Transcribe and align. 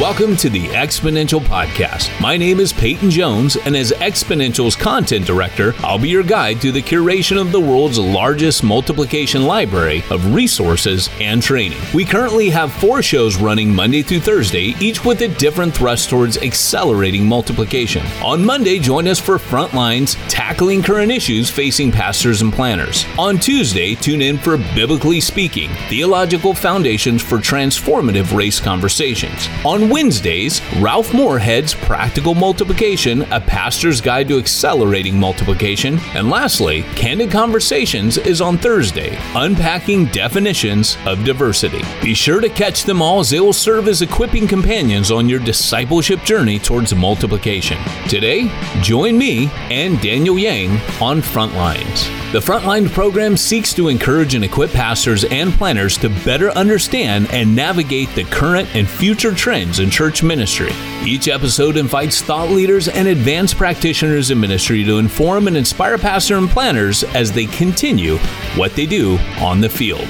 Welcome 0.00 0.34
to 0.36 0.48
the 0.48 0.68
Exponential 0.68 1.40
Podcast. 1.40 2.18
My 2.22 2.34
name 2.34 2.58
is 2.58 2.72
Peyton 2.72 3.10
Jones, 3.10 3.56
and 3.56 3.76
as 3.76 3.92
Exponential's 3.92 4.74
content 4.74 5.26
director, 5.26 5.74
I'll 5.80 5.98
be 5.98 6.08
your 6.08 6.22
guide 6.22 6.58
through 6.58 6.72
the 6.72 6.80
curation 6.80 7.38
of 7.38 7.52
the 7.52 7.60
world's 7.60 7.98
largest 7.98 8.64
multiplication 8.64 9.44
library 9.44 10.02
of 10.08 10.34
resources 10.34 11.10
and 11.20 11.42
training. 11.42 11.82
We 11.92 12.06
currently 12.06 12.48
have 12.48 12.72
four 12.72 13.02
shows 13.02 13.36
running 13.36 13.74
Monday 13.74 14.00
through 14.00 14.20
Thursday, 14.20 14.74
each 14.80 15.04
with 15.04 15.20
a 15.20 15.28
different 15.28 15.74
thrust 15.74 16.08
towards 16.08 16.38
accelerating 16.38 17.26
multiplication. 17.26 18.02
On 18.22 18.42
Monday, 18.42 18.78
join 18.78 19.06
us 19.06 19.20
for 19.20 19.36
Frontlines 19.36 20.16
Tackling 20.30 20.82
Current 20.82 21.12
Issues 21.12 21.50
Facing 21.50 21.92
Pastors 21.92 22.40
and 22.40 22.54
Planners. 22.54 23.04
On 23.18 23.36
Tuesday, 23.36 23.96
tune 23.96 24.22
in 24.22 24.38
for 24.38 24.56
Biblically 24.56 25.20
Speaking 25.20 25.68
Theological 25.90 26.54
Foundations 26.54 27.20
for 27.20 27.36
Transformative 27.36 28.34
Race 28.34 28.60
Conversations. 28.60 29.46
On 29.66 29.89
Wednesdays, 29.90 30.62
Ralph 30.76 31.12
Moorhead's 31.12 31.74
Practical 31.74 32.36
Multiplication, 32.36 33.22
a 33.32 33.40
pastor's 33.40 34.00
guide 34.00 34.28
to 34.28 34.38
accelerating 34.38 35.18
multiplication. 35.18 35.98
And 36.14 36.30
lastly, 36.30 36.82
Candid 36.94 37.32
Conversations 37.32 38.16
is 38.16 38.40
on 38.40 38.56
Thursday, 38.56 39.18
unpacking 39.34 40.06
definitions 40.06 40.96
of 41.06 41.24
diversity. 41.24 41.82
Be 42.00 42.14
sure 42.14 42.40
to 42.40 42.48
catch 42.48 42.84
them 42.84 43.02
all 43.02 43.18
as 43.18 43.30
they 43.30 43.40
will 43.40 43.52
serve 43.52 43.88
as 43.88 44.00
equipping 44.00 44.46
companions 44.46 45.10
on 45.10 45.28
your 45.28 45.40
discipleship 45.40 46.22
journey 46.22 46.60
towards 46.60 46.94
multiplication. 46.94 47.76
Today, 48.08 48.48
join 48.82 49.18
me 49.18 49.50
and 49.70 50.00
Daniel 50.00 50.38
Yang 50.38 50.70
on 51.00 51.20
Frontlines. 51.20 52.08
The 52.32 52.38
Frontline 52.38 52.88
program 52.88 53.36
seeks 53.36 53.74
to 53.74 53.88
encourage 53.88 54.36
and 54.36 54.44
equip 54.44 54.70
pastors 54.70 55.24
and 55.24 55.52
planners 55.52 55.98
to 55.98 56.08
better 56.24 56.50
understand 56.50 57.28
and 57.32 57.56
navigate 57.56 58.08
the 58.14 58.22
current 58.22 58.72
and 58.76 58.88
future 58.88 59.34
trends 59.34 59.79
in 59.80 59.90
church 59.90 60.22
ministry. 60.22 60.70
Each 61.02 61.26
episode 61.26 61.76
invites 61.76 62.22
thought 62.22 62.50
leaders 62.50 62.88
and 62.88 63.08
advanced 63.08 63.56
practitioners 63.56 64.30
in 64.30 64.38
ministry 64.38 64.84
to 64.84 64.98
inform 64.98 65.48
and 65.48 65.56
inspire 65.56 65.98
pastors 65.98 66.38
and 66.38 66.48
planners 66.48 67.02
as 67.02 67.32
they 67.32 67.46
continue 67.46 68.18
what 68.56 68.74
they 68.74 68.86
do 68.86 69.18
on 69.40 69.60
the 69.60 69.68
field. 69.68 70.08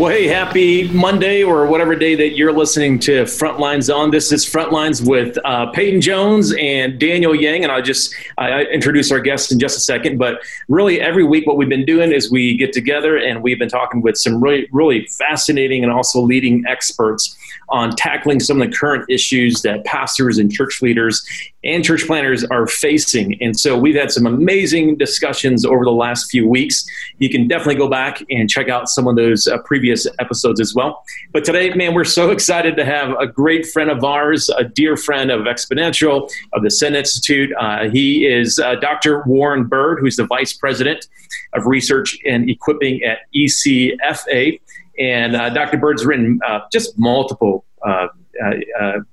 Well, 0.00 0.10
hey, 0.12 0.28
happy 0.28 0.88
Monday 0.88 1.42
or 1.42 1.66
whatever 1.66 1.94
day 1.94 2.14
that 2.14 2.30
you're 2.30 2.54
listening 2.54 3.00
to 3.00 3.24
Frontlines 3.24 3.94
on. 3.94 4.10
This 4.10 4.32
is 4.32 4.46
Frontlines 4.46 5.06
with 5.06 5.36
uh, 5.44 5.66
Peyton 5.72 6.00
Jones 6.00 6.54
and 6.58 6.98
Daniel 6.98 7.34
Yang, 7.34 7.64
and 7.64 7.72
I'll 7.72 7.82
just 7.82 8.14
I 8.38 8.62
introduce 8.62 9.12
our 9.12 9.20
guests 9.20 9.52
in 9.52 9.58
just 9.58 9.76
a 9.76 9.80
second. 9.80 10.16
But 10.16 10.40
really, 10.68 11.02
every 11.02 11.24
week, 11.24 11.46
what 11.46 11.58
we've 11.58 11.68
been 11.68 11.84
doing 11.84 12.12
is 12.12 12.30
we 12.30 12.56
get 12.56 12.72
together 12.72 13.18
and 13.18 13.42
we've 13.42 13.58
been 13.58 13.68
talking 13.68 14.00
with 14.00 14.16
some 14.16 14.42
really, 14.42 14.68
really 14.72 15.06
fascinating 15.06 15.82
and 15.82 15.92
also 15.92 16.22
leading 16.22 16.64
experts 16.66 17.36
on 17.70 17.94
tackling 17.96 18.40
some 18.40 18.60
of 18.60 18.68
the 18.68 18.76
current 18.76 19.08
issues 19.08 19.62
that 19.62 19.84
pastors 19.84 20.38
and 20.38 20.52
church 20.52 20.82
leaders 20.82 21.24
and 21.62 21.84
church 21.84 22.06
planners 22.06 22.44
are 22.44 22.66
facing. 22.66 23.40
And 23.42 23.58
so 23.58 23.78
we've 23.78 23.94
had 23.94 24.10
some 24.10 24.26
amazing 24.26 24.96
discussions 24.96 25.66
over 25.66 25.84
the 25.84 25.92
last 25.92 26.30
few 26.30 26.48
weeks. 26.48 26.86
You 27.18 27.28
can 27.28 27.48
definitely 27.48 27.74
go 27.76 27.88
back 27.88 28.24
and 28.30 28.48
check 28.48 28.68
out 28.68 28.88
some 28.88 29.06
of 29.06 29.16
those 29.16 29.46
uh, 29.46 29.58
previous 29.58 30.06
episodes 30.18 30.60
as 30.60 30.74
well. 30.74 31.04
But 31.32 31.44
today, 31.44 31.70
man, 31.74 31.94
we're 31.94 32.04
so 32.04 32.30
excited 32.40 32.76
to 32.76 32.84
have 32.84 33.10
a 33.18 33.26
great 33.26 33.66
friend 33.66 33.90
of 33.90 34.02
ours, 34.04 34.48
a 34.48 34.64
dear 34.64 34.96
friend 34.96 35.30
of 35.30 35.42
Exponential, 35.42 36.30
of 36.52 36.62
the 36.62 36.70
Send 36.70 36.96
Institute. 36.96 37.50
Uh, 37.58 37.90
he 37.90 38.26
is 38.26 38.58
uh, 38.58 38.76
Dr. 38.76 39.22
Warren 39.26 39.64
Bird, 39.64 40.00
who's 40.00 40.16
the 40.16 40.26
Vice 40.26 40.52
President 40.52 41.06
of 41.52 41.66
Research 41.66 42.18
and 42.26 42.48
Equipping 42.48 43.02
at 43.02 43.18
ECFA. 43.34 44.60
And 45.00 45.34
uh, 45.34 45.48
Dr. 45.50 45.78
Bird's 45.78 46.04
written 46.04 46.38
uh, 46.46 46.60
just 46.70 46.98
multiple 46.98 47.64
uh, 47.84 48.08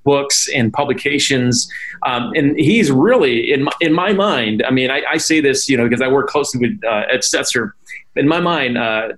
books 0.04 0.48
and 0.54 0.72
publications. 0.74 1.70
Um, 2.06 2.32
and 2.36 2.58
he's 2.58 2.92
really, 2.92 3.52
in 3.52 3.64
my, 3.64 3.72
in 3.82 3.94
my 3.94 4.14
mind, 4.14 4.64
I 4.66 4.72
mean, 4.72 4.90
I, 4.90 5.02
I 5.10 5.18
say 5.18 5.42
this, 5.42 5.70
you 5.70 5.78
know, 5.78 5.84
because 5.88 6.02
I 6.02 6.08
work 6.08 6.28
closely 6.28 6.60
with 6.62 6.80
uh, 6.84 7.04
Ed 7.10 7.22
Stetzer. 7.22 7.72
In 8.16 8.28
my 8.28 8.40
mind, 8.40 8.80
uh, 8.80 9.10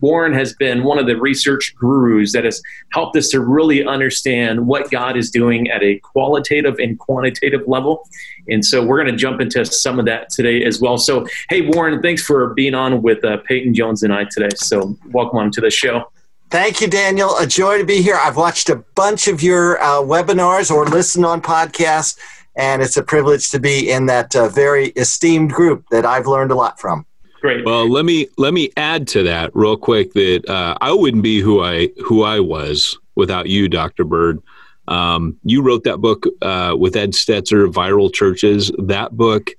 Warren 0.00 0.32
has 0.32 0.54
been 0.54 0.84
one 0.84 0.98
of 0.98 1.06
the 1.06 1.16
research 1.16 1.74
gurus 1.76 2.32
that 2.34 2.44
has 2.44 2.62
helped 2.92 3.16
us 3.16 3.28
to 3.30 3.40
really 3.40 3.84
understand 3.84 4.66
what 4.68 4.90
God 4.92 5.16
is 5.16 5.28
doing 5.28 5.68
at 5.70 5.82
a 5.82 5.98
qualitative 5.98 6.78
and 6.78 6.96
quantitative 6.98 7.62
level. 7.66 8.08
And 8.48 8.64
so 8.64 8.84
we're 8.84 9.02
going 9.02 9.10
to 9.10 9.18
jump 9.18 9.40
into 9.40 9.64
some 9.64 9.98
of 9.98 10.04
that 10.06 10.30
today 10.30 10.64
as 10.64 10.80
well. 10.80 10.98
So, 10.98 11.26
hey, 11.50 11.62
Warren, 11.62 12.00
thanks 12.00 12.22
for 12.22 12.54
being 12.54 12.74
on 12.74 13.02
with 13.02 13.24
Peyton 13.44 13.74
Jones 13.74 14.04
and 14.04 14.12
I 14.12 14.24
today. 14.30 14.54
So, 14.54 14.96
welcome 15.10 15.38
on 15.38 15.50
to 15.50 15.60
the 15.60 15.70
show. 15.70 16.08
Thank 16.50 16.80
you, 16.80 16.86
Daniel. 16.86 17.36
A 17.38 17.46
joy 17.46 17.78
to 17.78 17.84
be 17.84 18.02
here. 18.02 18.16
I've 18.20 18.36
watched 18.36 18.68
a 18.70 18.76
bunch 18.94 19.26
of 19.26 19.42
your 19.42 19.82
uh, 19.82 20.00
webinars 20.00 20.70
or 20.70 20.86
listened 20.86 21.26
on 21.26 21.42
podcasts, 21.42 22.18
and 22.56 22.82
it's 22.82 22.96
a 22.96 23.02
privilege 23.02 23.50
to 23.50 23.58
be 23.58 23.90
in 23.90 24.06
that 24.06 24.34
uh, 24.36 24.48
very 24.48 24.88
esteemed 24.90 25.50
group 25.50 25.84
that 25.90 26.06
I've 26.06 26.26
learned 26.26 26.52
a 26.52 26.54
lot 26.54 26.78
from. 26.78 27.04
Great. 27.40 27.64
Well, 27.64 27.90
let 27.90 28.04
me 28.04 28.28
let 28.38 28.54
me 28.54 28.70
add 28.76 29.06
to 29.08 29.22
that 29.24 29.50
real 29.54 29.76
quick 29.76 30.12
that 30.14 30.48
uh, 30.48 30.76
I 30.80 30.92
wouldn't 30.92 31.22
be 31.22 31.40
who 31.40 31.62
I 31.62 31.90
who 32.04 32.22
I 32.22 32.40
was 32.40 32.96
without 33.16 33.46
you, 33.46 33.68
Dr. 33.68 34.04
Bird. 34.04 34.40
Um, 34.88 35.36
you 35.42 35.62
wrote 35.62 35.84
that 35.84 35.98
book 35.98 36.26
uh, 36.42 36.74
with 36.78 36.96
Ed 36.96 37.10
Stetzer, 37.10 37.70
Viral 37.70 38.12
Churches. 38.12 38.70
That 38.78 39.16
book 39.16 39.50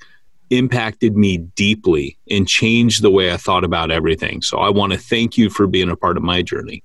impacted 0.50 1.18
me 1.18 1.38
deeply 1.38 2.18
and 2.30 2.48
changed 2.48 3.02
the 3.02 3.12
way 3.12 3.32
I 3.32 3.38
thought 3.38 3.64
about 3.64 3.92
everything. 3.92 4.42
So 4.42 4.58
I 4.60 4.70
want 4.70 4.94
to 4.94 5.00
thank 5.00 5.38
you 5.38 5.50
for 5.50 5.68
being 5.68 5.90
a 5.90 5.96
part 5.96 6.18
of 6.18 6.24
my 6.24 6.42
journey. 6.42 6.84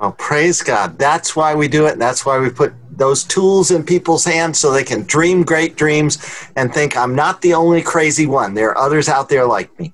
Oh, 0.00 0.12
praise 0.12 0.60
God. 0.62 0.98
That's 0.98 1.36
why 1.36 1.54
we 1.54 1.68
do 1.68 1.86
it. 1.86 1.98
That's 1.98 2.26
why 2.26 2.38
we 2.38 2.50
put 2.50 2.72
those 2.90 3.24
tools 3.24 3.70
in 3.70 3.84
people's 3.84 4.24
hands 4.24 4.58
so 4.58 4.72
they 4.72 4.84
can 4.84 5.02
dream 5.02 5.44
great 5.44 5.76
dreams 5.76 6.18
and 6.56 6.74
think, 6.74 6.96
I'm 6.96 7.14
not 7.14 7.42
the 7.42 7.54
only 7.54 7.80
crazy 7.80 8.26
one. 8.26 8.54
There 8.54 8.70
are 8.70 8.78
others 8.78 9.08
out 9.08 9.28
there 9.28 9.46
like 9.46 9.76
me. 9.78 9.92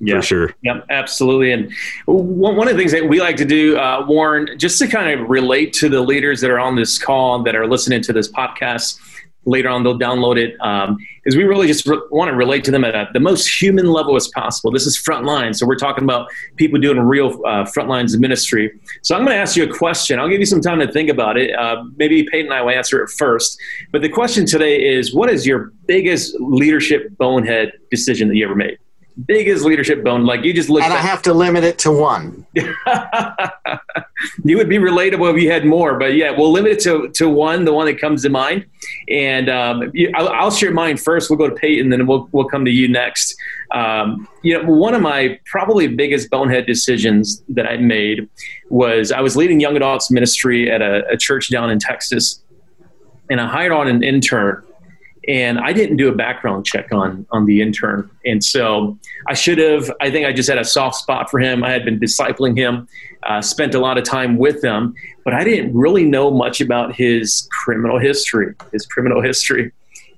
Yeah, 0.00 0.16
for 0.16 0.22
sure. 0.22 0.54
Yep, 0.62 0.86
absolutely. 0.90 1.50
And 1.50 1.72
one 2.06 2.68
of 2.68 2.74
the 2.74 2.78
things 2.78 2.92
that 2.92 3.08
we 3.08 3.20
like 3.20 3.36
to 3.38 3.44
do, 3.44 3.76
uh, 3.78 4.04
Warren, 4.06 4.56
just 4.56 4.78
to 4.78 4.86
kind 4.86 5.18
of 5.18 5.28
relate 5.28 5.72
to 5.74 5.88
the 5.88 6.00
leaders 6.00 6.40
that 6.40 6.50
are 6.50 6.60
on 6.60 6.76
this 6.76 6.98
call 6.98 7.42
that 7.42 7.56
are 7.56 7.66
listening 7.66 8.02
to 8.02 8.12
this 8.12 8.30
podcast, 8.30 9.00
later 9.48 9.68
on 9.68 9.82
they'll 9.82 9.98
download 9.98 10.36
it 10.38 10.56
um, 10.60 10.96
we 11.26 11.44
really 11.44 11.66
just 11.66 11.86
re- 11.86 12.00
want 12.10 12.28
to 12.30 12.34
relate 12.34 12.64
to 12.64 12.70
them 12.70 12.84
at 12.84 12.94
a, 12.94 13.08
the 13.12 13.20
most 13.20 13.60
human 13.60 13.86
level 13.86 14.16
as 14.16 14.28
possible. 14.28 14.70
This 14.70 14.86
is 14.86 14.98
frontline 14.98 15.54
so 15.54 15.66
we're 15.66 15.76
talking 15.76 16.04
about 16.04 16.28
people 16.56 16.78
doing 16.78 16.98
real 17.00 17.40
uh, 17.46 17.64
frontlines 17.64 18.18
ministry. 18.18 18.78
So 19.02 19.14
i'm 19.14 19.24
going 19.24 19.34
to 19.34 19.40
ask 19.40 19.56
you 19.56 19.64
a 19.64 19.76
question. 19.76 20.18
I'll 20.18 20.28
give 20.28 20.40
you 20.40 20.46
some 20.46 20.60
time 20.60 20.78
to 20.80 20.90
think 20.90 21.10
about 21.10 21.36
it. 21.36 21.54
Uh, 21.58 21.84
maybe 21.96 22.24
peyton 22.24 22.46
and 22.46 22.54
i 22.54 22.62
will 22.62 22.70
answer 22.70 23.02
it 23.02 23.10
first. 23.10 23.60
But 23.92 24.02
the 24.02 24.08
question 24.08 24.46
today 24.46 24.80
is 24.82 25.14
what 25.14 25.30
is 25.30 25.46
your 25.46 25.72
biggest 25.86 26.34
leadership 26.40 27.16
bonehead 27.18 27.72
decision 27.90 28.28
that 28.28 28.36
you 28.36 28.44
ever 28.44 28.54
made 28.54 28.78
biggest 29.26 29.64
leadership 29.64 30.04
bone. 30.04 30.24
Like 30.24 30.44
you 30.44 30.52
just 30.52 30.68
look. 30.68 30.82
And 30.82 30.92
I 30.92 30.98
have 30.98 31.22
to 31.22 31.34
limit 31.34 31.64
it 31.64 31.78
to 31.80 31.90
one. 31.90 32.46
you 34.44 34.56
would 34.56 34.68
be 34.68 34.78
relatable 34.78 35.34
if 35.34 35.42
you 35.42 35.50
had 35.50 35.64
more, 35.64 35.98
but 35.98 36.14
yeah, 36.14 36.30
we'll 36.30 36.52
limit 36.52 36.72
it 36.72 36.80
to, 36.80 37.08
to 37.14 37.28
one, 37.28 37.64
the 37.64 37.72
one 37.72 37.86
that 37.86 38.00
comes 38.00 38.22
to 38.22 38.28
mind. 38.28 38.66
And 39.08 39.48
um, 39.48 39.92
I'll, 40.14 40.28
I'll, 40.28 40.50
share 40.50 40.72
mine 40.72 40.96
first. 40.96 41.30
We'll 41.30 41.38
go 41.38 41.48
to 41.48 41.54
Peyton, 41.54 41.90
then 41.90 42.06
we'll 42.06 42.28
we'll 42.32 42.48
come 42.48 42.64
to 42.64 42.70
you 42.70 42.88
next. 42.88 43.34
Um, 43.72 44.28
you 44.42 44.56
know, 44.56 44.70
one 44.70 44.94
of 44.94 45.02
my 45.02 45.38
probably 45.46 45.88
biggest 45.88 46.30
bonehead 46.30 46.66
decisions 46.66 47.42
that 47.48 47.66
I 47.66 47.76
made 47.76 48.28
was 48.70 49.12
I 49.12 49.20
was 49.20 49.36
leading 49.36 49.60
young 49.60 49.76
adults 49.76 50.10
ministry 50.10 50.70
at 50.70 50.80
a, 50.80 51.06
a 51.08 51.16
church 51.16 51.50
down 51.50 51.70
in 51.70 51.78
Texas, 51.78 52.42
and 53.30 53.40
I 53.40 53.46
hired 53.46 53.72
on 53.72 53.88
an 53.88 54.02
intern 54.02 54.64
and 55.28 55.58
I 55.58 55.74
didn't 55.74 55.98
do 55.98 56.08
a 56.08 56.14
background 56.14 56.64
check 56.64 56.90
on 56.90 57.26
on 57.30 57.44
the 57.44 57.60
intern, 57.60 58.10
and 58.24 58.42
so 58.42 58.98
I 59.28 59.34
should 59.34 59.58
have. 59.58 59.92
I 60.00 60.10
think 60.10 60.26
I 60.26 60.32
just 60.32 60.48
had 60.48 60.58
a 60.58 60.64
soft 60.64 60.96
spot 60.96 61.30
for 61.30 61.38
him. 61.38 61.62
I 61.62 61.70
had 61.70 61.84
been 61.84 62.00
discipling 62.00 62.56
him, 62.56 62.88
uh, 63.24 63.42
spent 63.42 63.74
a 63.74 63.78
lot 63.78 63.98
of 63.98 64.04
time 64.04 64.38
with 64.38 64.64
him, 64.64 64.94
but 65.24 65.34
I 65.34 65.44
didn't 65.44 65.74
really 65.76 66.04
know 66.04 66.30
much 66.30 66.62
about 66.62 66.96
his 66.96 67.46
criminal 67.52 67.98
history. 67.98 68.54
His 68.72 68.86
criminal 68.86 69.20
history, 69.20 69.70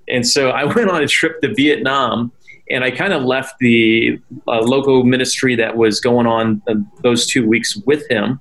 and 0.09 0.27
so 0.27 0.51
I 0.51 0.65
went 0.75 0.89
on 0.89 1.03
a 1.03 1.09
trip 1.09 1.41
to 1.43 1.53
Vietnam. 1.53 2.33
And 2.73 2.85
I 2.85 2.93
kind 2.93 3.13
of 3.13 3.25
left 3.25 3.59
the 3.59 4.21
uh, 4.47 4.61
local 4.61 5.03
ministry 5.03 5.57
that 5.57 5.77
was 5.77 5.99
going 5.99 6.29
on 6.29 6.63
uh, 6.69 6.75
those 7.03 7.27
two 7.27 7.45
weeks 7.45 7.77
with 7.85 8.09
him. 8.09 8.39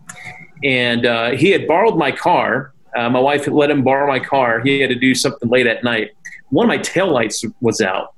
And 0.63 1.07
uh, 1.07 1.31
he 1.31 1.49
had 1.49 1.65
borrowed 1.65 1.97
my 1.97 2.11
car. 2.11 2.75
Uh, 2.95 3.09
my 3.09 3.19
wife 3.19 3.47
let 3.47 3.71
him 3.71 3.83
borrow 3.83 4.07
my 4.07 4.19
car. 4.19 4.59
He 4.59 4.81
had 4.81 4.91
to 4.91 4.95
do 4.95 5.15
something 5.15 5.49
late 5.49 5.65
at 5.65 5.83
night 5.83 6.11
one 6.49 6.65
of 6.65 6.67
my 6.67 6.77
taillights 6.77 7.51
was 7.61 7.81
out. 7.81 8.13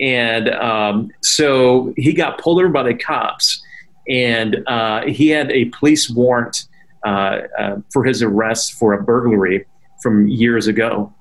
And 0.00 0.50
um, 0.50 1.10
so 1.22 1.94
he 1.96 2.12
got 2.12 2.38
pulled 2.38 2.58
over 2.58 2.68
by 2.68 2.82
the 2.82 2.94
cops, 2.94 3.62
and 4.08 4.62
uh, 4.66 5.06
he 5.06 5.28
had 5.28 5.50
a 5.52 5.66
police 5.66 6.10
warrant 6.10 6.66
uh, 7.04 7.42
uh, 7.58 7.76
for 7.92 8.04
his 8.04 8.22
arrest 8.22 8.74
for 8.74 8.92
a 8.92 9.02
burglary 9.02 9.66
from 10.02 10.26
years 10.26 10.66
ago. 10.66 11.12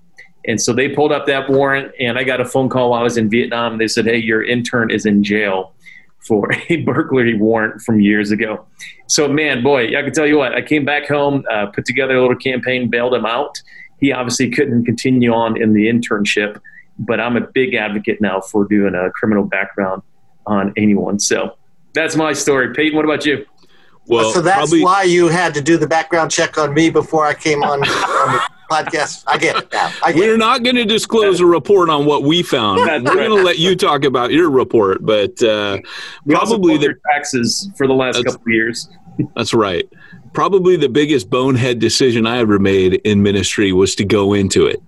And 0.46 0.62
so 0.62 0.74
they 0.74 0.90
pulled 0.90 1.12
up 1.12 1.26
that 1.28 1.50
warrant, 1.50 1.94
and 2.00 2.18
I 2.18 2.24
got 2.24 2.42
a 2.42 2.46
phone 2.46 2.68
call 2.68 2.92
while 2.92 3.00
I 3.00 3.04
was 3.04 3.18
in 3.18 3.30
Vietnam. 3.30 3.78
They 3.78 3.88
said, 3.88 4.06
Hey, 4.06 4.18
your 4.18 4.44
intern 4.44 4.92
is 4.92 5.06
in 5.06 5.24
jail 5.24 5.74
for 6.28 6.50
a 6.70 6.78
burglary 6.78 7.36
warrant 7.38 7.82
from 7.82 8.00
years 8.00 8.32
ago. 8.32 8.66
So, 9.08 9.28
man, 9.28 9.64
boy, 9.64 9.98
I 9.98 10.02
can 10.02 10.12
tell 10.12 10.28
you 10.28 10.38
what, 10.38 10.54
I 10.54 10.62
came 10.62 10.86
back 10.86 11.08
home, 11.08 11.44
uh, 11.52 11.68
put 11.68 11.86
together 11.86 12.16
a 12.16 12.22
little 12.22 12.38
campaign, 12.38 12.90
bailed 12.90 13.14
him 13.14 13.26
out. 13.26 13.62
He 14.04 14.12
obviously 14.12 14.50
couldn't 14.50 14.84
continue 14.84 15.32
on 15.32 15.56
in 15.62 15.72
the 15.72 15.88
internship, 15.88 16.60
but 17.00 17.22
I'm 17.22 17.38
a 17.38 17.42
big 17.42 17.74
advocate 17.74 18.20
now 18.20 18.42
for 18.42 18.66
doing 18.66 18.96
a 18.96 19.10
criminal 19.12 19.46
background 19.46 20.02
on 20.46 20.74
anyone. 20.76 21.20
So 21.20 21.56
that's 21.94 22.18
my 22.18 22.34
story. 22.34 22.74
Peyton, 22.74 22.98
what 22.98 23.06
about 23.06 23.26
you? 23.26 23.46
Well, 24.08 24.34
so 24.34 24.42
that's 24.42 24.58
probably, 24.58 24.84
why 24.84 25.04
you 25.04 25.30
had 25.30 25.54
to 25.54 25.62
do 25.62 25.78
the 25.78 25.88
background 25.88 26.32
check 26.32 26.58
on 26.58 26.74
me 26.74 26.90
before 26.90 27.26
I 27.26 27.34
came 27.34 27.64
on, 27.64 27.80
on 27.80 28.34
the 28.34 28.42
podcast. 28.74 29.24
I 29.28 29.38
get 29.38 29.58
it 29.58 29.72
now. 29.72 29.92
Get 30.06 30.16
We're 30.16 30.36
it. 30.36 30.38
not 30.38 30.64
going 30.64 30.76
to 30.76 30.86
disclose 30.86 31.40
a 31.40 31.46
report 31.46 31.90
on 31.90 32.06
what 32.06 32.24
we 32.24 32.44
found. 32.44 32.80
We're 32.80 33.02
going 33.02 33.30
to 33.30 33.44
let 33.44 33.60
you 33.60 33.76
talk 33.76 34.04
about 34.04 34.32
your 34.32 34.50
report, 34.50 35.06
but 35.06 35.42
uh, 35.44 35.80
probably 36.28 36.78
the 36.78 36.96
taxes 37.12 37.70
for 37.78 37.88
the 37.88 37.94
last 37.94 38.24
couple 38.24 38.42
of 38.42 38.48
years. 38.48 38.90
that's 39.36 39.54
right. 39.54 39.88
Probably 40.34 40.76
the 40.76 40.90
biggest 40.90 41.30
bonehead 41.30 41.80
decision 41.80 42.26
I 42.26 42.40
ever 42.40 42.58
made 42.58 42.96
in 43.06 43.22
ministry 43.22 43.72
was 43.72 43.94
to 43.96 44.06
go 44.06 44.34
into 44.34 44.66
it. 44.66 44.82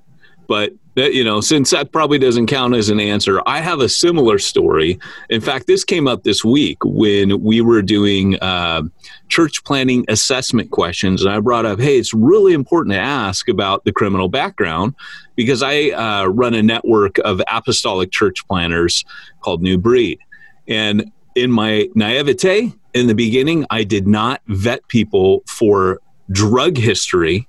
But 0.47 0.73
you 0.95 1.23
know 1.23 1.41
since 1.41 1.71
that 1.71 1.91
probably 1.91 2.17
doesn't 2.17 2.47
count 2.47 2.73
as 2.73 2.89
an 2.89 2.99
answer 2.99 3.41
i 3.45 3.59
have 3.59 3.79
a 3.79 3.89
similar 3.89 4.39
story. 4.39 4.99
In 5.29 5.41
fact 5.41 5.67
this 5.67 5.83
came 5.83 6.07
up 6.07 6.23
this 6.23 6.43
week 6.43 6.77
when 6.83 7.43
we 7.43 7.61
were 7.61 7.81
doing 7.81 8.39
uh, 8.41 8.83
church 9.27 9.63
planting 9.63 10.05
assessment 10.07 10.71
questions 10.71 11.23
and 11.23 11.31
i 11.31 11.39
brought 11.39 11.65
up 11.65 11.79
hey 11.79 11.97
it's 11.97 12.13
really 12.13 12.53
important 12.53 12.93
to 12.93 12.99
ask 12.99 13.49
about 13.49 13.83
the 13.85 13.91
criminal 13.91 14.29
background 14.29 14.95
because 15.35 15.61
i 15.61 15.89
uh, 15.89 16.25
run 16.25 16.53
a 16.53 16.63
network 16.63 17.17
of 17.19 17.41
apostolic 17.47 18.11
church 18.11 18.47
planners 18.47 19.03
called 19.41 19.61
new 19.61 19.77
breed. 19.77 20.19
And 20.67 21.11
in 21.35 21.51
my 21.51 21.89
naivete 21.95 22.73
in 22.93 23.07
the 23.07 23.15
beginning 23.15 23.65
i 23.69 23.83
did 23.83 24.07
not 24.07 24.41
vet 24.47 24.87
people 24.87 25.43
for 25.45 25.99
drug 26.31 26.77
history 26.77 27.47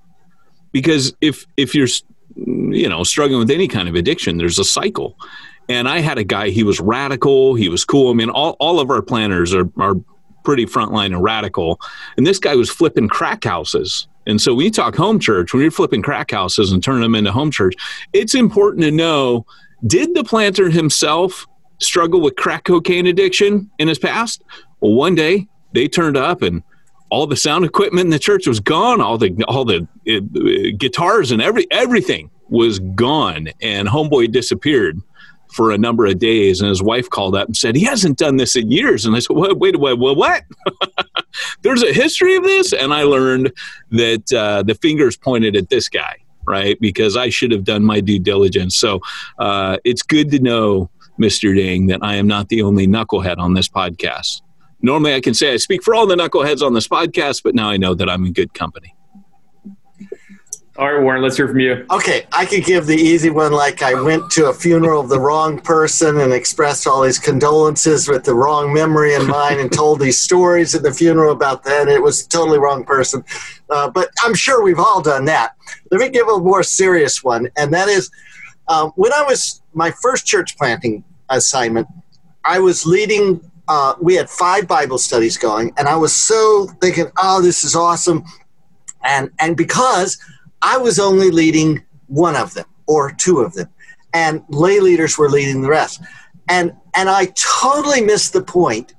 because 0.73 1.15
if 1.21 1.47
if 1.57 1.75
you're 1.75 1.87
you 2.37 2.89
know, 2.89 3.03
struggling 3.05 3.39
with 3.39 3.51
any 3.51 3.69
kind 3.69 3.89
of 3.89 3.95
addiction, 3.95 4.37
there's 4.37 4.59
a 4.59 4.65
cycle. 4.65 5.17
And 5.69 5.89
I 5.89 5.99
had 5.99 6.19
a 6.19 6.25
guy, 6.25 6.51
he 6.51 6.63
was 6.63 6.81
radical, 6.81 7.55
he 7.55 7.69
was 7.69 7.85
cool. 7.85 8.11
I 8.11 8.15
mean, 8.15 8.31
all, 8.31 8.57
all 8.61 8.79
of 8.79 8.91
our 8.91 9.03
planters 9.03 9.55
are, 9.55 9.69
are 9.79 9.97
pretty 10.45 10.65
frontline 10.65 11.07
and 11.07 11.23
radical. 11.23 11.81
And 12.17 12.27
this 12.27 12.39
guy 12.39 12.55
was 12.55 12.71
flipping 12.71 13.09
crack 13.09 13.45
houses. 13.45 14.07
And 14.27 14.41
so 14.41 14.55
when 14.55 14.65
you 14.65 14.71
talk 14.71 14.95
home 14.95 15.19
church, 15.19 15.53
when 15.53 15.63
you're 15.63 15.71
flipping 15.71 16.03
crack 16.03 16.31
houses 16.31 16.73
and 16.73 16.83
turning 16.83 17.03
them 17.03 17.15
into 17.15 17.33
home 17.33 17.51
church, 17.51 17.75
it's 18.13 18.35
important 18.35 18.83
to 18.85 18.91
know 18.91 19.47
did 19.87 20.15
the 20.15 20.25
planter 20.25 20.71
himself 20.71 21.47
struggle 21.79 22.21
with 22.21 22.37
crack 22.37 22.65
cocaine 22.65 23.07
addiction 23.07 23.71
in 23.79 23.89
his 23.89 23.99
past? 23.99 24.43
Well, 24.81 24.95
one 24.95 25.15
day 25.15 25.49
they 25.73 25.89
turned 25.89 26.17
up 26.17 26.43
and 26.43 26.63
all 27.11 27.27
the 27.27 27.37
sound 27.37 27.65
equipment 27.65 28.07
in 28.07 28.11
the 28.11 28.19
church 28.19 28.47
was 28.47 28.61
gone. 28.61 29.01
All 29.01 29.19
the 29.19 29.45
all 29.49 29.65
the 29.65 29.87
uh, 30.09 30.77
guitars 30.77 31.31
and 31.31 31.41
every 31.41 31.67
everything 31.71 32.31
was 32.49 32.79
gone, 32.79 33.49
and 33.61 33.89
Homeboy 33.89 34.33
disappeared 34.33 35.01
for 35.53 35.71
a 35.71 35.79
number 35.79 36.07
of 36.07 36.19
days. 36.19 36.61
And 36.61 36.69
his 36.69 36.83
wife 36.83 37.09
called 37.09 37.35
up 37.37 37.47
and 37.47 37.57
said 37.57 37.77
he 37.77 37.85
hasn't 37.85 38.19
done 38.19 38.37
this 38.37 38.57
in 38.57 38.71
years. 38.71 39.07
And 39.07 39.15
I 39.15 39.21
said, 39.21 39.37
"Wait, 39.37 39.57
wait, 39.59 39.79
wait, 39.79 39.99
what? 39.99 40.17
what? 40.17 40.43
There's 41.63 41.83
a 41.83 41.93
history 41.93 42.37
of 42.37 42.45
this." 42.45 42.73
And 42.73 42.93
I 42.93 43.05
learned 43.05 43.53
that 43.91 44.33
uh, 44.33 44.63
the 44.63 44.75
fingers 44.75 45.17
pointed 45.17 45.57
at 45.57 45.71
this 45.71 45.89
guy, 45.89 46.17
right? 46.45 46.79
Because 46.81 47.17
I 47.17 47.29
should 47.29 47.53
have 47.53 47.65
done 47.65 47.85
my 47.85 48.01
due 48.01 48.19
diligence. 48.19 48.77
So 48.77 49.01
uh, 49.39 49.79
it's 49.85 50.03
good 50.03 50.31
to 50.33 50.41
know, 50.41 50.91
Mister 51.19 51.55
Ding, 51.55 51.87
that 51.87 52.01
I 52.03 52.17
am 52.17 52.27
not 52.27 52.49
the 52.49 52.63
only 52.63 52.87
knucklehead 52.89 53.39
on 53.39 53.55
this 53.55 53.69
podcast 53.69 54.43
normally 54.87 55.15
I 55.15 55.21
can 55.21 55.35
say 55.35 55.53
I 55.53 55.57
speak 55.57 55.83
for 55.83 55.95
all 55.95 56.07
the 56.07 56.15
knuckleheads 56.15 56.63
on 56.63 56.73
this 56.73 56.89
podcast, 56.89 57.43
but 57.43 57.55
now 57.55 57.69
I 57.69 57.77
know 57.77 57.95
that 57.95 58.09
I'm 58.09 58.25
in 58.25 58.33
good 58.33 58.55
company. 58.55 58.95
All 60.79 60.93
right, 60.93 61.03
Warren, 61.03 61.23
let's 61.23 61.39
hear 61.39 61.49
from 61.49 61.59
you. 61.59 61.87
Okay, 61.91 62.27
I 62.33 62.45
could 62.45 62.65
give 62.65 62.85
the 62.85 62.97
easy 62.97 63.31
one 63.31 63.51
like 63.51 63.81
I 63.81 63.95
went 63.95 64.31
to 64.33 64.51
a 64.51 64.53
funeral 64.53 65.01
of 65.01 65.09
the 65.09 65.19
wrong 65.19 65.59
person 65.59 66.21
and 66.21 66.35
expressed 66.35 66.87
all 66.87 67.01
these 67.03 67.19
condolences 67.19 68.09
with 68.09 68.25
the 68.25 68.35
wrong 68.35 68.75
memory 68.75 69.15
in 69.15 69.27
mind 69.27 69.59
and 69.59 69.73
told 69.73 70.01
these 70.01 70.21
stories 70.21 70.75
at 70.75 70.83
the 70.83 70.93
funeral 70.93 71.33
about 71.33 71.65
that. 71.65 71.89
it 71.89 72.03
was 72.03 72.27
totally 72.27 72.59
wrong 72.59 72.85
person. 72.85 73.25
Uh, 73.71 73.89
but 73.89 74.11
I'm 74.23 74.35
sure 74.35 74.63
we've 74.63 74.79
all 74.79 75.01
done 75.01 75.25
that. 75.25 75.53
Let 75.91 76.01
me 76.01 76.11
give 76.11 76.29
a 76.29 76.39
more 76.39 76.63
serious 76.63 77.25
one, 77.25 77.49
and 77.57 77.73
that 77.73 77.89
is 77.89 78.11
um, 78.69 78.93
when 78.97 79.15
I 79.15 79.23
was 79.23 79.63
my 79.73 79.93
first 80.03 80.27
church 80.27 80.59
planting 80.59 81.05
assignment, 81.31 81.89
I 82.45 82.59
was 82.59 82.85
leading 82.85 83.41
uh, 83.69 83.95
we 84.01 84.15
had 84.15 84.31
five 84.31 84.69
Bible 84.69 84.99
studies 84.99 85.37
going, 85.37 85.73
and 85.77 85.89
I 85.89 85.97
was 85.97 86.15
so 86.15 86.67
thinking, 86.81 87.07
"Oh, 87.17 87.41
this 87.41 87.65
is 87.65 87.75
awesome," 87.75 88.25
and 89.05 89.31
and 89.39 89.57
because 89.57 90.19
I 90.63 90.77
was 90.79 90.99
only 90.99 91.31
leading 91.31 91.85
one 92.07 92.37
of 92.37 92.55
them 92.55 92.67
or 92.87 93.13
two 93.13 93.41
of 93.41 93.55
them, 93.55 93.69
and 94.15 94.43
lay 94.49 94.81
leaders 94.81 95.19
were 95.19 95.29
leading 95.29 95.63
the 95.63 95.69
rest, 95.69 96.01
and 96.49 96.73
and 96.95 97.09
I 97.09 97.33
totally 97.37 98.01
missed 98.01 98.33
the 98.33 98.43
point 98.43 98.95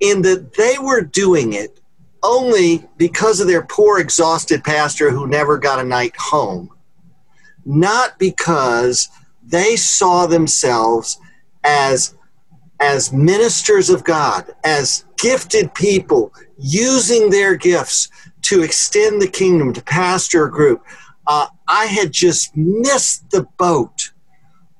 in 0.00 0.22
that 0.22 0.54
they 0.54 0.76
were 0.80 1.00
doing 1.00 1.52
it 1.52 1.80
only 2.22 2.88
because 2.96 3.40
of 3.40 3.46
their 3.46 3.62
poor, 3.62 3.98
exhausted 3.98 4.64
pastor 4.64 5.10
who 5.10 5.26
never 5.26 5.58
got 5.58 5.78
a 5.78 5.84
night 5.84 6.14
home, 6.16 6.70
not 7.64 8.18
because 8.18 9.08
they 9.46 9.76
saw 9.76 10.26
themselves 10.26 11.18
as 11.64 12.14
as 12.84 13.14
ministers 13.14 13.88
of 13.88 14.04
God, 14.04 14.50
as 14.62 15.06
gifted 15.16 15.72
people, 15.74 16.32
using 16.58 17.30
their 17.30 17.56
gifts 17.56 18.10
to 18.42 18.62
extend 18.62 19.22
the 19.22 19.26
kingdom, 19.26 19.72
to 19.72 19.82
pastor 19.82 20.44
a 20.44 20.50
group, 20.50 20.84
uh, 21.26 21.46
I 21.66 21.86
had 21.86 22.12
just 22.12 22.54
missed 22.54 23.30
the 23.30 23.46
boat 23.56 24.12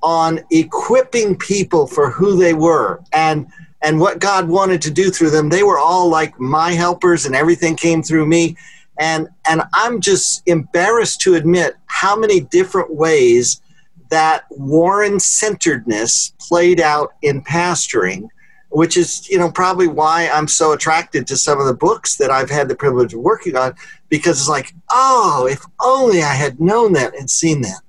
on 0.02 0.40
equipping 0.50 1.34
people 1.34 1.86
for 1.86 2.10
who 2.10 2.36
they 2.36 2.52
were 2.52 3.02
and 3.14 3.46
and 3.80 4.00
what 4.00 4.18
God 4.18 4.48
wanted 4.48 4.80
to 4.82 4.90
do 4.90 5.10
through 5.10 5.30
them. 5.30 5.48
They 5.48 5.62
were 5.62 5.78
all 5.78 6.08
like 6.08 6.38
my 6.38 6.72
helpers, 6.72 7.24
and 7.24 7.34
everything 7.34 7.74
came 7.74 8.02
through 8.02 8.26
me. 8.26 8.56
And 8.98 9.28
and 9.48 9.62
I'm 9.72 10.02
just 10.02 10.42
embarrassed 10.44 11.22
to 11.22 11.36
admit 11.36 11.76
how 11.86 12.16
many 12.16 12.40
different 12.40 12.94
ways 12.94 13.62
that 14.14 14.44
Warren 14.50 15.18
centeredness 15.18 16.32
played 16.38 16.80
out 16.80 17.14
in 17.22 17.42
pastoring, 17.42 18.28
which 18.68 18.96
is, 18.96 19.28
you 19.28 19.38
know, 19.38 19.50
probably 19.50 19.88
why 19.88 20.30
I'm 20.32 20.46
so 20.46 20.70
attracted 20.70 21.26
to 21.26 21.36
some 21.36 21.60
of 21.60 21.66
the 21.66 21.74
books 21.74 22.16
that 22.18 22.30
I've 22.30 22.48
had 22.48 22.68
the 22.68 22.76
privilege 22.76 23.12
of 23.12 23.18
working 23.20 23.56
on, 23.56 23.74
because 24.10 24.38
it's 24.38 24.48
like, 24.48 24.72
oh, 24.88 25.48
if 25.50 25.66
only 25.80 26.22
I 26.22 26.34
had 26.34 26.60
known 26.60 26.92
that 26.92 27.18
and 27.18 27.28
seen 27.28 27.62
that. 27.62 27.80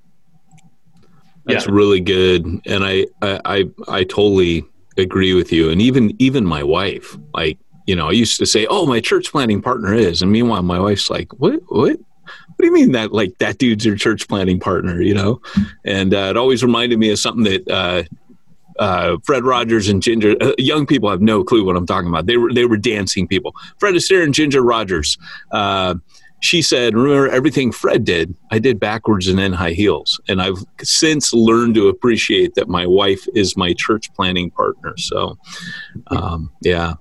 That's 1.46 1.67
yeah. 1.67 1.74
really 1.74 2.01
good, 2.01 2.44
and 2.65 2.84
I, 2.84 3.05
I, 3.22 3.39
I, 3.46 3.63
I 3.88 4.03
totally 4.03 4.65
agree 4.98 5.36
with 5.36 5.51
you. 5.51 5.70
And 5.70 5.79
even, 5.79 6.12
even 6.17 6.44
my 6.44 6.63
wife, 6.63 7.15
like, 7.36 7.60
you 7.86 7.96
know, 7.96 8.10
I 8.10 8.13
used 8.13 8.39
to 8.39 8.48
say, 8.48 8.65
"Oh, 8.67 8.88
my 8.88 9.00
church 9.00 9.32
planting 9.32 9.62
partner 9.62 9.94
is," 9.94 10.24
and 10.24 10.32
meanwhile, 10.32 10.63
my 10.63 10.79
wife's 10.79 11.12
like, 11.12 11.32
"What? 11.34 11.62
What? 11.67 12.00
What 12.55 12.63
do 12.63 12.67
you 12.67 12.74
mean 12.74 12.91
that 12.91 13.12
like 13.12 13.38
that 13.39 13.57
dude's 13.57 13.85
your 13.85 13.95
church 13.95 14.27
planting 14.27 14.59
partner 14.59 15.01
you 15.01 15.13
know 15.13 15.41
and 15.83 16.13
uh, 16.13 16.27
it 16.29 16.38
always 16.38 16.63
reminded 16.63 16.97
me 17.00 17.09
of 17.09 17.19
something 17.19 17.43
that 17.43 17.67
uh, 17.69 18.03
uh, 18.79 19.17
Fred 19.24 19.43
Rogers 19.43 19.88
and 19.88 20.01
Ginger. 20.01 20.35
Uh, 20.41 20.53
young 20.57 20.85
people 20.85 21.09
have 21.09 21.21
no 21.21 21.43
clue 21.43 21.65
what 21.65 21.75
I'm 21.75 21.85
talking 21.85 22.09
about. 22.09 22.25
They 22.25 22.38
were 22.38 22.53
they 22.53 22.65
were 22.65 22.77
dancing 22.77 23.27
people. 23.27 23.55
Fred 23.79 23.95
Astaire 23.95 24.24
and 24.24 24.33
Ginger 24.33 24.62
Rogers. 24.62 25.17
Uh, 25.51 25.95
she 26.41 26.62
said, 26.62 26.93
"Remember 26.93 27.29
everything 27.29 27.71
Fred 27.71 28.03
did? 28.03 28.35
I 28.51 28.59
did 28.59 28.79
backwards 28.79 29.27
and 29.27 29.39
in 29.39 29.53
high 29.53 29.71
heels." 29.71 30.19
And 30.27 30.41
I've 30.41 30.63
since 30.83 31.33
learned 31.33 31.75
to 31.75 31.88
appreciate 31.88 32.55
that 32.55 32.67
my 32.67 32.85
wife 32.85 33.25
is 33.33 33.57
my 33.57 33.74
church 33.74 34.13
planting 34.13 34.51
partner. 34.51 34.95
So, 34.97 35.38
um, 36.07 36.51
yeah, 36.62 36.93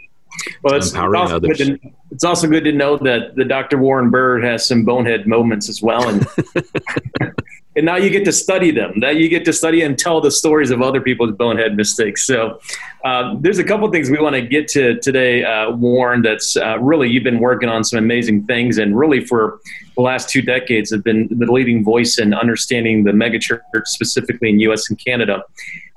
well, 0.62 0.74
it's 0.74 0.90
empowering 0.90 1.32
others. 1.32 1.58
To, 1.58 1.78
it's 2.10 2.24
also 2.24 2.48
good 2.48 2.64
to 2.64 2.72
know 2.72 2.96
that 2.98 3.34
the 3.36 3.44
Dr. 3.44 3.78
Warren 3.78 4.10
Bird 4.10 4.44
has 4.44 4.66
some 4.66 4.84
bonehead 4.84 5.26
moments 5.26 5.68
as 5.68 5.82
well, 5.82 6.08
and 6.08 6.26
and 7.76 7.84
now 7.84 7.96
you 7.96 8.10
get 8.10 8.24
to 8.24 8.32
study 8.32 8.70
them. 8.70 9.00
That 9.00 9.16
you 9.16 9.28
get 9.28 9.44
to 9.46 9.52
study 9.52 9.82
and 9.82 9.98
tell 9.98 10.20
the 10.20 10.30
stories 10.30 10.70
of 10.70 10.80
other 10.80 11.00
people's 11.00 11.32
bonehead 11.32 11.76
mistakes. 11.76 12.26
So 12.26 12.60
uh, 13.04 13.34
there's 13.40 13.58
a 13.58 13.64
couple 13.64 13.90
things 13.90 14.10
we 14.10 14.18
want 14.18 14.34
to 14.36 14.42
get 14.42 14.68
to 14.68 14.98
today, 15.00 15.44
uh, 15.44 15.70
Warren. 15.70 16.22
That's 16.22 16.56
uh, 16.56 16.78
really 16.78 17.08
you've 17.10 17.24
been 17.24 17.40
working 17.40 17.68
on 17.68 17.82
some 17.82 17.98
amazing 17.98 18.46
things, 18.46 18.78
and 18.78 18.96
really 18.96 19.24
for 19.24 19.60
the 19.96 20.02
last 20.02 20.28
two 20.28 20.42
decades 20.42 20.90
have 20.92 21.04
been 21.04 21.28
the 21.30 21.50
leading 21.50 21.84
voice 21.84 22.18
in 22.18 22.32
understanding 22.32 23.04
the 23.04 23.12
megachurch, 23.12 23.86
specifically 23.86 24.50
in 24.50 24.60
U.S. 24.60 24.88
and 24.88 24.98
Canada. 24.98 25.42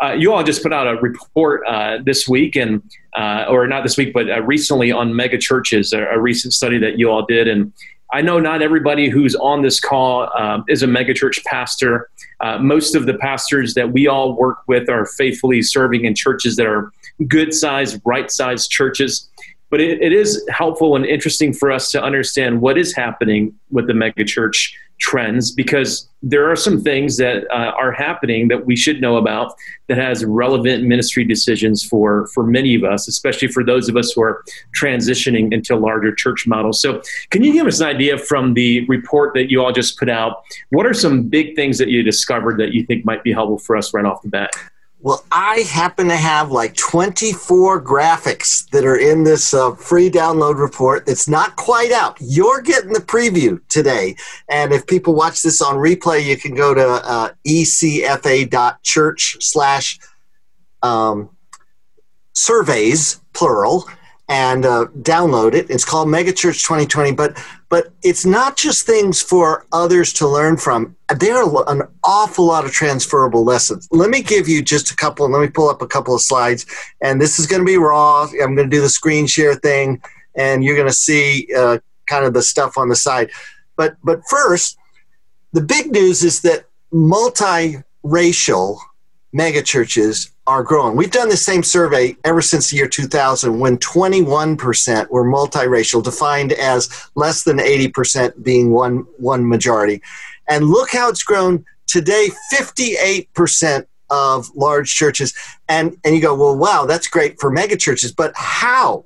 Uh, 0.01 0.11
you 0.11 0.33
all 0.33 0.43
just 0.43 0.61
put 0.61 0.73
out 0.73 0.87
a 0.87 0.99
report 0.99 1.65
uh, 1.67 1.99
this 2.03 2.27
week, 2.27 2.55
and 2.55 2.81
uh, 3.15 3.45
or 3.49 3.67
not 3.67 3.83
this 3.83 3.97
week, 3.97 4.13
but 4.13 4.25
recently 4.45 4.91
on 4.91 5.11
megachurches, 5.11 5.97
a, 5.97 6.15
a 6.15 6.19
recent 6.19 6.53
study 6.53 6.77
that 6.79 6.97
you 6.97 7.09
all 7.09 7.25
did, 7.25 7.47
and 7.47 7.71
I 8.13 8.21
know 8.21 8.39
not 8.39 8.61
everybody 8.61 9.09
who's 9.09 9.35
on 9.35 9.61
this 9.61 9.79
call 9.79 10.29
uh, 10.35 10.61
is 10.69 10.81
a 10.81 10.87
megachurch 10.87 11.43
pastor. 11.43 12.09
Uh, 12.39 12.57
most 12.57 12.95
of 12.95 13.05
the 13.05 13.15
pastors 13.15 13.73
that 13.73 13.91
we 13.91 14.07
all 14.07 14.33
work 14.33 14.59
with 14.67 14.89
are 14.89 15.05
faithfully 15.05 15.61
serving 15.61 16.05
in 16.05 16.15
churches 16.15 16.55
that 16.55 16.67
are 16.67 16.91
good 17.27 17.53
sized, 17.53 18.01
right 18.05 18.31
sized 18.31 18.71
churches. 18.71 19.29
But 19.69 19.81
it, 19.81 20.01
it 20.01 20.13
is 20.13 20.41
helpful 20.49 20.95
and 20.95 21.05
interesting 21.05 21.51
for 21.51 21.69
us 21.69 21.91
to 21.91 22.01
understand 22.01 22.61
what 22.61 22.77
is 22.77 22.95
happening 22.95 23.53
with 23.71 23.87
the 23.87 23.93
megachurch 23.93 24.71
trends 24.99 25.51
because 25.51 26.09
there 26.23 26.49
are 26.49 26.55
some 26.55 26.81
things 26.81 27.17
that 27.17 27.43
uh, 27.51 27.71
are 27.77 27.91
happening 27.91 28.47
that 28.47 28.65
we 28.65 28.75
should 28.75 28.99
know 28.99 29.17
about 29.17 29.53
that 29.87 29.97
has 29.97 30.25
relevant 30.25 30.83
ministry 30.83 31.23
decisions 31.23 31.83
for 31.83 32.27
for 32.33 32.43
many 32.43 32.73
of 32.73 32.83
us 32.83 33.07
especially 33.07 33.47
for 33.47 33.63
those 33.63 33.87
of 33.87 33.95
us 33.95 34.11
who 34.13 34.21
are 34.21 34.43
transitioning 34.79 35.53
into 35.53 35.75
larger 35.75 36.13
church 36.13 36.47
models. 36.47 36.81
So 36.81 37.01
can 37.29 37.43
you 37.43 37.53
give 37.53 37.67
us 37.67 37.79
an 37.79 37.87
idea 37.87 38.17
from 38.17 38.53
the 38.53 38.85
report 38.87 39.33
that 39.35 39.51
you 39.51 39.61
all 39.63 39.71
just 39.71 39.99
put 39.99 40.09
out? 40.09 40.43
What 40.69 40.85
are 40.85 40.93
some 40.93 41.23
big 41.23 41.55
things 41.55 41.77
that 41.77 41.89
you 41.89 42.03
discovered 42.03 42.59
that 42.59 42.73
you 42.73 42.83
think 42.85 43.05
might 43.05 43.23
be 43.23 43.31
helpful 43.31 43.59
for 43.59 43.77
us 43.77 43.93
right 43.93 44.05
off 44.05 44.21
the 44.21 44.29
bat 44.29 44.51
well, 45.07 45.23
I 45.31 45.59
happen 45.59 46.09
to 46.09 46.17
have 46.17 46.51
like 46.51 46.75
24 46.75 47.81
graphics 47.81 48.69
that 48.71 48.83
are 48.83 48.97
in 48.97 49.23
this 49.23 49.53
uh, 49.53 49.73
free 49.75 50.09
download 50.09 50.59
report 50.59 51.07
It's 51.07 51.29
not 51.29 51.55
quite 51.55 51.93
out. 51.93 52.17
You're 52.19 52.59
getting 52.59 52.91
the 52.91 52.99
preview 52.99 53.65
today. 53.69 54.17
And 54.49 54.73
if 54.73 54.85
people 54.85 55.15
watch 55.15 55.43
this 55.43 55.61
on 55.61 55.75
replay, 55.75 56.25
you 56.25 56.35
can 56.35 56.55
go 56.55 56.73
to 56.73 56.85
uh, 56.85 57.29
ecfa.church 57.47 59.37
slash 59.39 59.97
um, 60.83 61.29
surveys, 62.33 63.21
plural, 63.31 63.87
and 64.29 64.65
uh, 64.65 64.87
download 65.01 65.53
it. 65.53 65.69
It's 65.69 65.85
called 65.85 66.07
Megachurch 66.07 66.63
2020, 66.63 67.13
but 67.13 67.41
but 67.69 67.91
it's 68.01 68.25
not 68.25 68.55
just 68.55 68.85
things 68.85 69.21
for 69.21 69.65
others 69.73 70.13
to 70.13 70.27
learn 70.27 70.55
from. 70.57 70.95
There 71.19 71.35
are 71.35 71.63
an 71.69 71.83
awful 72.03 72.45
lot 72.45 72.65
of 72.65 72.71
transferable 72.71 73.43
lessons. 73.43 73.87
Let 73.91 74.09
me 74.09 74.21
give 74.21 74.47
you 74.47 74.61
just 74.61 74.89
a 74.91 74.95
couple, 74.95 75.27
let 75.29 75.41
me 75.41 75.49
pull 75.49 75.69
up 75.69 75.81
a 75.81 75.87
couple 75.87 76.15
of 76.15 76.21
slides. 76.21 76.65
And 77.01 77.19
this 77.19 77.39
is 77.39 77.45
going 77.45 77.61
to 77.61 77.65
be 77.65 77.77
raw. 77.77 78.23
I'm 78.23 78.55
going 78.55 78.69
to 78.69 78.75
do 78.75 78.81
the 78.81 78.87
screen 78.87 79.27
share 79.27 79.55
thing, 79.55 80.01
and 80.35 80.63
you're 80.63 80.75
going 80.75 80.87
to 80.87 80.93
see 80.93 81.47
uh, 81.57 81.79
kind 82.07 82.23
of 82.25 82.33
the 82.33 82.41
stuff 82.41 82.77
on 82.77 82.89
the 82.89 82.95
side. 82.95 83.31
But 83.75 83.97
but 84.03 84.21
first, 84.29 84.77
the 85.53 85.61
big 85.61 85.91
news 85.91 86.23
is 86.23 86.41
that 86.41 86.65
multiracial 86.93 88.79
megachurches 89.35 90.31
are 90.47 90.63
growing. 90.63 90.95
We've 90.95 91.11
done 91.11 91.29
the 91.29 91.37
same 91.37 91.61
survey 91.61 92.15
ever 92.23 92.41
since 92.41 92.69
the 92.69 92.77
year 92.77 92.87
2000 92.87 93.59
when 93.59 93.77
21% 93.77 95.09
were 95.09 95.25
multiracial, 95.25 96.01
defined 96.01 96.53
as 96.53 97.09
less 97.15 97.43
than 97.43 97.57
80% 97.57 98.43
being 98.43 98.71
one, 98.71 99.05
one 99.17 99.47
majority. 99.47 100.01
And 100.47 100.65
look 100.65 100.91
how 100.91 101.09
it's 101.09 101.21
grown 101.21 101.65
today 101.85 102.29
58% 102.51 103.85
of 104.09 104.49
large 104.55 104.95
churches. 104.95 105.33
And, 105.67 105.97
and 106.05 106.15
you 106.15 106.21
go, 106.21 106.33
well, 106.33 106.57
wow, 106.57 106.85
that's 106.85 107.07
great 107.07 107.39
for 107.41 107.53
megachurches, 107.53 108.15
but 108.15 108.31
how? 108.35 109.03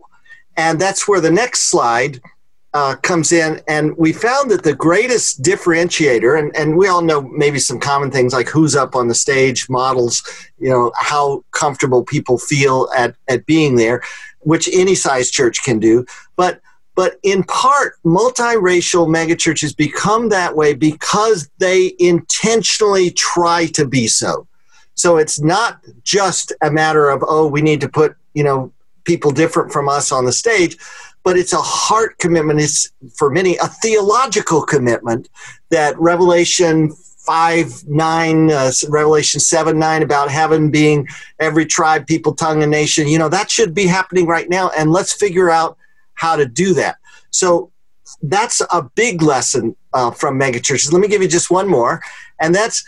And 0.58 0.80
that's 0.80 1.08
where 1.08 1.22
the 1.22 1.32
next 1.32 1.72
slide 1.72 2.22
uh, 2.74 2.96
comes 2.98 3.32
in, 3.32 3.62
and 3.68 3.96
we 3.98 4.14
found 4.14 4.50
that 4.50 4.64
the 4.64 4.74
greatest 4.74 5.42
differentiator, 5.42 6.40
and, 6.40 6.56
and 6.56 6.78
we 6.78 6.88
all 6.88 7.02
know 7.02 7.22
maybe 7.22 7.60
some 7.60 7.80
common 7.80 8.10
things 8.10 8.32
like 8.32 8.48
who's 8.48 8.76
up 8.76 8.96
on 8.96 9.10
the 9.10 9.16
stage, 9.16 9.70
models, 9.70 10.24
you 10.58 10.70
know, 10.70 10.92
how 10.96 11.44
comfortable 11.52 12.04
people 12.04 12.38
feel 12.38 12.88
at, 12.96 13.16
at 13.28 13.46
being 13.46 13.76
there, 13.76 14.02
which 14.40 14.70
any 14.72 14.96
size 14.96 15.30
church 15.30 15.64
can 15.64 15.80
do. 15.80 16.06
But 16.36 16.62
but 16.94 17.16
in 17.24 17.44
part, 17.44 17.96
multiracial 18.04 19.08
megachurches 19.08 19.76
become 19.76 20.30
that 20.30 20.56
way 20.56 20.74
because 20.74 21.50
they 21.58 21.96
intentionally 22.00 23.12
try 23.12 23.68
to 23.68 23.88
be 23.88 24.08
so. 24.08 24.46
So 24.96 25.18
it's 25.18 25.40
not 25.40 25.80
just 26.04 26.52
a 26.62 26.70
matter 26.70 27.10
of, 27.10 27.24
oh, 27.26 27.48
we 27.48 27.62
need 27.62 27.80
to 27.82 27.90
put, 27.90 28.16
you 28.34 28.44
know, 28.44 28.74
people 29.06 29.32
different 29.32 29.72
from 29.72 29.88
us 29.90 30.12
on 30.12 30.26
the 30.26 30.34
stage 30.34 30.78
but 31.24 31.38
it's 31.38 31.54
a 31.54 31.62
heart 31.62 32.18
commitment. 32.18 32.60
It's 32.60 32.92
for 33.16 33.30
many 33.30 33.58
a 33.58 33.68
theological 33.68 34.62
commitment 34.64 35.30
that 35.70 36.00
Revelation 36.00 36.92
5 37.26 37.88
9, 37.88 38.52
uh, 38.52 38.72
Revelation 38.90 39.40
7 39.40 39.78
9 39.78 40.04
about 40.04 40.30
heaven 40.30 40.72
being 40.72 41.08
every 41.40 41.66
tribe, 41.66 42.08
people, 42.08 42.34
tongue, 42.34 42.64
and 42.64 42.72
nation. 42.72 43.08
You 43.08 43.20
know, 43.20 43.30
that 43.30 43.52
should 43.52 43.74
be 43.74 43.86
happening 43.86 44.26
right 44.26 44.50
now. 44.50 44.72
And 44.78 44.92
let's 44.92 45.14
figure 45.14 45.50
out 45.50 45.78
how 46.16 46.36
to 46.36 46.46
do 46.46 46.74
that. 46.76 46.98
So 47.30 47.72
that's 48.24 48.62
a 48.72 48.84
big 48.96 49.22
lesson 49.22 49.76
uh, 49.94 50.12
from 50.12 50.40
megachurches. 50.40 50.92
Let 50.92 51.02
me 51.02 51.08
give 51.08 51.22
you 51.22 51.28
just 51.28 51.52
one 51.52 51.68
more, 51.68 52.02
and 52.40 52.54
that's 52.54 52.84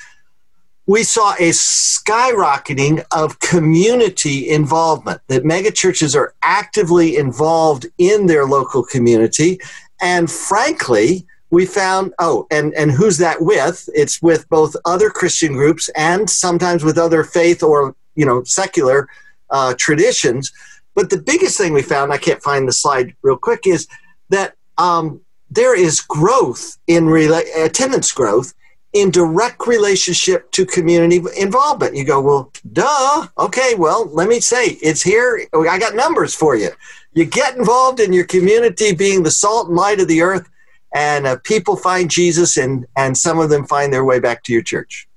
we 0.86 1.04
saw 1.04 1.34
a 1.34 1.50
skyrocketing 1.52 3.06
of 3.12 3.40
community 3.40 4.50
involvement, 4.50 5.22
that 5.28 5.44
megachurches 5.44 6.16
are 6.16 6.34
actively 6.42 7.16
involved 7.16 7.86
in 7.98 8.25
their 8.25 8.46
local 8.46 8.84
community. 8.84 9.60
And 10.02 10.30
frankly, 10.30 11.25
we 11.52 11.66
found, 11.66 12.13
oh, 12.20 12.48
and, 12.52 12.74
and 12.74 12.92
who's 12.92 13.18
that 13.20 13.42
with? 13.42 13.88
It's 13.94 14.22
with 14.22 14.50
both 14.50 14.75
other 14.86 15.10
Christian 15.10 15.54
groups 15.54 15.90
and 15.96 16.30
sometimes 16.30 16.84
with 16.84 16.98
other 16.98 17.24
faith 17.24 17.63
or, 17.63 17.96
you 18.16 18.25
know, 18.25 18.44
secular 18.44 19.08
uh, 19.52 19.75
traditions. 19.78 20.52
But 20.96 21.10
the 21.10 21.22
biggest 21.22 21.58
thing 21.58 21.72
we 21.72 21.82
found, 21.82 22.12
I 22.12 22.18
can't 22.18 22.42
find 22.42 22.68
the 22.68 22.74
slide 22.74 23.16
real 23.22 23.38
quick, 23.38 23.66
is 23.66 23.88
that 24.30 24.56
um, 24.78 25.22
there 25.50 25.78
is 25.78 26.02
growth 26.02 26.78
in 26.88 27.06
rela- 27.06 27.46
attendance 27.56 28.12
growth 28.12 28.54
in 28.94 29.10
direct 29.10 29.66
relationship 29.66 30.50
to 30.52 30.66
community 30.66 31.22
involvement. 31.38 31.96
You 31.96 32.06
go, 32.06 32.22
well, 32.22 32.52
duh. 32.72 33.28
Okay, 33.40 33.74
well, 33.76 34.06
let 34.14 34.30
me 34.30 34.40
say 34.40 34.78
it's 34.82 35.02
here. 35.02 35.48
I 35.54 35.80
got 35.80 35.96
numbers 35.96 36.36
for 36.36 36.56
you. 36.56 36.70
You 37.14 37.26
get 37.26 37.58
involved 37.58 38.00
in 38.00 38.14
your 38.14 38.26
community 38.26 38.94
being 38.94 39.24
the 39.24 39.32
salt 39.32 39.68
and 39.68 39.76
light 39.76 40.00
of 40.00 40.08
the 40.08 40.22
earth, 40.22 40.48
and 40.96 41.26
uh, 41.26 41.38
people 41.44 41.76
find 41.76 42.10
Jesus, 42.10 42.58
and, 42.58 42.86
and 42.96 43.18
some 43.18 43.40
of 43.40 43.50
them 43.50 43.66
find 43.66 43.92
their 43.92 44.06
way 44.06 44.20
back 44.20 44.44
to 44.44 44.54
your 44.54 44.64
church. 44.64 45.08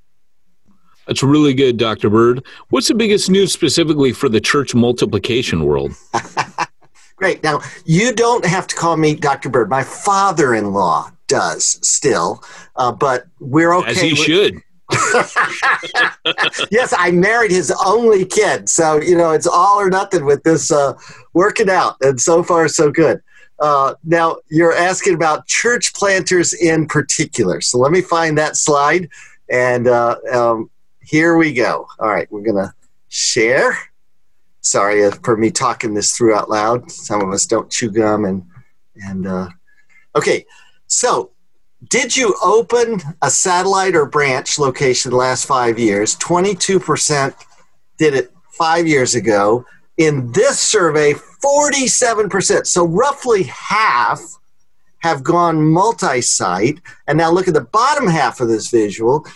That's 1.07 1.23
really 1.23 1.55
good, 1.55 1.77
Dr. 1.77 2.11
Bird. 2.11 2.45
What's 2.71 2.89
the 2.89 2.95
biggest 2.95 3.31
news 3.31 3.53
specifically 3.53 4.13
for 4.13 4.29
the 4.29 4.41
church 4.41 4.75
multiplication 4.75 5.65
world? 5.65 5.93
Great. 7.17 7.43
Now, 7.43 7.61
you 7.85 8.13
don't 8.13 8.45
have 8.45 8.67
to 8.67 8.77
call 8.77 8.97
me 8.97 9.15
Dr. 9.15 9.49
Bird. 9.49 9.71
My 9.71 9.85
father 9.85 10.55
in 10.55 10.73
law 10.73 11.11
does 11.29 11.79
still, 11.87 12.43
uh, 12.77 12.93
but 12.93 13.27
we're 13.41 13.75
okay. 13.75 13.91
As 13.91 14.01
he 14.01 14.13
with- 14.13 14.19
should. 14.21 14.63
yes, 16.71 16.95
I 16.97 17.11
married 17.13 17.51
his 17.51 17.73
only 17.85 18.25
kid, 18.25 18.69
so 18.69 19.01
you 19.01 19.17
know 19.17 19.33
it's 19.33 19.47
all 19.47 19.81
or 19.81 19.91
nothing 19.91 20.25
with 20.25 20.45
this 20.45 20.71
uh, 20.71 20.93
working 21.33 21.69
out, 21.69 21.97
and 22.03 22.21
so 22.21 22.45
far 22.45 22.69
so 22.69 22.93
good. 22.93 23.21
Uh, 23.59 23.95
now 24.05 24.37
you're 24.49 24.75
asking 24.75 25.15
about 25.15 25.47
church 25.49 25.93
planters 25.95 26.53
in 26.53 26.87
particular, 26.87 27.61
so 27.61 27.79
let 27.79 27.91
me 27.91 28.01
find 28.01 28.39
that 28.39 28.57
slide, 28.57 29.09
and 29.51 29.89
uh, 29.89 30.17
um, 30.33 30.71
here 31.03 31.37
we 31.37 31.53
go. 31.53 31.89
All 31.99 32.09
right, 32.09 32.31
we're 32.31 32.43
gonna 32.43 32.73
share. 33.09 33.77
Sorry 34.61 35.11
for 35.25 35.37
me 35.37 35.51
talking 35.51 35.95
this 35.95 36.13
through 36.13 36.35
out 36.35 36.49
loud. 36.49 36.91
Some 36.93 37.23
of 37.23 37.33
us 37.33 37.45
don't 37.47 37.71
chew 37.71 37.91
gum, 37.91 38.25
and 38.25 38.45
and 38.95 39.27
uh, 39.27 39.49
okay. 40.15 40.45
So, 40.87 41.31
did 41.89 42.17
you 42.17 42.35
open 42.43 43.01
a 43.23 43.31
satellite 43.31 43.95
or 43.95 44.07
branch 44.07 44.59
location 44.59 45.11
the 45.11 45.17
last 45.17 45.47
five 45.47 45.79
years? 45.79 46.17
22% 46.17 47.35
did 47.99 48.15
it 48.15 48.33
five 48.53 48.87
years 48.87 49.15
ago. 49.15 49.65
In 49.99 50.33
this 50.33 50.59
survey, 50.59 51.13
47%. 51.13 52.67
So, 52.67 52.87
roughly 52.87 53.45
half 53.45 54.21
have 54.99 55.23
gone 55.23 55.63
multi 55.63 56.21
site. 56.21 56.81
And 57.07 57.19
now 57.19 57.31
look 57.31 57.49
at 57.49 57.55
the 57.55 57.61
bottom 57.61 58.07
half 58.07 58.41
of 58.41 58.49
this 58.49 58.71
visual. 58.71 59.27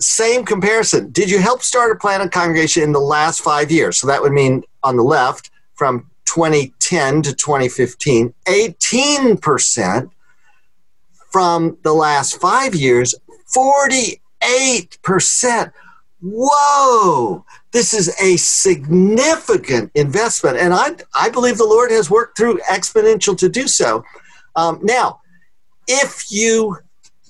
Same 0.00 0.44
comparison. 0.44 1.10
Did 1.10 1.28
you 1.28 1.40
help 1.40 1.62
start 1.62 1.90
a 1.90 1.98
plant 1.98 2.30
congregation 2.30 2.84
in 2.84 2.92
the 2.92 3.00
last 3.00 3.40
five 3.40 3.70
years? 3.70 3.98
So 3.98 4.06
that 4.06 4.22
would 4.22 4.32
mean 4.32 4.62
on 4.84 4.96
the 4.96 5.02
left 5.02 5.50
from 5.74 6.08
2010 6.26 7.22
to 7.22 7.34
2015, 7.34 8.32
18% 8.46 10.10
from 11.30 11.76
the 11.82 11.92
last 11.92 12.40
five 12.40 12.74
years, 12.74 13.14
48%. 13.54 15.72
Whoa, 16.20 17.44
this 17.70 17.94
is 17.94 18.12
a 18.20 18.36
significant 18.36 19.92
investment. 19.94 20.58
And 20.58 20.74
I, 20.74 20.96
I 21.14 21.30
believe 21.30 21.58
the 21.58 21.64
Lord 21.64 21.92
has 21.92 22.10
worked 22.10 22.36
through 22.36 22.58
exponential 22.70 23.38
to 23.38 23.48
do 23.48 23.68
so. 23.68 24.04
Um, 24.56 24.80
now, 24.82 25.20
if 25.86 26.24
you 26.30 26.78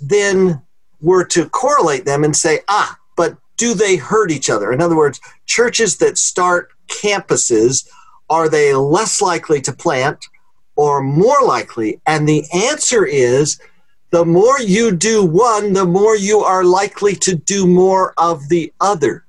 then 0.00 0.62
were 1.00 1.24
to 1.26 1.48
correlate 1.50 2.04
them 2.04 2.24
and 2.24 2.34
say, 2.34 2.60
ah, 2.68 2.96
but 3.16 3.36
do 3.56 3.74
they 3.74 3.96
hurt 3.96 4.30
each 4.30 4.48
other? 4.48 4.72
In 4.72 4.80
other 4.80 4.96
words, 4.96 5.20
churches 5.46 5.98
that 5.98 6.16
start 6.16 6.70
campuses, 6.88 7.86
are 8.30 8.48
they 8.48 8.74
less 8.74 9.20
likely 9.20 9.60
to 9.62 9.72
plant 9.72 10.24
or 10.76 11.02
more 11.02 11.42
likely? 11.44 12.00
And 12.06 12.28
the 12.28 12.44
answer 12.52 13.04
is 13.04 13.60
the 14.10 14.24
more 14.24 14.60
you 14.60 14.90
do 14.90 15.24
one, 15.24 15.72
the 15.72 15.84
more 15.84 16.16
you 16.16 16.40
are 16.40 16.64
likely 16.64 17.14
to 17.16 17.34
do 17.34 17.66
more 17.66 18.14
of 18.16 18.48
the 18.48 18.72
other. 18.80 19.24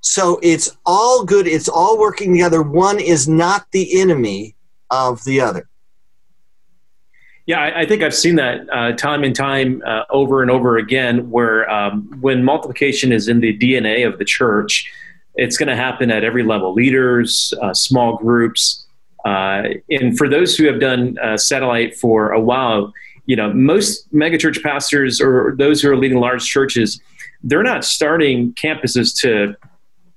So 0.00 0.38
it's 0.42 0.76
all 0.84 1.24
good. 1.24 1.46
It's 1.46 1.68
all 1.68 1.98
working 1.98 2.32
together. 2.32 2.62
One 2.62 3.00
is 3.00 3.26
not 3.26 3.66
the 3.72 4.00
enemy 4.00 4.54
of 4.90 5.24
the 5.24 5.40
other. 5.40 5.68
Yeah, 7.46 7.60
I, 7.60 7.80
I 7.80 7.86
think 7.86 8.02
I've 8.02 8.14
seen 8.14 8.36
that 8.36 8.68
uh, 8.72 8.92
time 8.92 9.24
and 9.24 9.34
time 9.34 9.82
uh, 9.86 10.02
over 10.10 10.42
and 10.42 10.50
over 10.50 10.76
again. 10.76 11.30
Where 11.30 11.68
um, 11.70 12.08
when 12.20 12.44
multiplication 12.44 13.12
is 13.12 13.28
in 13.28 13.40
the 13.40 13.56
DNA 13.56 14.06
of 14.06 14.18
the 14.18 14.24
church, 14.24 14.92
it's 15.36 15.56
going 15.56 15.68
to 15.68 15.76
happen 15.76 16.10
at 16.10 16.24
every 16.24 16.42
level: 16.42 16.72
leaders, 16.72 17.54
uh, 17.62 17.72
small 17.72 18.16
groups, 18.16 18.86
uh, 19.24 19.62
and 19.90 20.18
for 20.18 20.28
those 20.28 20.56
who 20.56 20.66
have 20.66 20.80
done 20.80 21.18
uh, 21.18 21.36
satellite 21.36 21.96
for 21.96 22.32
a 22.32 22.40
while, 22.40 22.92
you 23.26 23.36
know, 23.36 23.52
most 23.52 24.12
megachurch 24.12 24.62
pastors 24.62 25.20
or 25.20 25.54
those 25.58 25.82
who 25.82 25.90
are 25.90 25.96
leading 25.96 26.18
large 26.18 26.44
churches, 26.44 27.00
they're 27.42 27.62
not 27.62 27.84
starting 27.84 28.52
campuses 28.54 29.18
to 29.20 29.54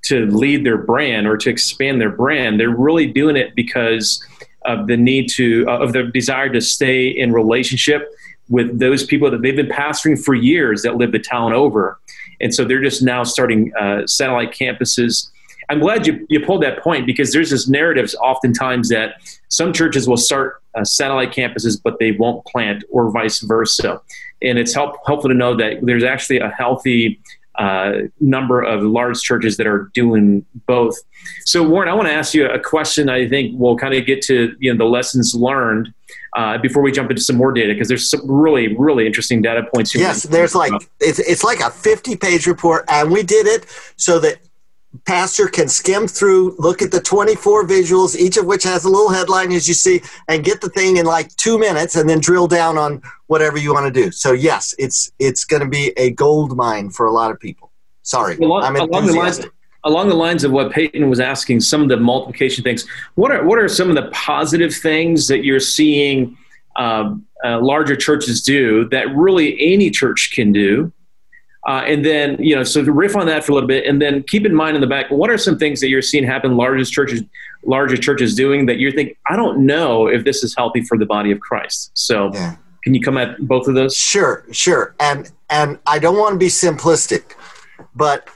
to 0.01 0.25
lead 0.27 0.65
their 0.65 0.77
brand 0.77 1.27
or 1.27 1.35
to 1.37 1.49
expand 1.49 1.99
their 1.99 2.09
brand. 2.09 2.59
They're 2.59 2.69
really 2.69 3.05
doing 3.05 3.35
it 3.35 3.53
because 3.55 4.25
of 4.65 4.87
the 4.87 4.97
need 4.97 5.29
to 5.31 5.65
uh, 5.67 5.79
of 5.79 5.93
the 5.93 6.03
desire 6.03 6.49
to 6.49 6.61
stay 6.61 7.07
in 7.07 7.33
relationship 7.33 8.09
with 8.49 8.79
those 8.79 9.05
people 9.05 9.29
that 9.29 9.41
they've 9.41 9.55
been 9.55 9.67
pastoring 9.67 10.21
for 10.21 10.33
years 10.33 10.81
that 10.81 10.95
live 10.95 11.11
the 11.11 11.19
town 11.19 11.53
over 11.53 11.99
and 12.41 12.53
so 12.53 12.65
they're 12.65 12.81
just 12.81 13.01
now 13.01 13.23
starting 13.23 13.71
uh, 13.79 14.05
satellite 14.07 14.51
campuses 14.51 15.29
i'm 15.69 15.79
glad 15.79 16.05
you, 16.05 16.25
you 16.29 16.39
pulled 16.45 16.61
that 16.63 16.81
point 16.81 17.05
because 17.05 17.31
there's 17.31 17.49
this 17.49 17.67
narratives 17.67 18.15
oftentimes 18.15 18.89
that 18.89 19.15
some 19.49 19.71
churches 19.73 20.07
will 20.07 20.17
start 20.17 20.61
uh, 20.75 20.83
satellite 20.83 21.31
campuses 21.31 21.79
but 21.81 21.97
they 21.99 22.11
won't 22.11 22.43
plant 22.45 22.83
or 22.91 23.09
vice 23.11 23.39
versa 23.41 24.01
and 24.41 24.57
it's 24.57 24.73
help, 24.73 24.95
helpful 25.05 25.29
to 25.29 25.35
know 25.35 25.55
that 25.55 25.79
there's 25.81 26.03
actually 26.03 26.39
a 26.39 26.49
healthy 26.49 27.19
uh, 27.55 28.03
number 28.21 28.61
of 28.61 28.83
large 28.83 29.19
churches 29.21 29.57
that 29.57 29.67
are 29.67 29.91
doing 29.93 30.45
both. 30.65 30.95
So, 31.45 31.61
Warren, 31.61 31.89
I 31.89 31.93
want 31.93 32.07
to 32.07 32.13
ask 32.13 32.33
you 32.33 32.47
a 32.47 32.59
question. 32.59 33.09
I 33.09 33.27
think 33.27 33.53
we'll 33.57 33.75
kind 33.75 33.93
of 33.93 34.05
get 34.05 34.21
to 34.23 34.55
you 34.59 34.71
know 34.71 34.77
the 34.77 34.89
lessons 34.89 35.35
learned 35.35 35.93
uh, 36.37 36.57
before 36.59 36.81
we 36.81 36.93
jump 36.93 37.09
into 37.09 37.21
some 37.21 37.35
more 37.35 37.51
data 37.51 37.73
because 37.73 37.89
there's 37.89 38.09
some 38.09 38.21
really 38.31 38.77
really 38.77 39.05
interesting 39.05 39.41
data 39.41 39.67
points. 39.73 39.91
Here 39.91 40.01
yes, 40.01 40.23
there's 40.23 40.55
like 40.55 40.71
it's 41.01 41.19
it's 41.19 41.43
like 41.43 41.59
a 41.59 41.69
50 41.69 42.15
page 42.15 42.47
report, 42.47 42.85
and 42.87 43.11
we 43.11 43.23
did 43.23 43.45
it 43.45 43.65
so 43.97 44.19
that 44.19 44.39
pastor 45.05 45.47
can 45.47 45.67
skim 45.67 46.07
through, 46.07 46.55
look 46.57 46.81
at 46.81 46.91
the 46.91 46.99
24 46.99 47.67
visuals, 47.67 48.15
each 48.15 48.37
of 48.37 48.45
which 48.45 48.63
has 48.63 48.85
a 48.85 48.89
little 48.89 49.09
headline 49.09 49.51
as 49.51 49.67
you 49.67 49.73
see, 49.73 50.01
and 50.27 50.43
get 50.43 50.61
the 50.61 50.69
thing 50.69 50.97
in 50.97 51.05
like 51.05 51.35
two 51.35 51.57
minutes, 51.59 51.95
and 51.95 52.09
then 52.09 52.19
drill 52.19 52.47
down 52.47 52.77
on 52.77 53.01
whatever 53.27 53.57
you 53.57 53.73
want 53.73 53.93
to 53.93 54.03
do. 54.03 54.11
So 54.11 54.31
yes, 54.31 54.73
it's 54.79 55.11
it's 55.19 55.45
going 55.45 55.61
to 55.61 55.69
be 55.69 55.93
a 55.97 56.11
gold 56.11 56.55
mine 56.55 56.89
for 56.89 57.05
a 57.05 57.11
lot 57.11 57.31
of 57.31 57.39
people. 57.39 57.71
Sorry, 58.01 58.37
along, 58.37 58.63
I'm 58.63 58.75
along 58.75 59.05
the 59.05 59.13
lines 59.13 59.45
along 59.85 60.09
the 60.09 60.15
lines 60.15 60.43
of 60.43 60.51
what 60.51 60.71
Peyton 60.71 61.09
was 61.09 61.19
asking, 61.19 61.61
some 61.61 61.81
of 61.81 61.89
the 61.89 61.97
multiplication 61.97 62.63
things. 62.63 62.85
What 63.15 63.31
are 63.31 63.45
what 63.45 63.59
are 63.59 63.67
some 63.67 63.89
of 63.89 63.95
the 63.95 64.09
positive 64.11 64.73
things 64.73 65.27
that 65.27 65.43
you're 65.43 65.59
seeing 65.59 66.37
um, 66.75 67.25
uh, 67.43 67.59
larger 67.61 67.95
churches 67.95 68.41
do 68.41 68.87
that 68.89 69.13
really 69.15 69.55
any 69.73 69.91
church 69.91 70.31
can 70.33 70.51
do? 70.51 70.91
Uh, 71.69 71.83
and 71.85 72.03
then, 72.03 72.35
you 72.39 72.55
know, 72.55 72.63
so 72.63 72.83
to 72.83 72.91
riff 72.91 73.15
on 73.15 73.27
that 73.27 73.43
for 73.43 73.51
a 73.51 73.53
little 73.53 73.67
bit, 73.67 73.85
and 73.85 74.01
then 74.01 74.23
keep 74.23 74.43
in 74.43 74.55
mind 74.55 74.73
in 74.73 74.81
the 74.81 74.87
back, 74.87 75.11
what 75.11 75.29
are 75.29 75.37
some 75.37 75.55
things 75.55 75.79
that 75.79 75.87
you're 75.87 76.01
seeing 76.01 76.23
happen 76.23 76.57
largest 76.57 76.91
churches, 76.91 77.21
larger 77.63 77.95
churches 77.95 78.33
doing 78.33 78.65
that 78.65 78.77
you 78.77 78.91
think, 78.91 79.15
I 79.27 79.35
don't 79.35 79.67
know 79.67 80.07
if 80.07 80.23
this 80.23 80.43
is 80.43 80.55
healthy 80.55 80.81
for 80.81 80.97
the 80.97 81.05
body 81.05 81.29
of 81.31 81.39
Christ. 81.41 81.91
So 81.93 82.31
yeah. 82.33 82.55
can 82.83 82.95
you 82.95 83.01
come 83.01 83.19
at 83.19 83.37
both 83.41 83.67
of 83.67 83.75
those? 83.75 83.95
Sure, 83.95 84.45
sure. 84.51 84.95
And 84.99 85.29
and 85.51 85.77
I 85.85 85.99
don't 85.99 86.17
want 86.17 86.33
to 86.33 86.39
be 86.39 86.47
simplistic, 86.47 87.35
but 87.93 88.27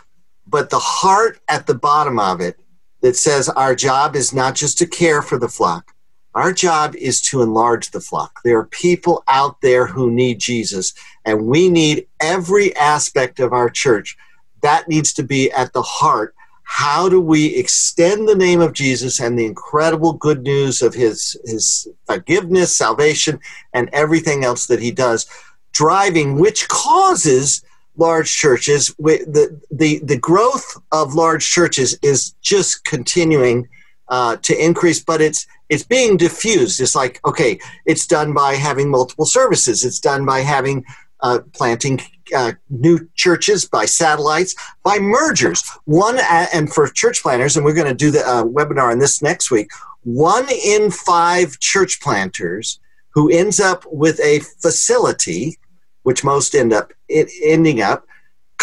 but 0.46 0.70
the 0.70 0.78
heart 0.78 1.40
at 1.50 1.66
the 1.66 1.74
bottom 1.74 2.20
of 2.20 2.40
it 2.40 2.60
that 3.02 3.16
says 3.16 3.50
our 3.50 3.74
job 3.74 4.16
is 4.16 4.32
not 4.32 4.54
just 4.54 4.78
to 4.78 4.86
care 4.86 5.24
for 5.24 5.40
the 5.40 5.50
flock, 5.50 5.93
our 6.36 6.52
job 6.52 6.96
is 6.96 7.22
to 7.22 7.42
enlarge 7.42 7.92
the 7.92 8.02
flock. 8.02 8.40
There 8.44 8.58
are 8.58 8.66
people 8.66 9.24
out 9.28 9.62
there 9.62 9.86
who 9.86 10.10
need 10.10 10.40
Jesus, 10.40 10.94
and 11.26 11.46
we 11.46 11.70
need 11.70 12.08
every 12.20 12.76
aspect 12.76 13.40
of 13.40 13.54
our 13.54 13.70
church. 13.70 14.18
That 14.62 14.88
needs 14.88 15.14
to 15.14 15.24
be 15.24 15.52
at 15.52 15.74
the 15.74 15.82
heart. 15.82 16.34
How 16.64 17.08
do 17.08 17.22
we 17.22 17.56
extend 17.56 18.28
the 18.28 18.36
name 18.36 18.62
of 18.62 18.74
Jesus 18.74 19.20
and 19.20 19.38
the 19.38 19.46
incredible 19.46 20.14
good 20.14 20.42
news 20.42 20.82
of 20.82 20.94
his, 20.94 21.38
his 21.46 21.88
forgiveness, 22.06 22.76
salvation, 22.76 23.40
and 23.74 23.90
everything 23.94 24.44
else 24.44 24.66
that 24.68 24.80
he 24.80 24.90
does, 24.90 25.28
driving 25.74 26.40
which 26.40 26.68
causes 26.70 27.64
large 27.96 28.34
churches? 28.34 28.88
The, 28.98 29.62
the, 29.70 30.00
the 30.00 30.18
growth 30.18 30.82
of 30.92 31.14
large 31.14 31.48
churches 31.48 32.00
is 32.02 32.32
just 32.42 32.86
continuing 32.86 33.68
uh, 34.10 34.38
to 34.38 34.64
increase, 34.64 35.04
but 35.04 35.22
it's 35.22 35.48
it's 35.70 35.84
being 35.84 36.18
diffused. 36.18 36.80
It's 36.82 36.96
like 36.96 37.20
okay, 37.26 37.60
it's 37.86 38.06
done 38.06 38.34
by 38.34 38.56
having 38.56 38.90
multiple 38.90 39.26
services. 39.26 39.84
It's 39.86 40.00
done 40.00 40.26
by 40.26 40.42
having 40.42 40.86
uh, 41.22 41.40
planting 41.54 42.02
uh, 42.36 42.54
new 42.70 43.08
churches 43.16 43.66
by 43.66 43.86
satellites, 43.86 44.56
by 44.84 45.00
mergers. 45.00 45.64
One 45.86 46.20
and 46.54 46.72
for 46.72 46.88
church 46.88 47.24
planters, 47.24 47.56
and 47.56 47.66
we're 47.66 47.74
going 47.74 47.88
to 47.88 47.94
do 47.94 48.12
the 48.12 48.28
uh, 48.28 48.44
webinar 48.44 48.92
on 48.92 49.00
this 49.00 49.22
next 49.22 49.50
week. 49.50 49.70
One 50.04 50.46
in 50.50 50.92
five 50.92 51.60
church 51.60 52.02
planters 52.02 52.80
who 53.14 53.30
ends 53.30 53.60
up 53.60 53.86
with 53.88 54.20
a 54.20 54.40
facility, 54.62 55.58
which 56.04 56.24
most 56.24 56.56
end 56.56 56.74
up 56.74 56.92
ending 57.10 57.82
up 57.82 58.06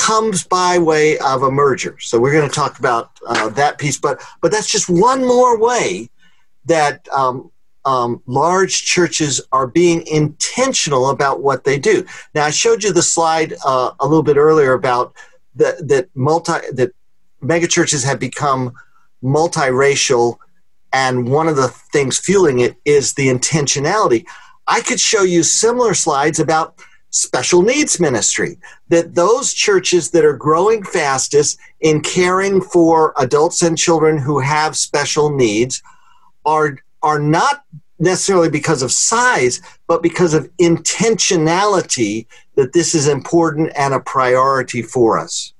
comes 0.00 0.44
by 0.44 0.78
way 0.78 1.18
of 1.18 1.42
a 1.42 1.50
merger. 1.50 1.94
So 2.00 2.18
we're 2.18 2.32
going 2.32 2.48
to 2.48 2.54
talk 2.54 2.78
about 2.78 3.10
uh, 3.26 3.50
that 3.50 3.78
piece, 3.78 3.98
but 3.98 4.22
but 4.40 4.50
that's 4.50 4.70
just 4.70 4.88
one 4.88 5.20
more 5.20 5.58
way 5.58 6.08
that 6.64 7.06
um, 7.12 7.50
um, 7.84 8.22
large 8.26 8.84
churches 8.84 9.42
are 9.52 9.66
being 9.66 10.06
intentional 10.06 11.10
about 11.10 11.42
what 11.42 11.64
they 11.64 11.78
do. 11.78 12.06
Now 12.34 12.44
I 12.46 12.50
showed 12.50 12.82
you 12.82 12.94
the 12.94 13.02
slide 13.02 13.52
uh, 13.64 13.90
a 14.00 14.06
little 14.06 14.22
bit 14.22 14.38
earlier 14.38 14.72
about 14.72 15.14
that 15.56 15.86
that 15.88 16.08
multi 16.14 16.58
that 16.72 16.92
megachurches 17.42 18.02
have 18.04 18.18
become 18.18 18.72
multiracial, 19.22 20.38
and 20.94 21.28
one 21.28 21.46
of 21.46 21.56
the 21.56 21.68
things 21.92 22.18
fueling 22.18 22.60
it 22.60 22.74
is 22.86 23.14
the 23.14 23.28
intentionality. 23.28 24.24
I 24.66 24.80
could 24.80 25.00
show 25.00 25.24
you 25.24 25.42
similar 25.42 25.92
slides 25.92 26.40
about 26.40 26.80
special 27.10 27.62
needs 27.62 28.00
ministry. 28.00 28.58
That 28.88 29.14
those 29.14 29.52
churches 29.52 30.10
that 30.10 30.24
are 30.24 30.36
growing 30.36 30.82
fastest 30.82 31.58
in 31.80 32.00
caring 32.00 32.60
for 32.60 33.12
adults 33.18 33.62
and 33.62 33.76
children 33.76 34.18
who 34.18 34.38
have 34.38 34.76
special 34.76 35.34
needs 35.34 35.82
are, 36.44 36.78
are 37.02 37.18
not 37.18 37.64
necessarily 37.98 38.48
because 38.48 38.82
of 38.82 38.90
size, 38.90 39.60
but 39.86 40.02
because 40.02 40.34
of 40.34 40.50
intentionality 40.56 42.26
that 42.54 42.72
this 42.72 42.94
is 42.94 43.06
important 43.06 43.70
and 43.76 43.94
a 43.94 44.00
priority 44.00 44.82
for 44.82 45.18
us. 45.18 45.52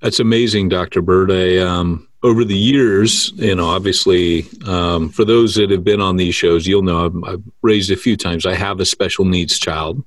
That's 0.00 0.20
amazing, 0.20 0.68
Dr. 0.68 1.02
Bird. 1.02 1.32
I, 1.32 1.56
um, 1.56 2.08
over 2.26 2.44
the 2.44 2.56
years, 2.56 3.30
you 3.36 3.54
know, 3.54 3.66
obviously, 3.66 4.46
um, 4.66 5.08
for 5.10 5.24
those 5.24 5.54
that 5.54 5.70
have 5.70 5.84
been 5.84 6.00
on 6.00 6.16
these 6.16 6.34
shows, 6.34 6.66
you'll 6.66 6.82
know 6.82 7.06
I've, 7.06 7.24
I've, 7.24 7.42
raised 7.62 7.92
a 7.92 7.96
few 7.96 8.16
times. 8.16 8.44
I 8.44 8.54
have 8.54 8.80
a 8.80 8.84
special 8.84 9.24
needs 9.24 9.60
child, 9.60 10.04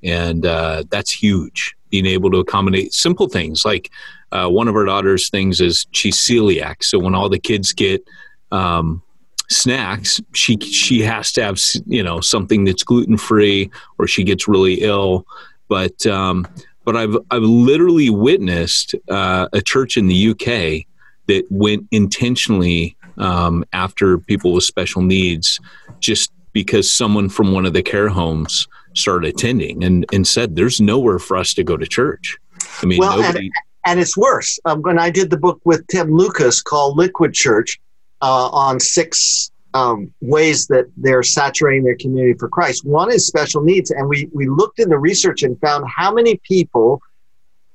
and 0.00 0.46
uh, 0.46 0.84
that's 0.90 1.10
huge. 1.10 1.74
Being 1.90 2.06
able 2.06 2.30
to 2.30 2.38
accommodate 2.38 2.92
simple 2.92 3.28
things 3.28 3.64
like 3.64 3.90
uh, 4.30 4.48
one 4.48 4.68
of 4.68 4.76
our 4.76 4.84
daughter's 4.84 5.28
things 5.28 5.60
is 5.60 5.86
she's 5.90 6.16
celiac, 6.16 6.84
so 6.84 7.00
when 7.00 7.16
all 7.16 7.28
the 7.28 7.38
kids 7.38 7.72
get 7.72 8.06
um, 8.52 9.02
snacks, 9.50 10.20
she 10.34 10.58
she 10.60 11.00
has 11.00 11.32
to 11.32 11.42
have 11.42 11.58
you 11.86 12.02
know 12.02 12.20
something 12.20 12.64
that's 12.64 12.84
gluten 12.84 13.16
free, 13.16 13.72
or 13.98 14.06
she 14.06 14.22
gets 14.22 14.46
really 14.46 14.82
ill. 14.82 15.26
But 15.66 16.06
um, 16.06 16.46
but 16.84 16.96
I've 16.96 17.16
I've 17.32 17.42
literally 17.42 18.10
witnessed 18.10 18.94
uh, 19.08 19.48
a 19.52 19.60
church 19.60 19.96
in 19.96 20.06
the 20.06 20.30
UK 20.30 20.86
that 21.26 21.44
went 21.50 21.86
intentionally 21.90 22.96
um, 23.18 23.64
after 23.72 24.18
people 24.18 24.52
with 24.52 24.64
special 24.64 25.02
needs 25.02 25.60
just 26.00 26.32
because 26.52 26.92
someone 26.92 27.28
from 27.28 27.52
one 27.52 27.66
of 27.66 27.72
the 27.72 27.82
care 27.82 28.08
homes 28.08 28.66
started 28.94 29.28
attending 29.28 29.84
and, 29.84 30.06
and 30.12 30.26
said 30.26 30.56
there's 30.56 30.80
nowhere 30.80 31.18
for 31.18 31.36
us 31.36 31.52
to 31.54 31.62
go 31.62 31.76
to 31.76 31.86
church. 31.86 32.38
I 32.82 32.86
mean 32.86 32.98
well, 32.98 33.18
nobody- 33.18 33.46
and, 33.46 33.52
and, 33.84 34.00
it's 34.00 34.16
worse. 34.16 34.58
Um, 34.64 34.82
when 34.82 34.98
i 34.98 35.10
did 35.10 35.30
the 35.30 35.36
book 35.36 35.60
with 35.64 35.86
tim 35.88 36.10
lucas 36.10 36.62
called 36.62 36.96
liquid 36.96 37.34
church 37.34 37.78
uh, 38.22 38.48
on 38.48 38.80
six 38.80 39.50
um, 39.74 40.10
ways 40.22 40.66
that 40.68 40.86
they're 40.96 41.22
saturating 41.22 41.84
their 41.84 41.96
community 41.96 42.38
for 42.38 42.48
christ. 42.48 42.84
One 42.86 43.12
is 43.12 43.26
special 43.26 43.62
needs 43.62 43.90
and 43.90 44.08
we, 44.08 44.30
we 44.32 44.46
looked 44.46 44.78
in 44.78 44.88
the 44.88 44.98
research 44.98 45.42
and 45.42 45.60
found 45.60 45.84
how 45.94 46.12
many 46.12 46.40
people 46.42 47.02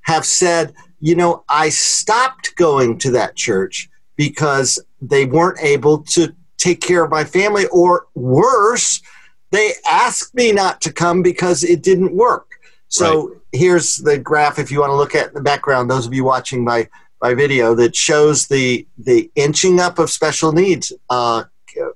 have 0.02 0.26
said 0.26 0.74
you 1.02 1.16
know, 1.16 1.44
I 1.50 1.70
stopped 1.70 2.56
going 2.56 3.00
to 3.00 3.12
that 3.12 3.36
church 3.36 3.90
because 4.16 4.80
they 5.02 5.26
weren't 5.26 5.60
able 5.62 6.04
to 6.04 6.34
take 6.58 6.80
care 6.80 7.04
of 7.04 7.10
my 7.10 7.24
family, 7.24 7.66
or 7.68 8.06
worse, 8.14 9.02
they 9.50 9.74
asked 9.90 10.36
me 10.36 10.52
not 10.52 10.80
to 10.82 10.94
come 10.94 11.24
because 11.24 11.64
it 11.64 11.82
didn't 11.82 12.16
work. 12.16 12.48
So 12.88 13.30
right. 13.30 13.38
here's 13.52 13.98
the 13.98 14.20
graph 14.20 14.60
if 14.60 14.72
you 14.72 14.80
want 14.80 14.92
to 14.92 14.96
look 14.96 15.16
at 15.16 15.34
the 15.34 15.42
background, 15.42 15.90
those 15.90 16.06
of 16.06 16.14
you 16.14 16.24
watching 16.24 16.64
my, 16.64 16.88
by 17.20 17.34
video 17.34 17.74
that 17.76 17.96
shows 17.96 18.48
the 18.48 18.86
the 18.98 19.32
inching 19.36 19.80
up 19.80 20.00
of 20.00 20.10
special 20.10 20.52
needs 20.52 20.92
uh, 21.10 21.44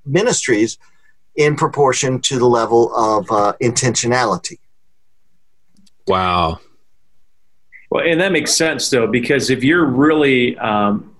ministries 0.05 0.77
in 1.35 1.55
proportion 1.55 2.21
to 2.21 2.39
the 2.39 2.47
level 2.47 2.95
of 2.95 3.29
uh, 3.29 3.53
intentionality. 3.61 4.59
Wow. 6.07 6.59
Well, 7.91 8.03
and 8.05 8.19
that 8.21 8.31
makes 8.31 8.53
sense 8.53 8.89
though, 8.89 9.07
because 9.07 9.49
if 9.49 9.63
you're 9.63 9.85
really 9.85 10.57
um, 10.57 11.15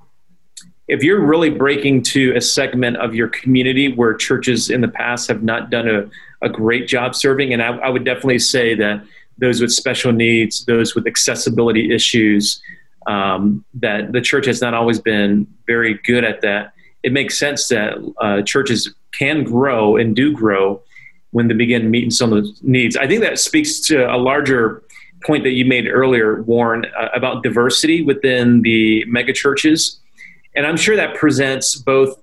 if 0.88 1.04
you're 1.04 1.26
really 1.26 1.50
breaking 1.50 2.04
to 2.04 2.36
a 2.36 2.42
segment 2.42 2.98
of 2.98 3.16
your 3.16 3.28
community 3.28 3.92
where 3.94 4.14
churches 4.14 4.70
in 4.70 4.82
the 4.82 4.88
past 4.88 5.28
have 5.28 5.42
not 5.42 5.70
done 5.72 5.88
a, 5.90 6.46
a 6.46 6.50
great 6.50 6.88
job 6.88 7.16
serving, 7.16 7.54
and 7.54 7.62
I, 7.62 7.78
I 7.78 7.90
would 7.90 8.06
definitely 8.06 8.40
say 8.40 8.76
that 8.76 9.04
those 9.38 9.62
with 9.62 9.72
special 9.72 10.12
needs, 10.12 10.64
those 10.66 10.96
with 10.96 11.08
accessibility 11.08 11.94
issues, 11.94 12.62
um, 13.08 13.66
that 13.76 14.12
the 14.12 14.22
church 14.22 14.46
has 14.46 14.62
not 14.62 14.74
always 14.74 15.00
been 15.00 15.48
very 15.68 16.00
good 16.06 16.24
at 16.24 16.42
that. 16.42 16.74
It 17.04 17.12
makes 17.12 17.38
sense 17.38 17.68
that 17.68 17.98
uh, 18.22 18.42
churches 18.44 18.94
can 19.12 19.44
grow 19.44 19.98
and 19.98 20.16
do 20.16 20.32
grow 20.32 20.82
when 21.32 21.48
they 21.48 21.54
begin 21.54 21.92
meeting 21.92 22.12
some 22.12 22.32
of 22.32 22.44
those 22.44 22.60
needs. 22.64 22.96
I 22.96 23.08
think 23.08 23.22
that 23.22 23.40
speaks 23.40 23.80
to 23.82 24.06
a 24.10 24.18
larger 24.18 24.84
point 25.26 25.44
that 25.44 25.52
you 25.52 25.66
made 25.66 25.88
earlier, 25.88 26.42
Warren, 26.44 26.86
uh, 26.98 27.10
about 27.14 27.44
diversity 27.44 28.04
within 28.04 28.62
the 28.62 29.06
megachurches 29.06 29.98
and 30.56 30.66
I'm 30.66 30.78
sure 30.78 30.96
that 30.96 31.16
presents 31.16 31.76
both 31.76 32.22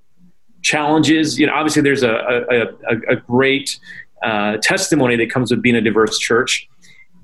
challenges. 0.62 1.38
You 1.38 1.46
know, 1.46 1.54
obviously 1.54 1.82
there's 1.82 2.02
a, 2.02 2.12
a, 2.12 2.62
a, 2.62 2.96
a 3.10 3.16
great 3.16 3.78
uh, 4.22 4.56
testimony 4.62 5.16
that 5.16 5.30
comes 5.30 5.50
with 5.50 5.62
being 5.62 5.76
a 5.76 5.80
diverse 5.80 6.18
church. 6.18 6.68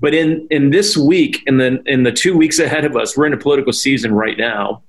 But 0.01 0.13
in, 0.13 0.47
in 0.49 0.69
this 0.69 0.95
week, 0.95 1.41
in 1.45 1.57
the, 1.57 1.81
in 1.85 2.03
the 2.03 2.11
two 2.11 2.37
weeks 2.37 2.59
ahead 2.59 2.85
of 2.85 2.95
us, 2.95 3.17
we're 3.17 3.25
in 3.25 3.33
a 3.33 3.37
political 3.37 3.73
season 3.73 4.13
right 4.13 4.37
now. 4.37 4.83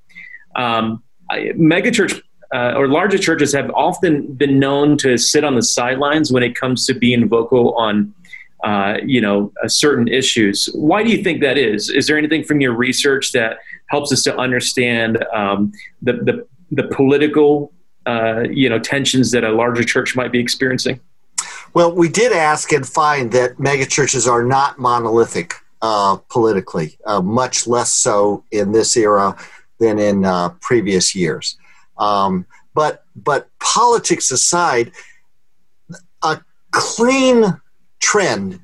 Um, 0.57 1.03
megachurch 1.33 2.20
uh, 2.53 2.74
or 2.76 2.88
larger 2.88 3.18
churches 3.18 3.53
have 3.53 3.70
often 3.70 4.35
been 4.35 4.59
known 4.59 4.96
to 4.98 5.16
sit 5.16 5.44
on 5.44 5.55
the 5.55 5.62
sidelines 5.62 6.33
when 6.33 6.42
it 6.42 6.55
comes 6.55 6.85
to 6.87 6.94
being 6.94 7.29
vocal 7.29 7.74
on 7.74 8.12
uh, 8.64 8.99
you 9.05 9.20
know 9.20 9.53
uh, 9.62 9.68
certain 9.68 10.09
issues. 10.09 10.68
Why 10.75 11.03
do 11.03 11.11
you 11.11 11.23
think 11.23 11.40
that 11.42 11.59
is? 11.59 11.90
Is 11.90 12.07
there 12.07 12.18
anything 12.18 12.44
from 12.44 12.61
your 12.61 12.75
research 12.75 13.33
that 13.33 13.59
helps 13.88 14.12
us 14.12 14.23
to 14.25 14.37
understand 14.37 15.25
um, 15.35 15.73
the, 16.03 16.12
the, 16.12 16.46
the 16.70 16.88
political 16.94 17.73
uh, 18.07 18.42
you 18.51 18.68
know 18.68 18.79
tensions 18.79 19.31
that 19.33 19.44
a 19.44 19.51
larger 19.51 19.85
church 19.85 20.16
might 20.16 20.33
be 20.33 20.40
experiencing? 20.40 21.01
Well, 21.73 21.94
we 21.94 22.09
did 22.09 22.33
ask 22.33 22.73
and 22.73 22.87
find 22.87 23.31
that 23.33 23.57
megachurches 23.57 24.29
are 24.31 24.42
not 24.42 24.79
monolithic 24.79 25.55
uh, 25.83 26.16
politically, 26.29 26.99
uh, 27.07 27.20
much 27.20 27.66
less 27.66 27.90
so 27.90 28.44
in 28.51 28.73
this 28.73 28.96
era 28.96 29.37
than 29.79 29.99
in 29.99 30.25
uh, 30.25 30.51
previous 30.61 31.14
years. 31.14 31.57
Um, 31.96 32.46
but 32.75 33.05
but 33.16 33.49
politics 33.61 34.31
aside, 34.31 34.92
a 36.23 36.40
clean 36.73 37.61
trend 38.00 38.60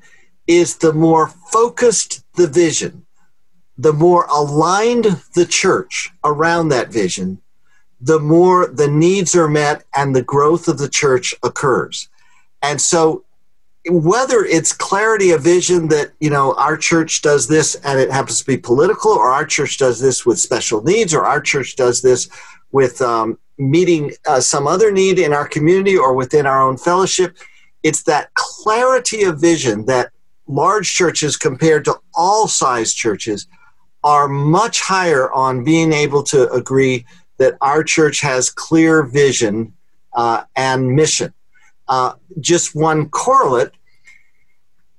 is 0.47 0.77
the 0.77 0.93
more 0.93 1.27
focused 1.27 2.23
the 2.35 2.47
vision, 2.47 3.05
the 3.77 3.93
more 3.93 4.25
aligned 4.25 5.05
the 5.35 5.45
church 5.45 6.09
around 6.23 6.69
that 6.69 6.91
vision, 6.91 7.41
the 7.99 8.19
more 8.19 8.67
the 8.67 8.87
needs 8.87 9.35
are 9.35 9.49
met 9.49 9.83
and 9.95 10.15
the 10.15 10.23
growth 10.23 10.67
of 10.67 10.77
the 10.77 10.89
church 10.89 11.33
occurs. 11.43 12.09
And 12.61 12.79
so 12.79 13.23
whether 13.89 14.43
it's 14.43 14.73
clarity 14.73 15.31
of 15.31 15.41
vision 15.41 15.87
that 15.87 16.11
you 16.19 16.29
know 16.29 16.53
our 16.55 16.75
church 16.77 17.21
does 17.21 17.47
this 17.47 17.75
and 17.85 17.99
it 17.99 18.11
happens 18.11 18.39
to 18.39 18.45
be 18.45 18.57
political 18.57 19.11
or 19.11 19.29
our 19.29 19.45
church 19.45 19.77
does 19.77 19.99
this 19.99 20.25
with 20.25 20.39
special 20.39 20.83
needs 20.83 21.13
or 21.13 21.23
our 21.23 21.39
church 21.39 21.75
does 21.75 22.01
this 22.01 22.29
with 22.71 23.01
um, 23.01 23.37
meeting 23.57 24.11
uh, 24.27 24.39
some 24.39 24.67
other 24.67 24.91
need 24.91 25.19
in 25.19 25.33
our 25.33 25.47
community 25.47 25.97
or 25.97 26.13
within 26.13 26.45
our 26.45 26.61
own 26.61 26.77
fellowship 26.77 27.37
it's 27.87 28.03
that 28.03 28.33
clarity 28.33 29.23
of 29.23 29.39
vision 29.39 29.85
that 29.85 30.11
large 30.45 30.91
churches 30.93 31.37
compared 31.37 31.85
to 31.85 31.95
all 32.13 32.45
size 32.45 32.93
churches 32.93 33.47
are 34.03 34.27
much 34.27 34.81
higher 34.81 35.31
on 35.31 35.63
being 35.63 35.93
able 35.93 36.21
to 36.21 36.51
agree 36.51 37.05
that 37.37 37.55
our 37.61 37.85
church 37.85 38.19
has 38.19 38.49
clear 38.49 39.03
vision 39.03 39.73
uh, 40.13 40.43
and 40.57 40.95
mission. 40.95 41.33
Uh, 41.87 42.13
just 42.41 42.75
one 42.75 43.07
correlate 43.07 43.71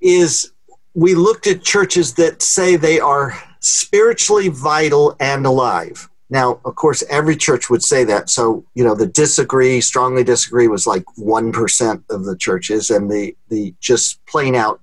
is 0.01 0.53
we 0.95 1.15
looked 1.15 1.47
at 1.47 1.63
churches 1.63 2.15
that 2.15 2.41
say 2.41 2.77
they 2.77 2.99
are 2.99 3.39
spiritually 3.61 4.49
vital 4.49 5.15
and 5.21 5.45
alive. 5.45 6.08
Now, 6.31 6.61
of 6.65 6.75
course, 6.75 7.03
every 7.09 7.37
church 7.37 7.71
would 7.71 7.83
say 7.83 8.05
that. 8.05 8.29
So, 8.29 8.65
you 8.75 8.85
know, 8.85 8.95
the 8.95 9.07
disagree, 9.07 9.81
strongly 9.81 10.25
disagree 10.25 10.69
was 10.69 10.87
like 10.87 11.05
1% 11.19 12.05
of 12.11 12.25
the 12.25 12.37
churches, 12.37 12.91
and 12.91 13.11
the, 13.11 13.35
the 13.49 13.75
just 13.81 14.25
plain 14.27 14.55
out, 14.55 14.81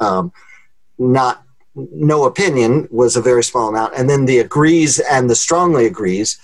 um, 0.00 0.32
not 0.98 1.44
no 1.92 2.24
opinion 2.24 2.88
was 2.90 3.16
a 3.16 3.22
very 3.22 3.44
small 3.44 3.68
amount. 3.68 3.94
And 3.96 4.08
then 4.10 4.24
the 4.24 4.38
agrees 4.38 4.98
and 4.98 5.30
the 5.30 5.36
strongly 5.36 5.86
agrees 5.86 6.38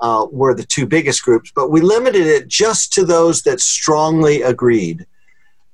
uh, 0.00 0.26
were 0.30 0.54
the 0.54 0.64
two 0.64 0.86
biggest 0.86 1.22
groups. 1.22 1.52
But 1.54 1.70
we 1.70 1.80
limited 1.80 2.26
it 2.26 2.48
just 2.48 2.92
to 2.94 3.04
those 3.04 3.42
that 3.42 3.60
strongly 3.60 4.42
agreed 4.42 5.06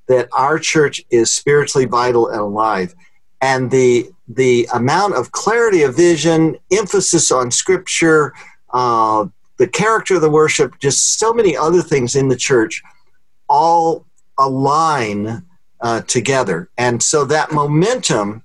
that 0.09 0.29
our 0.33 0.59
church 0.59 1.01
is 1.11 1.35
spiritually 1.35 1.87
vital 1.87 2.29
and 2.29 2.41
alive. 2.41 2.95
And 3.41 3.71
the 3.71 4.11
the 4.29 4.69
amount 4.73 5.15
of 5.15 5.33
clarity 5.33 5.83
of 5.83 5.97
vision, 5.97 6.57
emphasis 6.73 7.31
on 7.31 7.51
scripture, 7.51 8.33
uh, 8.73 9.27
the 9.59 9.69
character 9.69 10.17
of 10.17 10.21
the 10.21 10.31
worship, 10.31 10.79
just 10.79 11.19
so 11.19 11.33
many 11.33 11.57
other 11.57 11.83
things 11.83 12.15
in 12.15 12.29
the 12.29 12.37
church 12.37 12.83
all 13.49 14.05
align 14.39 15.45
uh, 15.81 16.01
together. 16.03 16.69
And 16.77 17.03
so 17.03 17.25
that 17.27 17.53
momentum 17.53 18.43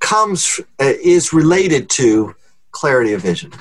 comes, 0.00 0.60
uh, 0.80 0.92
is 1.02 1.32
related 1.32 1.88
to 1.90 2.34
clarity 2.72 3.12
of 3.12 3.22
vision. 3.22 3.52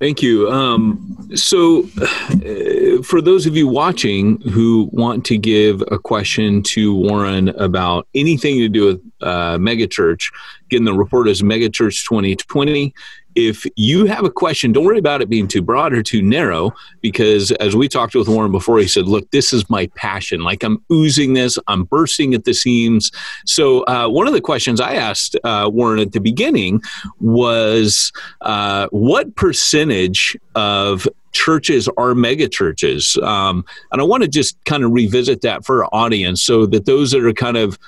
Thank 0.00 0.22
you. 0.22 0.50
Um, 0.50 1.28
so, 1.34 1.88
uh, 2.00 3.02
for 3.02 3.22
those 3.22 3.46
of 3.46 3.56
you 3.56 3.68
watching 3.68 4.40
who 4.40 4.88
want 4.92 5.24
to 5.26 5.38
give 5.38 5.82
a 5.90 5.98
question 5.98 6.62
to 6.64 6.94
Warren 6.94 7.50
about 7.50 8.08
anything 8.14 8.58
to 8.58 8.68
do 8.68 8.86
with 8.86 9.12
uh, 9.20 9.56
megachurch, 9.56 10.32
again, 10.66 10.84
the 10.84 10.92
report 10.92 11.28
is 11.28 11.42
Megachurch 11.42 12.04
2020 12.08 12.92
if 13.34 13.66
you 13.76 14.06
have 14.06 14.24
a 14.24 14.30
question, 14.30 14.72
don't 14.72 14.84
worry 14.84 14.98
about 14.98 15.22
it 15.22 15.28
being 15.28 15.48
too 15.48 15.62
broad 15.62 15.92
or 15.92 16.02
too 16.02 16.22
narrow, 16.22 16.72
because 17.00 17.50
as 17.52 17.74
we 17.74 17.88
talked 17.88 18.14
with 18.14 18.28
Warren 18.28 18.52
before, 18.52 18.78
he 18.78 18.88
said, 18.88 19.06
Look, 19.06 19.30
this 19.30 19.52
is 19.52 19.68
my 19.68 19.86
passion. 19.96 20.42
Like 20.42 20.62
I'm 20.62 20.82
oozing 20.92 21.34
this, 21.34 21.58
I'm 21.66 21.84
bursting 21.84 22.34
at 22.34 22.44
the 22.44 22.54
seams. 22.54 23.10
So, 23.46 23.84
uh, 23.84 24.08
one 24.08 24.26
of 24.26 24.32
the 24.32 24.40
questions 24.40 24.80
I 24.80 24.94
asked 24.94 25.36
uh, 25.44 25.68
Warren 25.72 25.98
at 25.98 26.12
the 26.12 26.20
beginning 26.20 26.82
was, 27.20 28.12
uh, 28.42 28.88
What 28.90 29.34
percentage 29.36 30.36
of 30.54 31.08
churches 31.32 31.88
are 31.96 32.14
mega 32.14 32.48
churches? 32.48 33.18
Um, 33.22 33.64
and 33.92 34.00
I 34.00 34.04
want 34.04 34.22
to 34.22 34.28
just 34.28 34.62
kind 34.64 34.84
of 34.84 34.92
revisit 34.92 35.40
that 35.42 35.64
for 35.64 35.84
our 35.84 35.90
audience 35.92 36.42
so 36.42 36.66
that 36.66 36.86
those 36.86 37.10
that 37.10 37.24
are 37.24 37.32
kind 37.32 37.56
of 37.56 37.78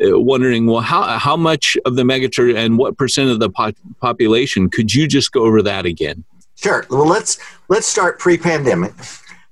wondering, 0.00 0.66
well, 0.66 0.80
how 0.80 1.18
how 1.18 1.36
much 1.36 1.76
of 1.84 1.96
the 1.96 2.02
megachurch 2.02 2.56
and 2.56 2.78
what 2.78 2.96
percent 2.98 3.30
of 3.30 3.40
the 3.40 3.50
po- 3.50 3.72
population? 4.00 4.68
Could 4.68 4.94
you 4.94 5.06
just 5.06 5.32
go 5.32 5.44
over 5.44 5.62
that 5.62 5.86
again? 5.86 6.24
Sure. 6.56 6.86
Well, 6.90 7.06
let's 7.06 7.38
let's 7.68 7.86
start 7.86 8.18
pre-pandemic. 8.18 8.92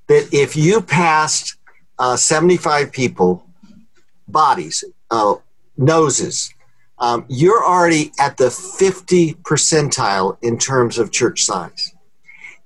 That 0.08 0.28
if 0.32 0.56
you 0.56 0.80
passed 0.80 1.56
uh, 1.98 2.16
75 2.16 2.92
people, 2.92 3.46
bodies, 4.28 4.84
uh, 5.10 5.34
noses, 5.76 6.52
um, 6.98 7.24
you're 7.28 7.64
already 7.64 8.12
at 8.18 8.36
the 8.36 8.50
50 8.50 9.34
percentile 9.34 10.36
in 10.42 10.58
terms 10.58 10.98
of 10.98 11.10
church 11.10 11.42
size. 11.42 11.94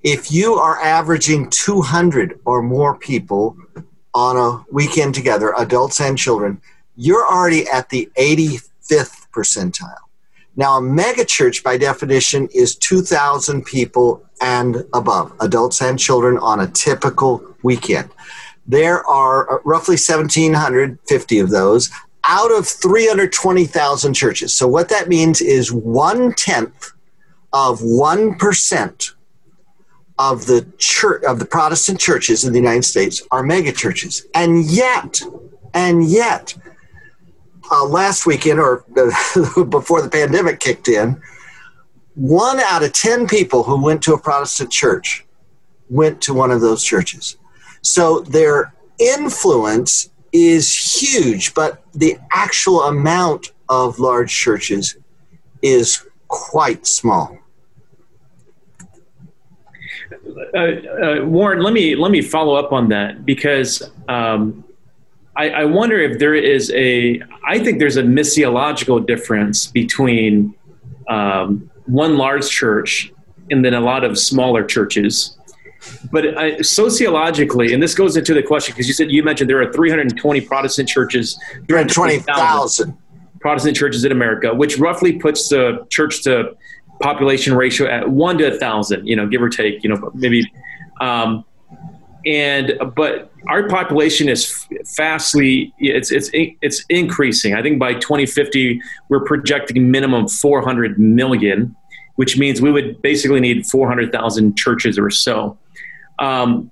If 0.03 0.31
you 0.31 0.55
are 0.55 0.81
averaging 0.81 1.51
200 1.51 2.41
or 2.45 2.63
more 2.63 2.97
people 2.97 3.57
on 4.15 4.37
a 4.37 4.65
weekend 4.73 5.15
together, 5.15 5.55
adults 5.59 6.01
and 6.01 6.17
children, 6.17 6.61
you're 6.97 7.27
already 7.27 7.69
at 7.69 7.89
the 7.91 8.11
85th 8.17 9.29
percentile. 9.33 9.97
Now, 10.57 10.79
a 10.79 10.81
megachurch, 10.81 11.63
by 11.63 11.77
definition, 11.77 12.49
is 12.55 12.77
2,000 12.77 13.65
people 13.65 14.25
and 14.41 14.85
above, 14.95 15.35
adults 15.41 15.83
and 15.83 15.99
children, 15.99 16.39
on 16.39 16.61
a 16.61 16.67
typical 16.69 17.55
weekend. 17.63 18.11
There 18.67 19.07
are 19.07 19.51
uh, 19.51 19.59
roughly 19.65 19.95
1,750 19.95 21.39
of 21.39 21.51
those 21.51 21.91
out 22.25 22.51
of 22.51 22.67
320,000 22.67 24.15
churches. 24.15 24.55
So, 24.55 24.67
what 24.67 24.89
that 24.89 25.09
means 25.09 25.41
is 25.41 25.73
one 25.73 26.33
tenth 26.33 26.93
of 27.53 27.81
1% 27.81 29.13
of 30.19 30.47
the 30.47 30.67
church 30.79 31.23
of 31.25 31.39
the 31.39 31.45
Protestant 31.45 32.01
churches 32.01 32.45
in 32.45 32.53
the 32.53 32.59
United 32.59 32.85
States 32.85 33.23
are 33.31 33.43
megachurches. 33.43 34.25
And 34.35 34.65
yet, 34.65 35.23
and 35.75 36.05
yet, 36.05 36.55
uh, 37.71 37.85
last 37.85 38.27
weekend 38.27 38.61
or 38.61 38.85
before 39.69 40.03
the 40.03 40.09
pandemic 40.11 40.61
kicked 40.61 40.89
in, 40.89 41.21
one 42.15 42.61
out 42.61 42.83
of 42.83 42.93
10 42.93 43.27
people 43.27 43.63
who 43.63 43.83
went 43.83 44.03
to 44.03 44.15
a 44.15 44.19
Protestant 44.19 44.71
church 44.71 45.25
went 45.89 46.21
to 46.23 46.35
one 46.35 46.51
of 46.51 46.61
those 46.61 46.83
churches. 46.83 47.37
So 47.83 48.21
their 48.21 48.75
influence 48.99 50.11
is 50.33 50.75
huge, 50.75 51.55
but 51.55 51.83
the 51.95 52.19
actual 52.33 52.83
amount 52.83 53.53
of 53.69 53.99
large 53.99 54.35
churches 54.35 54.97
is 55.63 56.05
quite 56.29 56.87
small. 56.87 57.39
Uh, 60.55 60.59
uh, 60.59 61.25
Warren, 61.25 61.63
let 61.63 61.73
me 61.73 61.95
let 61.95 62.11
me 62.11 62.23
follow 62.23 62.55
up 62.55 62.73
on 62.73 62.89
that 62.89 63.25
because 63.25 63.91
um, 64.09 64.65
I, 65.37 65.51
I, 65.51 65.65
wonder 65.65 65.99
if 65.99 66.19
there 66.19 66.35
is 66.35 66.73
a. 66.75 67.21
I 67.47 67.59
think 67.59 67.79
there's 67.79 67.97
a 67.97 68.03
missiological 68.03 69.07
difference 69.07 69.67
between 69.67 70.55
um, 71.09 71.71
one 71.87 72.17
large 72.17 72.49
church 72.49 73.13
and 73.51 73.65
then 73.65 73.75
a 73.75 73.81
lot 73.81 74.05
of 74.05 74.19
smaller 74.19 74.65
churches. 74.65 75.37
But 76.11 76.37
I, 76.37 76.61
sociologically, 76.63 77.73
and 77.73 77.83
this 77.83 77.95
goes 77.95 78.17
into 78.17 78.35
the 78.35 78.43
question 78.43 78.73
because 78.75 78.89
you 78.89 78.95
said 78.95 79.11
you 79.11 79.23
mentioned 79.23 79.49
there 79.49 79.63
are 79.63 79.73
320 79.73 80.41
Protestant 80.41 80.89
churches, 80.89 81.39
320,000 81.69 82.97
Protestant 83.41 83.77
churches 83.77 84.05
in 84.05 84.13
America, 84.13 84.53
which 84.55 84.79
roughly 84.79 85.13
puts 85.13 85.49
the 85.49 85.87
church 85.91 86.23
to 86.25 86.57
population 87.01 87.55
ratio 87.55 87.87
at 87.87 88.09
one 88.09 88.39
to 88.39 88.55
a 88.55 88.59
thousand, 88.59 89.07
you 89.07 89.15
know, 89.15 89.27
give 89.27 89.43
or 89.43 89.49
take, 89.49 89.85
you 89.85 89.91
know, 89.91 90.11
maybe. 90.15 90.43
Um, 91.01 91.45
and 92.27 92.79
but 92.97 93.31
our 93.49 93.69
population 93.69 94.29
is 94.29 94.67
fastly 94.97 95.73
it's 95.79 96.11
it's 96.11 96.29
it's 96.35 96.85
increasing. 96.89 97.55
I 97.55 97.63
think 97.63 97.79
by 97.79 97.95
2050 97.95 98.81
we're 99.09 99.25
projecting 99.25 99.91
minimum 99.91 100.27
400 100.29 100.99
million, 100.99 101.75
which 102.17 102.37
means 102.37 102.61
we 102.61 102.73
would 102.73 103.01
basically 103.01 103.41
need 103.41 103.65
400,000 103.67 104.57
churches 104.57 104.99
or 104.99 105.11
so. 105.11 105.57
Um, 106.19 106.71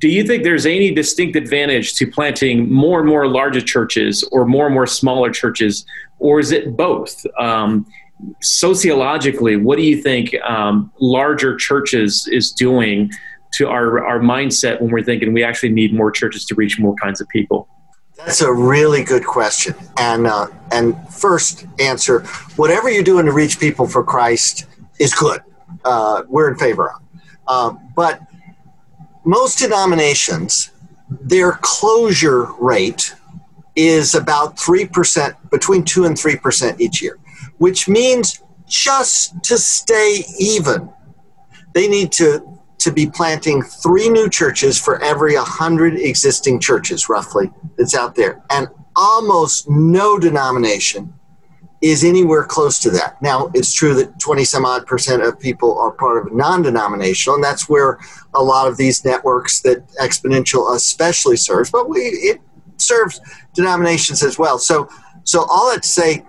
do 0.00 0.08
you 0.08 0.24
think 0.24 0.44
there's 0.44 0.66
any 0.66 0.92
distinct 0.92 1.36
advantage 1.36 1.94
to 1.96 2.06
planting 2.06 2.70
more 2.70 3.00
and 3.00 3.08
more 3.08 3.26
larger 3.26 3.60
churches 3.60 4.22
or 4.32 4.46
more 4.46 4.66
and 4.66 4.74
more 4.74 4.86
smaller 4.86 5.30
churches, 5.30 5.84
or 6.18 6.40
is 6.40 6.52
it 6.52 6.76
both? 6.76 7.24
Um, 7.38 7.86
sociologically, 8.40 9.56
what 9.56 9.76
do 9.76 9.82
you 9.82 10.00
think 10.00 10.34
um, 10.42 10.90
larger 11.00 11.56
churches 11.56 12.26
is 12.30 12.50
doing 12.50 13.10
to 13.56 13.68
our, 13.68 14.04
our 14.04 14.20
mindset 14.20 14.80
when 14.80 14.90
we're 14.90 15.02
thinking 15.02 15.32
we 15.32 15.44
actually 15.44 15.70
need 15.70 15.92
more 15.94 16.10
churches 16.10 16.44
to 16.46 16.54
reach 16.54 16.78
more 16.78 16.94
kinds 16.96 17.20
of 17.20 17.28
people? 17.28 17.68
That's 18.16 18.40
a 18.40 18.52
really 18.52 19.04
good 19.04 19.26
question. 19.26 19.74
And 19.98 20.26
uh, 20.26 20.48
and 20.72 20.96
first 21.08 21.66
answer, 21.78 22.20
whatever 22.56 22.90
you're 22.90 23.04
doing 23.04 23.26
to 23.26 23.32
reach 23.32 23.60
people 23.60 23.86
for 23.86 24.02
Christ 24.02 24.66
is 24.98 25.14
good. 25.14 25.42
Uh, 25.84 26.22
we're 26.28 26.50
in 26.50 26.56
favor 26.56 26.90
of. 26.90 27.02
Uh, 27.46 27.74
but 27.94 28.20
most 29.24 29.58
denominations, 29.58 30.70
their 31.10 31.58
closure 31.60 32.52
rate 32.58 33.14
is 33.76 34.14
about 34.14 34.56
3%, 34.56 35.50
between 35.50 35.84
2 35.84 36.06
and 36.06 36.16
3% 36.16 36.80
each 36.80 37.02
year, 37.02 37.18
which 37.58 37.88
means 37.88 38.42
just 38.66 39.42
to 39.44 39.58
stay 39.58 40.24
even, 40.38 40.90
they 41.74 41.86
need 41.86 42.10
to 42.12 42.55
to 42.86 42.92
be 42.92 43.10
planting 43.10 43.62
three 43.62 44.08
new 44.08 44.30
churches 44.30 44.78
for 44.78 45.02
every 45.02 45.34
100 45.34 45.98
existing 45.98 46.60
churches, 46.60 47.08
roughly, 47.08 47.50
that's 47.76 47.96
out 47.96 48.14
there. 48.14 48.40
And 48.50 48.68
almost 48.94 49.68
no 49.68 50.20
denomination 50.20 51.12
is 51.82 52.04
anywhere 52.04 52.44
close 52.44 52.78
to 52.78 52.90
that. 52.90 53.20
Now, 53.20 53.50
it's 53.54 53.72
true 53.72 53.92
that 53.94 54.20
20 54.20 54.44
some 54.44 54.64
odd 54.64 54.86
percent 54.86 55.24
of 55.24 55.38
people 55.40 55.76
are 55.80 55.90
part 55.90 56.24
of 56.24 56.32
non 56.32 56.62
denominational, 56.62 57.34
and 57.34 57.44
that's 57.44 57.68
where 57.68 57.98
a 58.34 58.42
lot 58.42 58.68
of 58.68 58.76
these 58.76 59.04
networks 59.04 59.60
that 59.62 59.84
Exponential 60.00 60.76
especially 60.76 61.36
serves, 61.36 61.68
but 61.68 61.88
we, 61.88 61.98
it 61.98 62.40
serves 62.76 63.20
denominations 63.52 64.22
as 64.22 64.38
well. 64.38 64.58
So, 64.58 64.88
so 65.24 65.44
all 65.50 65.72
that 65.72 65.82
to 65.82 65.88
say, 65.88 66.24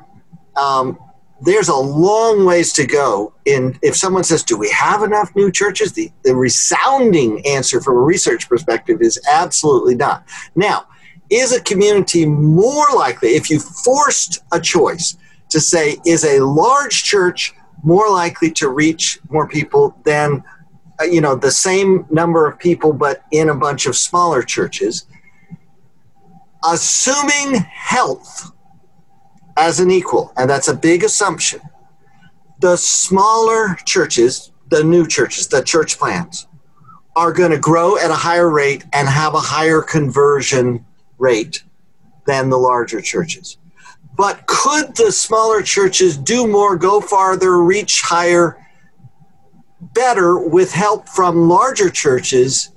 um, 0.59 0.97
there's 1.41 1.69
a 1.69 1.75
long 1.75 2.45
ways 2.45 2.73
to 2.73 2.85
go 2.85 3.33
in 3.45 3.77
if 3.83 3.95
someone 3.95 4.23
says 4.23 4.43
do 4.43 4.57
we 4.57 4.69
have 4.71 5.03
enough 5.03 5.35
new 5.35 5.51
churches? 5.51 5.93
The, 5.93 6.11
the 6.23 6.35
resounding 6.35 7.45
answer 7.45 7.81
from 7.81 7.97
a 7.97 8.01
research 8.01 8.49
perspective 8.49 9.01
is 9.01 9.19
absolutely 9.31 9.95
not. 9.95 10.25
Now 10.55 10.87
is 11.29 11.53
a 11.53 11.61
community 11.61 12.25
more 12.25 12.87
likely 12.95 13.29
if 13.29 13.49
you 13.49 13.59
forced 13.59 14.39
a 14.53 14.59
choice 14.59 15.17
to 15.49 15.59
say 15.59 15.97
is 16.05 16.23
a 16.23 16.39
large 16.39 17.03
church 17.03 17.53
more 17.83 18.09
likely 18.09 18.49
to 18.51 18.69
reach 18.69 19.19
more 19.29 19.47
people 19.47 19.95
than 20.05 20.43
uh, 20.99 21.03
you 21.03 21.21
know 21.21 21.35
the 21.35 21.51
same 21.51 22.05
number 22.09 22.47
of 22.47 22.57
people 22.57 22.93
but 22.93 23.23
in 23.31 23.49
a 23.49 23.55
bunch 23.55 23.85
of 23.85 23.95
smaller 23.95 24.41
churches? 24.41 25.05
Assuming 26.63 27.55
health 27.55 28.51
as 29.57 29.79
an 29.79 29.91
equal, 29.91 30.31
and 30.37 30.49
that's 30.49 30.67
a 30.67 30.73
big 30.73 31.03
assumption. 31.03 31.59
The 32.61 32.77
smaller 32.77 33.75
churches, 33.85 34.51
the 34.69 34.83
new 34.83 35.07
churches, 35.07 35.47
the 35.47 35.63
church 35.63 35.97
plants, 35.97 36.47
are 37.15 37.33
going 37.33 37.51
to 37.51 37.57
grow 37.57 37.97
at 37.97 38.11
a 38.11 38.15
higher 38.15 38.49
rate 38.49 38.85
and 38.93 39.07
have 39.07 39.33
a 39.33 39.39
higher 39.39 39.81
conversion 39.81 40.85
rate 41.17 41.63
than 42.27 42.49
the 42.49 42.57
larger 42.57 43.01
churches. 43.01 43.57
But 44.15 44.45
could 44.45 44.95
the 44.95 45.11
smaller 45.11 45.61
churches 45.61 46.17
do 46.17 46.47
more, 46.47 46.75
go 46.75 47.01
farther, 47.01 47.63
reach 47.63 48.01
higher, 48.01 48.57
better 49.79 50.37
with 50.37 50.71
help 50.71 51.09
from 51.09 51.47
larger 51.47 51.89
churches 51.89 52.69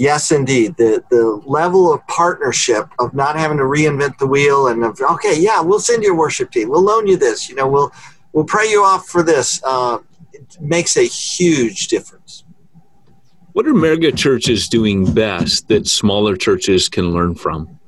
Yes, 0.00 0.32
indeed. 0.32 0.78
The 0.78 1.04
the 1.10 1.42
level 1.44 1.92
of 1.92 2.06
partnership 2.06 2.86
of 2.98 3.12
not 3.12 3.36
having 3.36 3.58
to 3.58 3.64
reinvent 3.64 4.16
the 4.16 4.26
wheel 4.26 4.68
and 4.68 4.82
of 4.82 4.98
okay, 4.98 5.38
yeah, 5.38 5.60
we'll 5.60 5.78
send 5.78 6.02
you 6.02 6.14
a 6.14 6.16
worship 6.16 6.50
team. 6.50 6.70
We'll 6.70 6.80
loan 6.82 7.06
you 7.06 7.18
this. 7.18 7.50
You 7.50 7.54
know, 7.56 7.68
we'll 7.68 7.92
we'll 8.32 8.46
pray 8.46 8.70
you 8.70 8.82
off 8.82 9.08
for 9.08 9.22
this. 9.22 9.60
Uh, 9.62 9.98
it 10.32 10.58
makes 10.58 10.96
a 10.96 11.02
huge 11.02 11.88
difference. 11.88 12.44
What 13.52 13.66
are 13.66 13.74
mega 13.74 14.10
churches 14.10 14.68
doing 14.68 15.12
best 15.12 15.68
that 15.68 15.86
smaller 15.86 16.34
churches 16.34 16.88
can 16.88 17.12
learn 17.12 17.34
from? 17.34 17.78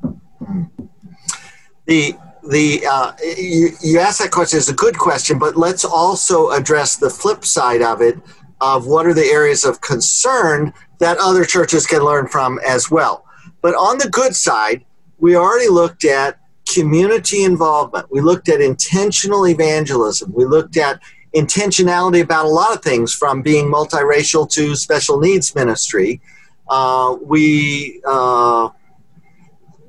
The 1.87 2.15
the 2.47 2.87
uh, 2.91 3.13
you, 3.23 3.71
you 3.83 4.01
asked 4.01 4.19
that 4.19 4.33
question 4.33 4.59
is 4.59 4.69
a 4.69 4.75
good 4.75 4.99
question, 4.99 5.39
but 5.39 5.57
let's 5.57 5.83
also 5.83 6.51
address 6.51 6.97
the 6.97 7.09
flip 7.09 7.47
side 7.47 7.81
of 7.81 8.03
it 8.03 8.19
of 8.61 8.87
what 8.87 9.07
are 9.07 9.15
the 9.15 9.25
areas 9.25 9.65
of 9.65 9.81
concern 9.81 10.75
that 11.03 11.19
other 11.19 11.45
churches 11.45 11.85
can 11.85 12.01
learn 12.05 12.29
from 12.29 12.61
as 12.65 12.89
well. 12.89 13.27
But 13.61 13.75
on 13.75 13.99
the 13.99 14.09
good 14.09 14.37
side, 14.37 14.85
we 15.19 15.35
already 15.35 15.69
looked 15.69 16.05
at 16.05 16.39
community 16.73 17.43
involvement. 17.43 18.07
We 18.13 18.21
looked 18.21 18.49
at 18.49 18.61
intentional 18.61 19.49
evangelism. 19.49 20.33
We 20.33 20.45
looked 20.45 20.77
at 20.77 21.01
intentionality 21.35 22.23
about 22.23 22.45
a 22.45 22.51
lot 22.51 22.73
of 22.73 22.83
things 22.83 23.13
from 23.13 23.43
being 23.43 23.67
multiracial 23.67 24.49
to 24.53 24.77
special 24.77 25.19
needs 25.19 25.53
ministry. 25.57 26.21
Uh, 26.69 27.17
we 27.21 28.01
uh, 28.07 28.69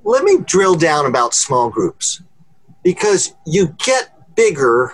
let 0.04 0.24
me 0.24 0.40
drill 0.46 0.74
down 0.74 1.06
about 1.06 1.36
small 1.36 1.70
groups 1.70 2.24
because 2.84 3.36
you 3.46 3.68
get 3.86 4.36
bigger 4.36 4.94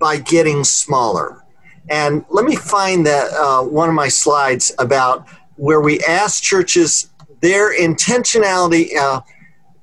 by 0.00 0.16
getting 0.16 0.64
smaller. 0.64 1.44
And 1.88 2.24
let 2.28 2.44
me 2.44 2.56
find 2.56 3.06
that 3.06 3.30
uh, 3.32 3.62
one 3.62 3.88
of 3.88 3.94
my 3.94 4.08
slides 4.08 4.72
about 4.80 5.28
where 5.56 5.80
we 5.80 6.00
ask 6.00 6.42
churches 6.42 7.10
their 7.40 7.78
intentionality. 7.78 8.96
Uh, 8.96 9.20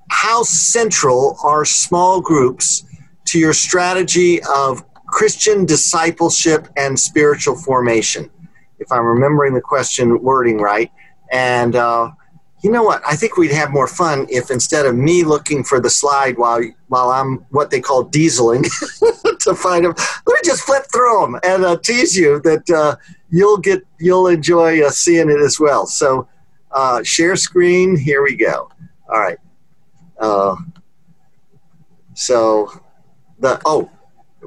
how 0.09 0.43
central 0.43 1.37
are 1.43 1.63
small 1.63 2.21
groups 2.21 2.83
to 3.25 3.39
your 3.39 3.53
strategy 3.53 4.41
of 4.43 4.83
Christian 5.07 5.65
discipleship 5.65 6.67
and 6.75 6.99
spiritual 6.99 7.55
formation? 7.55 8.29
If 8.79 8.91
I'm 8.91 9.05
remembering 9.05 9.53
the 9.53 9.61
question 9.61 10.21
wording 10.21 10.57
right. 10.57 10.91
And 11.31 11.75
uh, 11.75 12.11
you 12.63 12.71
know 12.71 12.83
what? 12.83 13.01
I 13.07 13.15
think 13.15 13.37
we'd 13.37 13.51
have 13.51 13.71
more 13.71 13.87
fun 13.87 14.27
if 14.29 14.51
instead 14.51 14.85
of 14.85 14.95
me 14.95 15.23
looking 15.23 15.63
for 15.63 15.79
the 15.79 15.89
slide 15.89 16.37
while 16.37 16.61
while 16.87 17.09
I'm 17.09 17.37
what 17.49 17.71
they 17.71 17.81
call 17.81 18.03
dieseling 18.03 18.63
to 19.39 19.55
find 19.55 19.85
them, 19.85 19.93
let 19.97 20.33
me 20.33 20.39
just 20.43 20.61
flip 20.61 20.83
through 20.93 21.21
them 21.21 21.39
and 21.43 21.65
uh, 21.65 21.77
tease 21.77 22.15
you 22.15 22.39
that 22.41 22.69
uh, 22.69 22.95
you'll 23.29 23.57
get 23.57 23.83
you'll 23.99 24.27
enjoy 24.27 24.85
uh, 24.85 24.91
seeing 24.91 25.29
it 25.29 25.39
as 25.39 25.59
well. 25.59 25.87
So 25.87 26.27
uh, 26.71 27.01
share 27.03 27.35
screen. 27.35 27.95
Here 27.95 28.21
we 28.21 28.35
go. 28.35 28.69
All 29.09 29.19
right. 29.19 29.37
Uh, 30.19 30.55
so 32.13 32.71
the 33.39 33.59
oh, 33.65 33.89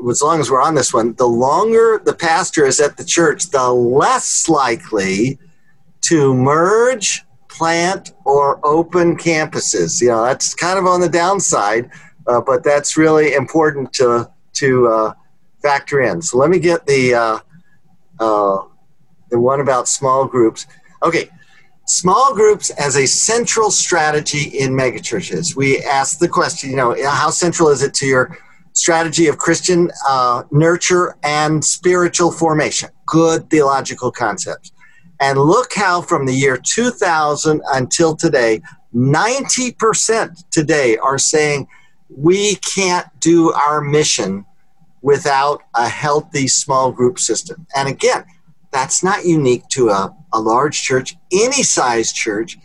as 0.09 0.23
long 0.23 0.41
as 0.41 0.51
we're 0.51 0.63
on 0.63 0.75
this 0.75 0.95
one, 0.95 1.15
the 1.15 1.27
longer 1.27 2.01
the 2.05 2.15
pastor 2.15 2.65
is 2.65 2.79
at 2.81 2.97
the 2.97 3.05
church, 3.05 3.51
the 3.51 3.71
less 3.71 4.49
likely 4.49 5.39
to 6.03 6.35
merge, 6.35 7.25
plant, 7.55 8.13
or 8.25 8.61
open 8.65 9.17
campuses. 9.17 10.01
You 10.03 10.09
know 10.09 10.25
that's 10.25 10.55
kind 10.55 10.79
of 10.79 10.87
on 10.87 11.01
the 11.01 11.09
downside, 11.09 11.91
uh, 12.27 12.41
but 12.41 12.65
that's 12.65 12.97
really 12.97 13.35
important 13.35 13.93
to 13.95 14.31
to 14.55 14.89
uh, 14.89 15.13
factor 15.63 16.01
in. 16.03 16.21
So 16.23 16.39
let 16.39 16.51
me 16.51 16.59
get 16.59 16.87
the 16.87 17.15
uh, 17.15 17.39
uh, 18.21 18.59
the 19.31 19.39
one 19.39 19.61
about 19.61 19.89
small 19.89 20.27
groups. 20.27 20.67
Okay, 21.03 21.29
small 21.87 22.35
groups 22.35 22.71
as 22.71 22.97
a 22.97 23.07
central 23.07 23.71
strategy 23.71 24.45
in 24.59 24.73
megachurches. 24.73 25.57
We 25.57 25.83
asked 25.83 26.21
the 26.21 26.29
question, 26.29 26.71
you 26.71 26.77
know, 26.77 26.97
how 27.05 27.31
central 27.31 27.69
is 27.69 27.83
it 27.83 27.95
to 27.95 28.07
your 28.07 28.39
strategy 28.73 29.27
of 29.29 29.39
Christian 29.39 29.91
uh, 30.09 30.45
nurture 30.51 31.17
and 31.23 31.65
spiritual 31.65 32.33
formation? 32.33 32.91
Good 33.07 33.51
theological 33.51 34.11
concepts. 34.11 34.73
And 35.25 35.39
look 35.39 35.73
how 35.73 36.03
from 36.03 36.27
the 36.27 36.35
year 36.35 36.59
2000 36.59 37.63
until 37.73 38.15
today, 38.15 38.61
90% 38.95 40.51
today 40.51 40.99
are 40.99 41.17
saying 41.17 41.67
we 42.15 42.57
can't 42.57 43.07
do 43.21 43.51
our 43.53 43.81
mission 43.81 44.45
without 45.01 45.63
a 45.75 45.89
healthy 45.89 46.47
small 46.47 46.93
group 46.93 47.19
system. 47.19 47.67
And 47.75 47.89
again, 47.89 48.27
that's 48.71 49.03
not 49.03 49.25
unique 49.25 49.67
to 49.69 49.89
a, 49.89 50.15
a 50.35 50.39
large 50.39 50.83
church, 50.83 51.17
any 51.33 51.63
size 51.63 52.13
church 52.13 52.59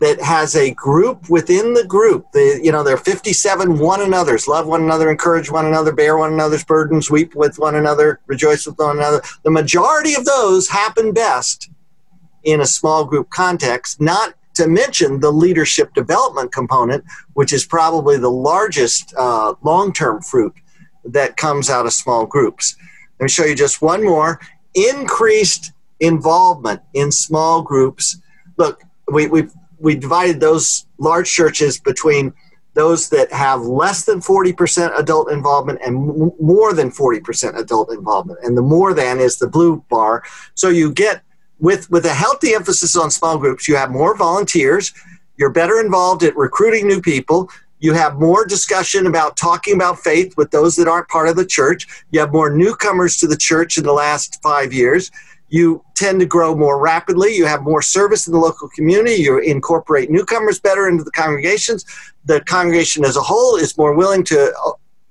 that 0.00 0.20
has 0.20 0.56
a 0.56 0.74
group 0.74 1.30
within 1.30 1.74
the 1.74 1.84
group. 1.84 2.26
The, 2.32 2.58
you 2.60 2.72
know, 2.72 2.82
there 2.82 2.94
are 2.94 3.04
57 3.04 3.78
one 3.78 4.02
another's, 4.02 4.48
love 4.48 4.66
one 4.66 4.82
another, 4.82 5.12
encourage 5.12 5.48
one 5.48 5.66
another, 5.66 5.92
bear 5.92 6.18
one 6.18 6.32
another's 6.32 6.64
burdens, 6.64 7.08
weep 7.08 7.36
with 7.36 7.56
one 7.60 7.76
another, 7.76 8.18
rejoice 8.26 8.66
with 8.66 8.80
one 8.80 8.96
another. 8.96 9.22
The 9.44 9.52
majority 9.52 10.14
of 10.14 10.24
those 10.24 10.68
happen 10.68 11.12
best 11.12 11.70
in 12.44 12.60
a 12.60 12.66
small 12.66 13.04
group 13.04 13.30
context, 13.30 14.00
not 14.00 14.34
to 14.54 14.66
mention 14.66 15.20
the 15.20 15.30
leadership 15.30 15.94
development 15.94 16.52
component, 16.52 17.04
which 17.34 17.52
is 17.52 17.64
probably 17.64 18.18
the 18.18 18.30
largest 18.30 19.14
uh, 19.16 19.54
long 19.62 19.92
term 19.92 20.20
fruit 20.20 20.54
that 21.04 21.36
comes 21.36 21.70
out 21.70 21.86
of 21.86 21.92
small 21.92 22.26
groups. 22.26 22.76
Let 23.18 23.24
me 23.24 23.28
show 23.28 23.44
you 23.44 23.54
just 23.54 23.80
one 23.80 24.04
more 24.04 24.40
increased 24.74 25.72
involvement 26.00 26.80
in 26.94 27.12
small 27.12 27.62
groups. 27.62 28.20
Look, 28.56 28.82
we, 29.10 29.26
we, 29.26 29.48
we 29.78 29.96
divided 29.96 30.40
those 30.40 30.86
large 30.98 31.30
churches 31.30 31.78
between 31.78 32.32
those 32.74 33.08
that 33.10 33.32
have 33.32 33.62
less 33.62 34.04
than 34.04 34.20
40% 34.20 34.96
adult 34.98 35.30
involvement 35.30 35.80
and 35.84 35.96
m- 35.96 36.32
more 36.40 36.72
than 36.72 36.90
40% 36.90 37.58
adult 37.58 37.92
involvement. 37.92 38.38
And 38.42 38.56
the 38.56 38.62
more 38.62 38.94
than 38.94 39.18
is 39.18 39.38
the 39.38 39.48
blue 39.48 39.84
bar. 39.90 40.22
So 40.54 40.68
you 40.68 40.92
get 40.92 41.22
with 41.60 41.90
with 41.90 42.06
a 42.06 42.14
healthy 42.14 42.54
emphasis 42.54 42.96
on 42.96 43.10
small 43.10 43.38
groups, 43.38 43.68
you 43.68 43.76
have 43.76 43.90
more 43.90 44.16
volunteers. 44.16 44.92
You're 45.36 45.50
better 45.50 45.80
involved 45.80 46.22
at 46.22 46.36
recruiting 46.36 46.86
new 46.86 47.00
people. 47.00 47.50
You 47.78 47.94
have 47.94 48.18
more 48.18 48.44
discussion 48.44 49.06
about 49.06 49.36
talking 49.36 49.74
about 49.74 50.00
faith 50.00 50.36
with 50.36 50.50
those 50.50 50.76
that 50.76 50.88
aren't 50.88 51.08
part 51.08 51.28
of 51.28 51.36
the 51.36 51.46
church. 51.46 51.86
You 52.10 52.20
have 52.20 52.32
more 52.32 52.50
newcomers 52.50 53.16
to 53.18 53.26
the 53.26 53.36
church 53.36 53.78
in 53.78 53.84
the 53.84 53.92
last 53.92 54.42
five 54.42 54.72
years. 54.72 55.10
You 55.48 55.82
tend 55.94 56.20
to 56.20 56.26
grow 56.26 56.54
more 56.54 56.78
rapidly. 56.78 57.34
You 57.34 57.46
have 57.46 57.62
more 57.62 57.82
service 57.82 58.26
in 58.26 58.34
the 58.34 58.38
local 58.38 58.68
community. 58.68 59.22
You 59.22 59.38
incorporate 59.38 60.10
newcomers 60.10 60.60
better 60.60 60.88
into 60.88 61.04
the 61.04 61.10
congregations. 61.10 61.84
The 62.26 62.42
congregation 62.42 63.04
as 63.04 63.16
a 63.16 63.22
whole 63.22 63.56
is 63.56 63.76
more 63.78 63.94
willing 63.94 64.24
to 64.24 64.52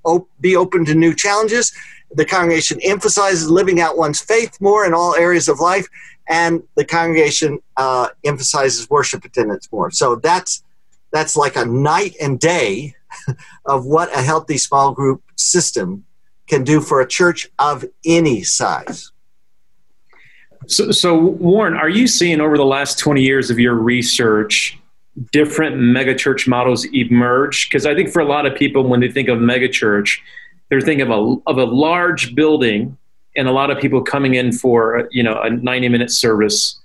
uh, 0.05 0.19
be 0.39 0.55
open 0.55 0.85
to 0.85 0.93
new 0.93 1.15
challenges. 1.15 1.73
The 2.11 2.25
congregation 2.25 2.79
emphasizes 2.83 3.49
living 3.49 3.81
out 3.81 3.97
one's 3.97 4.21
faith 4.21 4.59
more 4.61 4.85
in 4.85 4.93
all 4.93 5.15
areas 5.15 5.47
of 5.47 5.59
life 5.59 5.87
and 6.29 6.61
the 6.75 6.85
congregation 6.85 7.59
uh, 7.75 8.09
emphasizes 8.23 8.89
worship 8.89 9.25
attendance 9.25 9.67
more. 9.71 9.91
So 9.91 10.15
that's 10.15 10.63
that's 11.11 11.35
like 11.35 11.55
a 11.55 11.65
night 11.65 12.15
and 12.21 12.39
day 12.39 12.93
of 13.65 13.85
what 13.85 14.15
a 14.15 14.21
healthy 14.21 14.59
small 14.59 14.93
group 14.93 15.23
system 15.35 16.05
can 16.47 16.63
do 16.63 16.79
for 16.79 17.01
a 17.01 17.07
church 17.07 17.49
of 17.57 17.83
any 18.05 18.43
size. 18.43 19.11
So, 20.67 20.91
so 20.91 21.17
Warren, 21.17 21.73
are 21.73 21.89
you 21.89 22.07
seeing 22.07 22.41
over 22.41 22.57
the 22.57 22.65
last 22.65 22.99
20 22.99 23.21
years 23.21 23.49
of 23.49 23.57
your 23.57 23.73
research 23.73 24.77
different 25.31 25.77
megachurch 25.77 26.47
models 26.47 26.85
emerge? 26.93 27.69
Because 27.69 27.87
I 27.87 27.95
think 27.95 28.09
for 28.09 28.19
a 28.19 28.25
lot 28.25 28.45
of 28.45 28.55
people, 28.55 28.83
when 28.83 28.99
they 28.99 29.11
think 29.11 29.29
of 29.29 29.39
megachurch, 29.39 30.19
they're 30.69 30.81
thinking 30.81 31.09
of 31.09 31.09
a, 31.09 31.35
of 31.47 31.57
a 31.57 31.65
large 31.65 32.35
building 32.35 32.97
and 33.35 33.47
a 33.47 33.51
lot 33.51 33.69
of 33.69 33.79
people 33.79 34.01
coming 34.01 34.35
in 34.35 34.51
for 34.51 35.07
you 35.11 35.23
know 35.23 35.39
a 35.41 35.49
90 35.49 35.89
minute 35.89 36.11
service. 36.11 36.79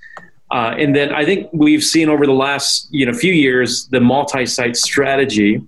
Uh, 0.51 0.75
and 0.79 0.95
then 0.95 1.13
I 1.13 1.25
think 1.25 1.49
we've 1.53 1.83
seen 1.83 2.09
over 2.09 2.27
the 2.27 2.33
last 2.33 2.89
you 2.91 3.07
know 3.07 3.13
few 3.13 3.33
years 3.33 3.89
the 3.89 4.01
multi-site 4.01 4.77
strategy. 4.77 5.63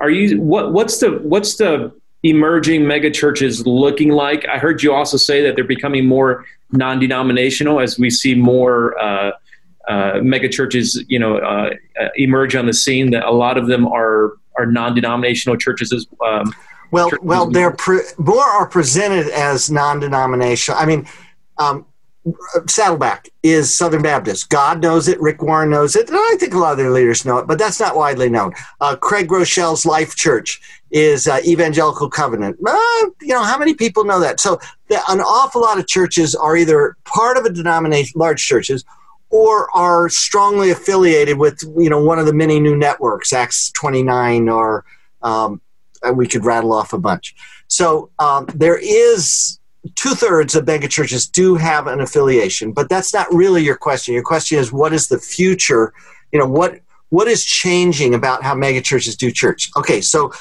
Are 0.00 0.10
you 0.10 0.40
what 0.40 0.72
what's 0.72 0.98
the 0.98 1.18
what's 1.22 1.56
the 1.56 1.92
emerging 2.22 2.86
mega 2.86 3.10
churches 3.10 3.66
looking 3.66 4.10
like? 4.10 4.46
I 4.48 4.58
heard 4.58 4.82
you 4.82 4.92
also 4.92 5.16
say 5.16 5.42
that 5.42 5.54
they're 5.54 5.64
becoming 5.64 6.06
more 6.06 6.44
non-denominational 6.72 7.80
as 7.80 7.98
we 7.98 8.10
see 8.10 8.34
more 8.34 8.98
uh, 9.02 9.32
uh, 9.88 10.20
mega 10.22 10.48
churches, 10.48 11.02
you 11.08 11.18
know, 11.18 11.38
uh, 11.38 11.70
uh, 12.00 12.08
emerge 12.16 12.54
on 12.54 12.66
the 12.66 12.72
scene. 12.72 13.10
That 13.10 13.24
a 13.24 13.32
lot 13.32 13.58
of 13.58 13.66
them 13.66 13.86
are 13.86 14.34
are 14.56 14.66
non-denominational 14.66 15.56
churches 15.56 16.06
um, 16.24 16.52
well, 16.90 17.10
well, 17.22 17.50
they're 17.50 17.72
pre- 17.72 18.02
more 18.18 18.44
are 18.44 18.68
presented 18.68 19.28
as 19.28 19.70
non-denominational. 19.70 20.80
I 20.80 20.86
mean, 20.86 21.06
um, 21.58 21.86
Saddleback 22.66 23.30
is 23.42 23.74
Southern 23.74 24.02
Baptist. 24.02 24.50
God 24.50 24.82
knows 24.82 25.08
it. 25.08 25.20
Rick 25.20 25.42
Warren 25.42 25.70
knows 25.70 25.96
it. 25.96 26.08
And 26.08 26.18
I 26.18 26.36
think 26.38 26.52
a 26.52 26.58
lot 26.58 26.72
of 26.72 26.78
their 26.78 26.90
leaders 26.90 27.24
know 27.24 27.38
it, 27.38 27.46
but 27.46 27.58
that's 27.58 27.80
not 27.80 27.96
widely 27.96 28.28
known. 28.28 28.52
Uh, 28.80 28.94
Craig 28.96 29.28
Groeschel's 29.28 29.86
Life 29.86 30.16
Church 30.16 30.60
is 30.90 31.26
uh, 31.26 31.40
Evangelical 31.46 32.10
Covenant. 32.10 32.58
Uh, 32.64 33.06
you 33.22 33.28
know, 33.28 33.42
how 33.42 33.56
many 33.58 33.74
people 33.74 34.04
know 34.04 34.20
that? 34.20 34.38
So 34.38 34.58
the, 34.88 35.00
an 35.08 35.20
awful 35.20 35.62
lot 35.62 35.78
of 35.78 35.86
churches 35.86 36.34
are 36.34 36.56
either 36.56 36.96
part 37.04 37.38
of 37.38 37.46
a 37.46 37.50
denomination, 37.50 38.18
large 38.18 38.44
churches, 38.44 38.84
or 39.30 39.74
are 39.74 40.08
strongly 40.10 40.70
affiliated 40.70 41.38
with, 41.38 41.62
you 41.78 41.88
know, 41.88 42.02
one 42.02 42.18
of 42.18 42.26
the 42.26 42.34
many 42.34 42.60
new 42.60 42.76
networks, 42.76 43.32
Acts 43.32 43.70
29 43.70 44.48
or 44.48 44.84
um, 45.22 45.60
we 46.14 46.26
could 46.26 46.44
rattle 46.44 46.72
off 46.72 46.92
a 46.92 46.98
bunch. 46.98 47.34
So 47.68 48.10
um, 48.18 48.46
there 48.54 48.78
is 48.78 49.58
two 49.94 50.14
thirds 50.14 50.54
of 50.54 50.64
megachurches 50.64 51.30
do 51.30 51.54
have 51.54 51.86
an 51.86 52.00
affiliation, 52.00 52.72
but 52.72 52.88
that's 52.88 53.14
not 53.14 53.32
really 53.32 53.62
your 53.62 53.76
question. 53.76 54.14
Your 54.14 54.22
question 54.22 54.58
is 54.58 54.72
what 54.72 54.92
is 54.92 55.08
the 55.08 55.18
future? 55.18 55.92
You 56.32 56.38
know 56.38 56.46
what 56.46 56.80
what 57.08 57.26
is 57.26 57.44
changing 57.44 58.14
about 58.14 58.42
how 58.42 58.54
megachurches 58.54 59.16
do 59.16 59.30
church? 59.30 59.70
Okay, 59.76 60.00
so 60.00 60.32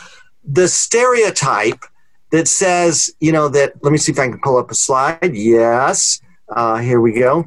the 0.44 0.68
stereotype 0.68 1.84
that 2.32 2.48
says 2.48 3.14
you 3.20 3.32
know 3.32 3.50
that 3.50 3.74
let 3.84 3.92
me 3.92 3.98
see 3.98 4.12
if 4.12 4.20
I 4.20 4.28
can 4.28 4.40
pull 4.42 4.58
up 4.58 4.72
a 4.72 4.76
slide. 4.76 5.34
Yes, 5.34 6.22
uh, 6.50 6.78
here 6.78 7.02
we 7.02 7.14
go. 7.14 7.46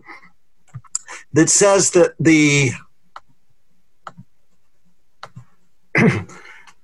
That 1.35 1.51
says 1.51 1.90
that 1.92 2.14
the 2.18 2.70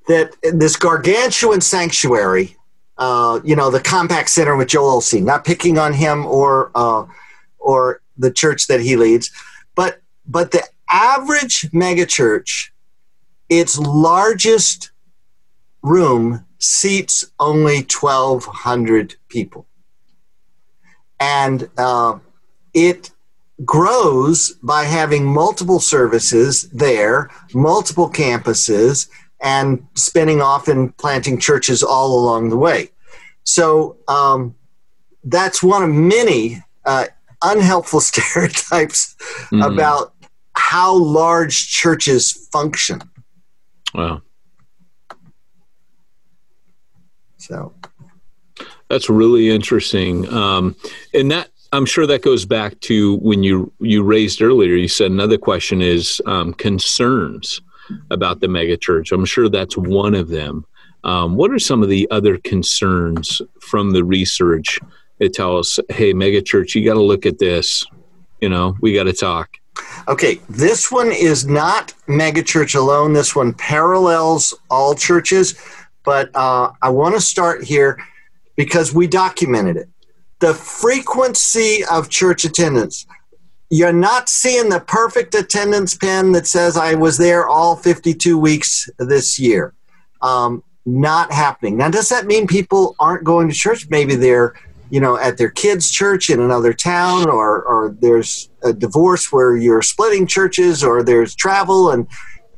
that 0.08 0.34
this 0.42 0.74
gargantuan 0.74 1.60
sanctuary, 1.60 2.56
uh, 2.96 3.40
you 3.44 3.54
know, 3.54 3.70
the 3.70 3.78
Compaq 3.78 4.28
Center 4.28 4.56
with 4.56 4.68
Joel 4.68 5.00
Osteen, 5.00 5.22
not 5.22 5.44
picking 5.44 5.78
on 5.78 5.92
him 5.92 6.26
or 6.26 6.72
uh, 6.74 7.06
or 7.58 8.00
the 8.16 8.32
church 8.32 8.66
that 8.66 8.80
he 8.80 8.96
leads, 8.96 9.30
but 9.76 10.00
but 10.26 10.50
the 10.50 10.64
average 10.88 11.70
megachurch, 11.72 12.70
its 13.48 13.78
largest 13.78 14.90
room 15.82 16.44
seats 16.58 17.24
only 17.38 17.76
1,200 17.82 19.14
people, 19.28 19.66
and 21.20 21.68
uh, 21.76 22.18
it 22.72 23.10
grows 23.64 24.52
by 24.62 24.84
having 24.84 25.24
multiple 25.24 25.80
services 25.80 26.62
there, 26.70 27.30
multiple 27.52 28.10
campuses, 28.10 29.08
and 29.40 29.86
spinning 29.94 30.40
off 30.40 30.68
and 30.68 30.96
planting 30.96 31.38
churches 31.38 31.82
all 31.82 32.18
along 32.18 32.50
the 32.50 32.56
way. 32.56 32.90
So 33.44 33.96
um, 34.08 34.54
that's 35.24 35.62
one 35.62 35.82
of 35.82 35.90
many 35.90 36.62
uh, 36.84 37.06
unhelpful 37.42 38.00
stereotypes 38.00 39.14
mm-hmm. 39.52 39.62
about 39.62 40.14
how 40.54 40.94
large 40.94 41.68
churches 41.68 42.48
function. 42.52 43.00
Wow. 43.94 44.22
So 47.36 47.72
that's 48.88 49.08
really 49.08 49.50
interesting. 49.50 50.28
Um, 50.32 50.76
and 51.14 51.30
that 51.30 51.50
I'm 51.72 51.86
sure 51.86 52.06
that 52.06 52.22
goes 52.22 52.44
back 52.44 52.78
to 52.80 53.16
when 53.16 53.42
you 53.42 53.72
you 53.78 54.02
raised 54.02 54.42
earlier. 54.42 54.74
You 54.74 54.88
said 54.88 55.10
another 55.10 55.38
question 55.38 55.82
is 55.82 56.20
um, 56.26 56.54
concerns 56.54 57.60
about 58.10 58.40
the 58.40 58.46
megachurch. 58.46 59.12
I'm 59.12 59.24
sure 59.24 59.48
that's 59.48 59.76
one 59.76 60.14
of 60.14 60.28
them. 60.28 60.64
Um, 61.04 61.36
what 61.36 61.52
are 61.52 61.58
some 61.58 61.82
of 61.82 61.88
the 61.88 62.08
other 62.10 62.38
concerns 62.38 63.40
from 63.60 63.92
the 63.92 64.04
research 64.04 64.78
that 65.18 65.32
tell 65.32 65.56
us, 65.58 65.78
hey, 65.88 66.12
megachurch, 66.12 66.74
you 66.74 66.84
got 66.84 66.94
to 66.94 67.02
look 67.02 67.26
at 67.26 67.38
this. 67.38 67.84
You 68.40 68.48
know, 68.48 68.76
we 68.80 68.94
got 68.94 69.04
to 69.04 69.12
talk. 69.12 69.48
Okay, 70.08 70.40
this 70.48 70.90
one 70.90 71.12
is 71.12 71.46
not 71.46 71.94
megachurch 72.06 72.74
alone. 72.74 73.12
This 73.12 73.34
one 73.36 73.52
parallels 73.54 74.54
all 74.70 74.94
churches, 74.94 75.54
but 76.04 76.30
uh, 76.34 76.72
I 76.82 76.88
want 76.90 77.14
to 77.14 77.20
start 77.20 77.64
here. 77.64 77.98
because 78.56 78.92
we 78.92 79.06
documented 79.06 79.76
it. 79.76 79.88
The 80.40 80.52
frequency 80.52 81.84
of 81.90 82.10
church 82.10 82.44
attendance. 82.44 83.06
You're 83.70 83.92
not 83.92 84.28
seeing 84.28 84.70
the 84.70 84.80
perfect 84.80 85.34
attendance 85.34 85.94
pen 85.94 86.32
that 86.32 86.46
says 86.46 86.76
I 86.76 86.94
was 86.94 87.18
there 87.18 87.46
all 87.46 87.76
52 87.76 88.38
weeks 88.38 88.88
this 88.98 89.38
year. 89.38 89.74
Um, 90.22 90.62
not 90.86 91.30
happening. 91.32 91.76
Now, 91.76 91.90
does 91.90 92.08
that 92.08 92.26
mean 92.26 92.46
people 92.46 92.96
aren't 92.98 93.24
going 93.24 93.48
to 93.48 93.54
church? 93.54 93.88
Maybe 93.90 94.14
they're, 94.14 94.54
you 94.88 95.00
know, 95.00 95.18
at 95.18 95.36
their 95.36 95.50
kids' 95.50 95.90
church 95.90 96.30
in 96.30 96.40
another 96.40 96.72
town, 96.72 97.28
or 97.28 97.62
or 97.62 97.94
there's 98.00 98.48
a 98.64 98.72
divorce 98.72 99.30
where 99.30 99.56
you're 99.56 99.82
splitting 99.82 100.26
churches, 100.26 100.82
or 100.82 101.02
there's 101.02 101.34
travel 101.34 101.90
and. 101.90 102.06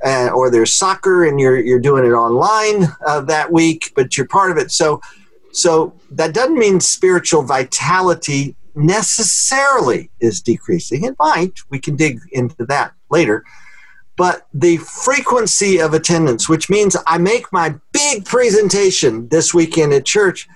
Uh, 0.02 0.30
or 0.34 0.50
there's 0.50 0.74
soccer 0.74 1.26
and 1.26 1.38
you're 1.38 1.60
you're 1.60 1.78
doing 1.78 2.06
it 2.06 2.12
online 2.12 2.86
uh, 3.06 3.20
that 3.20 3.52
week, 3.52 3.92
but 3.94 4.16
you're 4.16 4.26
part 4.26 4.50
of 4.50 4.56
it. 4.56 4.70
So, 4.70 4.98
so 5.52 5.92
that 6.12 6.32
doesn't 6.32 6.58
mean 6.58 6.80
spiritual 6.80 7.42
vitality 7.42 8.56
necessarily 8.74 10.10
is 10.20 10.40
decreasing. 10.40 11.04
It 11.04 11.16
might. 11.18 11.58
We 11.68 11.78
can 11.78 11.96
dig 11.96 12.20
into 12.32 12.64
that 12.66 12.92
later 13.10 13.44
but 14.20 14.46
the 14.52 14.76
frequency 14.76 15.80
of 15.80 15.94
attendance, 15.94 16.46
which 16.46 16.68
means 16.68 16.94
I 17.06 17.16
make 17.16 17.50
my 17.54 17.76
big 17.92 18.26
presentation 18.26 19.26
this 19.28 19.54
weekend 19.54 19.94
at 19.94 20.04
church, 20.04 20.46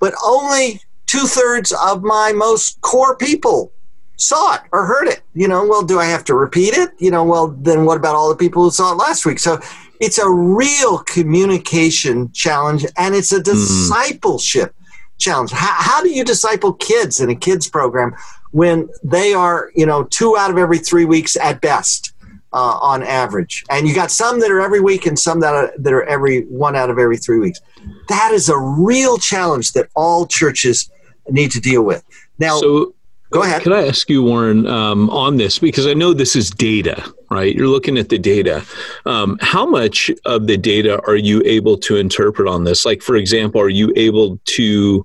but 0.00 0.12
only 0.24 0.80
two 1.06 1.28
thirds 1.28 1.70
of 1.70 2.02
my 2.02 2.32
most 2.34 2.80
core 2.80 3.16
people 3.16 3.72
saw 4.16 4.56
it 4.56 4.62
or 4.72 4.86
heard 4.86 5.06
it. 5.06 5.22
You 5.34 5.46
know, 5.46 5.64
well, 5.64 5.84
do 5.84 6.00
I 6.00 6.06
have 6.06 6.24
to 6.24 6.34
repeat 6.34 6.74
it? 6.74 6.90
You 6.98 7.12
know, 7.12 7.22
well, 7.22 7.56
then 7.60 7.84
what 7.84 7.96
about 7.96 8.16
all 8.16 8.28
the 8.28 8.34
people 8.34 8.64
who 8.64 8.72
saw 8.72 8.90
it 8.90 8.96
last 8.96 9.24
week? 9.24 9.38
So 9.38 9.60
it's 10.00 10.18
a 10.18 10.28
real 10.28 10.98
communication 10.98 12.32
challenge 12.32 12.84
and 12.96 13.14
it's 13.14 13.30
a 13.30 13.36
mm-hmm. 13.36 13.52
discipleship. 13.52 14.74
Challenge. 15.22 15.50
How, 15.52 15.74
how 15.78 16.02
do 16.02 16.10
you 16.10 16.24
disciple 16.24 16.74
kids 16.74 17.20
in 17.20 17.30
a 17.30 17.34
kids 17.34 17.68
program 17.68 18.14
when 18.50 18.88
they 19.02 19.32
are, 19.32 19.70
you 19.74 19.86
know, 19.86 20.04
two 20.04 20.36
out 20.36 20.50
of 20.50 20.58
every 20.58 20.78
three 20.78 21.04
weeks 21.04 21.36
at 21.36 21.60
best? 21.60 22.12
uh, 22.52 22.78
on 22.80 23.02
average. 23.02 23.64
And 23.70 23.88
you 23.88 23.94
got 23.94 24.10
some 24.10 24.40
that 24.40 24.50
are 24.50 24.60
every 24.60 24.80
week 24.80 25.06
and 25.06 25.18
some 25.18 25.40
that 25.40 25.54
are, 25.54 25.72
that 25.78 25.92
are 25.92 26.04
every 26.04 26.42
one 26.42 26.76
out 26.76 26.90
of 26.90 26.98
every 26.98 27.16
three 27.16 27.38
weeks. 27.38 27.60
That 28.08 28.32
is 28.32 28.48
a 28.48 28.58
real 28.58 29.18
challenge 29.18 29.72
that 29.72 29.88
all 29.94 30.26
churches 30.26 30.90
need 31.28 31.50
to 31.52 31.60
deal 31.60 31.82
with. 31.82 32.04
Now, 32.38 32.58
so, 32.58 32.94
go 33.32 33.42
ahead. 33.42 33.62
Can 33.62 33.72
I 33.72 33.88
ask 33.88 34.08
you, 34.08 34.22
Warren, 34.22 34.66
um, 34.66 35.10
on 35.10 35.38
this? 35.38 35.58
Because 35.58 35.86
I 35.86 35.94
know 35.94 36.12
this 36.12 36.36
is 36.36 36.50
data, 36.50 37.02
right? 37.30 37.54
You're 37.54 37.66
looking 37.66 37.98
at 37.98 38.10
the 38.10 38.18
data. 38.18 38.64
Um, 39.06 39.38
how 39.40 39.66
much 39.66 40.10
of 40.26 40.46
the 40.46 40.56
data 40.56 41.02
are 41.06 41.16
you 41.16 41.42
able 41.44 41.76
to 41.78 41.96
interpret 41.96 42.46
on 42.46 42.64
this? 42.64 42.84
Like, 42.84 43.02
for 43.02 43.16
example, 43.16 43.60
are 43.60 43.70
you 43.70 43.92
able 43.96 44.38
to, 44.44 45.04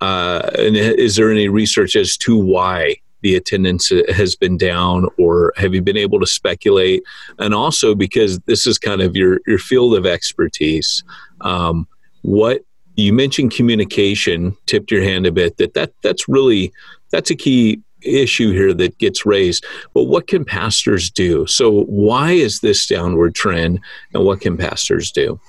uh, 0.00 0.50
and 0.58 0.76
is 0.76 1.16
there 1.16 1.30
any 1.30 1.48
research 1.48 1.96
as 1.96 2.16
to 2.18 2.36
why 2.36 2.96
the 3.22 3.34
attendance 3.34 3.90
has 4.10 4.36
been 4.36 4.58
down, 4.58 5.08
or 5.18 5.54
have 5.56 5.72
you 5.74 5.80
been 5.80 5.96
able 5.96 6.20
to 6.20 6.26
speculate? 6.26 7.02
And 7.38 7.54
also 7.54 7.94
because 7.94 8.38
this 8.40 8.66
is 8.66 8.78
kind 8.78 9.00
of 9.00 9.16
your 9.16 9.40
your 9.46 9.58
field 9.58 9.94
of 9.96 10.04
expertise, 10.04 11.02
um, 11.40 11.88
what 12.20 12.62
you 12.96 13.12
mentioned 13.12 13.52
communication 13.52 14.56
tipped 14.66 14.90
your 14.90 15.02
hand 15.02 15.26
a 15.26 15.32
bit 15.32 15.56
that 15.56 15.74
that 15.74 15.92
that's 16.02 16.28
really 16.28 16.72
that's 17.10 17.30
a 17.30 17.36
key 17.36 17.80
issue 18.02 18.52
here 18.52 18.74
that 18.74 18.96
gets 18.98 19.24
raised 19.24 19.64
but 19.94 20.04
what 20.04 20.26
can 20.26 20.44
pastors 20.44 21.10
do 21.10 21.46
so 21.46 21.84
why 21.84 22.32
is 22.32 22.60
this 22.60 22.86
downward 22.86 23.34
trend 23.34 23.80
and 24.12 24.24
what 24.24 24.40
can 24.40 24.56
pastors 24.56 25.10
do 25.10 25.40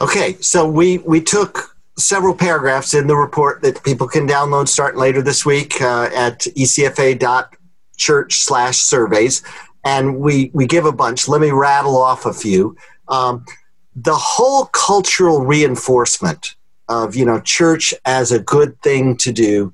okay 0.00 0.36
so 0.40 0.68
we 0.68 0.98
we 0.98 1.20
took 1.20 1.74
several 1.96 2.34
paragraphs 2.34 2.94
in 2.94 3.06
the 3.06 3.16
report 3.16 3.62
that 3.62 3.82
people 3.84 4.08
can 4.08 4.26
download 4.26 4.68
starting 4.68 5.00
later 5.00 5.22
this 5.22 5.46
week 5.46 5.80
uh, 5.80 6.10
at 6.14 6.40
ecfa.church 6.40 8.34
slash 8.34 8.78
surveys. 8.78 9.42
And 9.84 10.18
we, 10.18 10.50
we 10.54 10.66
give 10.66 10.86
a 10.86 10.92
bunch. 10.92 11.28
Let 11.28 11.40
me 11.40 11.50
rattle 11.50 11.96
off 11.96 12.26
a 12.26 12.32
few. 12.32 12.76
Um, 13.08 13.44
the 13.94 14.14
whole 14.14 14.66
cultural 14.66 15.44
reinforcement 15.44 16.56
of, 16.88 17.16
you 17.16 17.24
know, 17.24 17.40
church 17.40 17.94
as 18.04 18.32
a 18.32 18.38
good 18.38 18.80
thing 18.82 19.16
to 19.18 19.32
do 19.32 19.72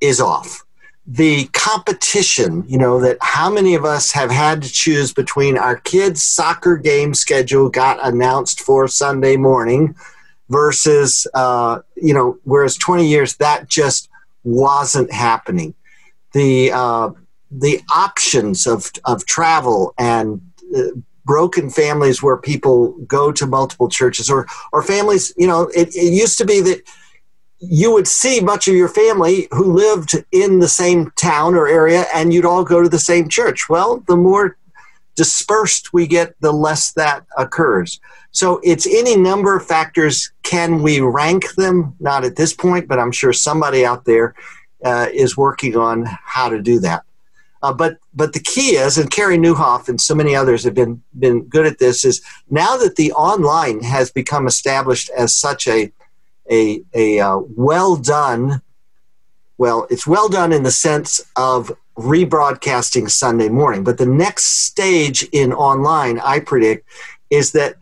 is 0.00 0.20
off. 0.20 0.64
The 1.06 1.46
competition, 1.52 2.64
you 2.66 2.78
know, 2.78 3.00
that 3.00 3.18
how 3.20 3.50
many 3.50 3.74
of 3.74 3.84
us 3.84 4.12
have 4.12 4.30
had 4.30 4.62
to 4.62 4.72
choose 4.72 5.12
between 5.12 5.58
our 5.58 5.76
kids' 5.76 6.22
soccer 6.22 6.76
game 6.76 7.12
schedule 7.12 7.68
got 7.68 7.98
announced 8.06 8.60
for 8.60 8.88
Sunday 8.88 9.36
morning– 9.36 9.94
versus 10.48 11.26
uh, 11.34 11.80
you 11.96 12.14
know 12.14 12.38
whereas 12.44 12.76
20 12.76 13.08
years 13.08 13.36
that 13.36 13.68
just 13.68 14.08
wasn't 14.44 15.10
happening 15.10 15.74
the 16.32 16.70
uh, 16.72 17.10
the 17.50 17.80
options 17.94 18.66
of 18.66 18.90
of 19.04 19.24
travel 19.26 19.94
and 19.98 20.40
uh, 20.76 20.82
broken 21.24 21.70
families 21.70 22.22
where 22.22 22.36
people 22.36 22.92
go 23.06 23.32
to 23.32 23.46
multiple 23.46 23.88
churches 23.88 24.30
or 24.30 24.46
or 24.72 24.82
families 24.82 25.32
you 25.36 25.46
know 25.46 25.62
it, 25.74 25.94
it 25.94 26.12
used 26.12 26.38
to 26.38 26.44
be 26.44 26.60
that 26.60 26.82
you 27.58 27.92
would 27.92 28.06
see 28.06 28.40
much 28.40 28.68
of 28.68 28.74
your 28.74 28.88
family 28.88 29.48
who 29.50 29.72
lived 29.72 30.14
in 30.32 30.58
the 30.58 30.68
same 30.68 31.10
town 31.12 31.54
or 31.54 31.66
area 31.66 32.04
and 32.14 32.34
you'd 32.34 32.44
all 32.44 32.64
go 32.64 32.82
to 32.82 32.88
the 32.88 32.98
same 32.98 33.28
church 33.28 33.68
well 33.68 34.02
the 34.06 34.16
more 34.16 34.56
dispersed 35.14 35.92
we 35.92 36.06
get, 36.06 36.34
the 36.40 36.52
less 36.52 36.92
that 36.92 37.24
occurs. 37.38 38.00
So 38.32 38.60
it's 38.64 38.86
any 38.86 39.16
number 39.16 39.56
of 39.56 39.66
factors. 39.66 40.32
Can 40.42 40.82
we 40.82 41.00
rank 41.00 41.54
them? 41.54 41.94
Not 42.00 42.24
at 42.24 42.36
this 42.36 42.52
point, 42.52 42.88
but 42.88 42.98
I'm 42.98 43.12
sure 43.12 43.32
somebody 43.32 43.86
out 43.86 44.04
there 44.04 44.34
uh, 44.84 45.08
is 45.12 45.36
working 45.36 45.76
on 45.76 46.04
how 46.04 46.48
to 46.48 46.60
do 46.60 46.80
that. 46.80 47.04
Uh, 47.64 47.72
but 47.72 47.96
but 48.12 48.34
the 48.34 48.40
key 48.40 48.76
is, 48.76 48.98
and 48.98 49.10
Carey 49.10 49.38
Nieuwhof 49.38 49.88
and 49.88 49.98
so 49.98 50.14
many 50.14 50.36
others 50.36 50.64
have 50.64 50.74
been 50.74 51.02
been 51.18 51.44
good 51.44 51.64
at 51.64 51.78
this. 51.78 52.04
Is 52.04 52.20
now 52.50 52.76
that 52.76 52.96
the 52.96 53.10
online 53.12 53.82
has 53.82 54.10
become 54.10 54.46
established 54.46 55.08
as 55.16 55.34
such 55.34 55.66
a 55.66 55.90
a 56.50 56.82
a 56.92 57.20
uh, 57.20 57.38
well 57.56 57.96
done. 57.96 58.60
Well, 59.56 59.86
it's 59.88 60.06
well 60.06 60.28
done 60.28 60.52
in 60.52 60.62
the 60.62 60.70
sense 60.70 61.24
of 61.36 61.72
rebroadcasting 61.96 63.08
Sunday 63.08 63.48
morning. 63.48 63.82
But 63.82 63.96
the 63.96 64.04
next 64.04 64.66
stage 64.66 65.22
in 65.32 65.54
online, 65.54 66.20
I 66.20 66.40
predict, 66.40 66.86
is 67.30 67.52
that 67.52 67.76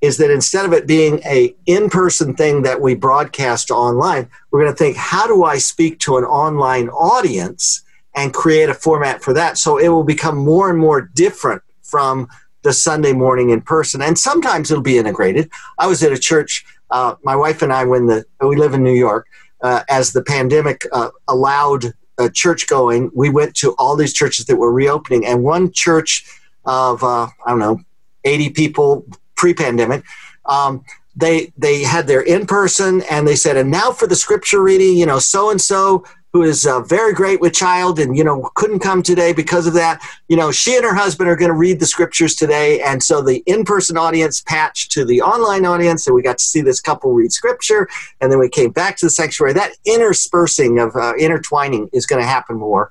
is 0.00 0.16
that 0.16 0.30
instead 0.30 0.64
of 0.64 0.72
it 0.72 0.86
being 0.86 1.20
a 1.26 1.54
in-person 1.66 2.34
thing 2.34 2.62
that 2.62 2.80
we 2.80 2.94
broadcast 2.94 3.70
online, 3.70 4.30
we're 4.50 4.62
going 4.62 4.72
to 4.72 4.78
think, 4.78 4.96
how 4.96 5.26
do 5.26 5.44
I 5.44 5.58
speak 5.58 5.98
to 6.00 6.16
an 6.16 6.24
online 6.24 6.88
audience 6.88 7.82
and 8.14 8.34
create 8.34 8.68
a 8.68 8.74
format 8.74 9.22
for 9.22 9.32
that? 9.34 9.58
So 9.58 9.78
it 9.78 9.88
will 9.88 10.04
become 10.04 10.36
more 10.36 10.70
and 10.70 10.78
more 10.78 11.00
different 11.14 11.62
from 11.82 12.28
the 12.62 12.72
Sunday 12.72 13.12
morning 13.12 13.50
in 13.50 13.60
person, 13.60 14.02
and 14.02 14.18
sometimes 14.18 14.70
it'll 14.70 14.82
be 14.82 14.98
integrated. 14.98 15.48
I 15.78 15.86
was 15.86 16.02
at 16.02 16.12
a 16.12 16.18
church. 16.18 16.64
Uh, 16.90 17.14
my 17.22 17.36
wife 17.36 17.62
and 17.62 17.72
I, 17.72 17.84
when 17.84 18.06
the 18.06 18.24
we 18.40 18.56
live 18.56 18.74
in 18.74 18.82
New 18.82 18.94
York, 18.94 19.26
uh, 19.62 19.82
as 19.88 20.12
the 20.12 20.22
pandemic 20.22 20.86
uh, 20.92 21.10
allowed 21.28 21.92
church 22.34 22.66
going, 22.66 23.12
we 23.14 23.30
went 23.30 23.54
to 23.54 23.76
all 23.78 23.94
these 23.94 24.12
churches 24.12 24.46
that 24.46 24.56
were 24.56 24.72
reopening, 24.72 25.24
and 25.24 25.44
one 25.44 25.70
church 25.70 26.24
of 26.64 27.04
uh, 27.04 27.28
I 27.46 27.50
don't 27.50 27.60
know, 27.60 27.80
eighty 28.24 28.50
people 28.50 29.06
pre-pandemic. 29.36 30.02
Um, 30.46 30.84
they 31.14 31.52
they 31.56 31.82
had 31.84 32.06
their 32.08 32.22
in 32.22 32.46
person, 32.46 33.02
and 33.08 33.26
they 33.26 33.36
said, 33.36 33.56
and 33.56 33.70
now 33.70 33.92
for 33.92 34.08
the 34.08 34.16
scripture 34.16 34.62
reading, 34.62 34.96
you 34.96 35.06
know, 35.06 35.20
so 35.20 35.50
and 35.50 35.60
so 35.60 36.04
who 36.32 36.42
is 36.42 36.66
uh, 36.66 36.80
very 36.80 37.12
great 37.14 37.40
with 37.40 37.54
child 37.54 37.98
and 37.98 38.16
you 38.16 38.22
know 38.22 38.50
couldn't 38.54 38.80
come 38.80 39.02
today 39.02 39.32
because 39.32 39.66
of 39.66 39.74
that. 39.74 40.02
You 40.28 40.36
know 40.36 40.50
she 40.50 40.76
and 40.76 40.84
her 40.84 40.94
husband 40.94 41.28
are 41.28 41.36
going 41.36 41.50
to 41.50 41.56
read 41.56 41.80
the 41.80 41.86
scriptures 41.86 42.34
today. 42.34 42.80
And 42.80 43.02
so 43.02 43.22
the 43.22 43.42
in-person 43.46 43.96
audience 43.96 44.42
patched 44.42 44.92
to 44.92 45.04
the 45.04 45.22
online 45.22 45.64
audience 45.64 46.06
and 46.06 46.14
we 46.14 46.22
got 46.22 46.38
to 46.38 46.44
see 46.44 46.60
this 46.60 46.80
couple 46.80 47.12
read 47.12 47.32
scripture. 47.32 47.88
And 48.20 48.30
then 48.30 48.38
we 48.38 48.48
came 48.48 48.70
back 48.70 48.96
to 48.98 49.06
the 49.06 49.10
sanctuary. 49.10 49.54
That 49.54 49.72
interspersing 49.84 50.78
of 50.78 50.94
uh, 50.96 51.14
intertwining 51.18 51.88
is 51.92 52.06
going 52.06 52.22
to 52.22 52.28
happen 52.28 52.56
more. 52.56 52.90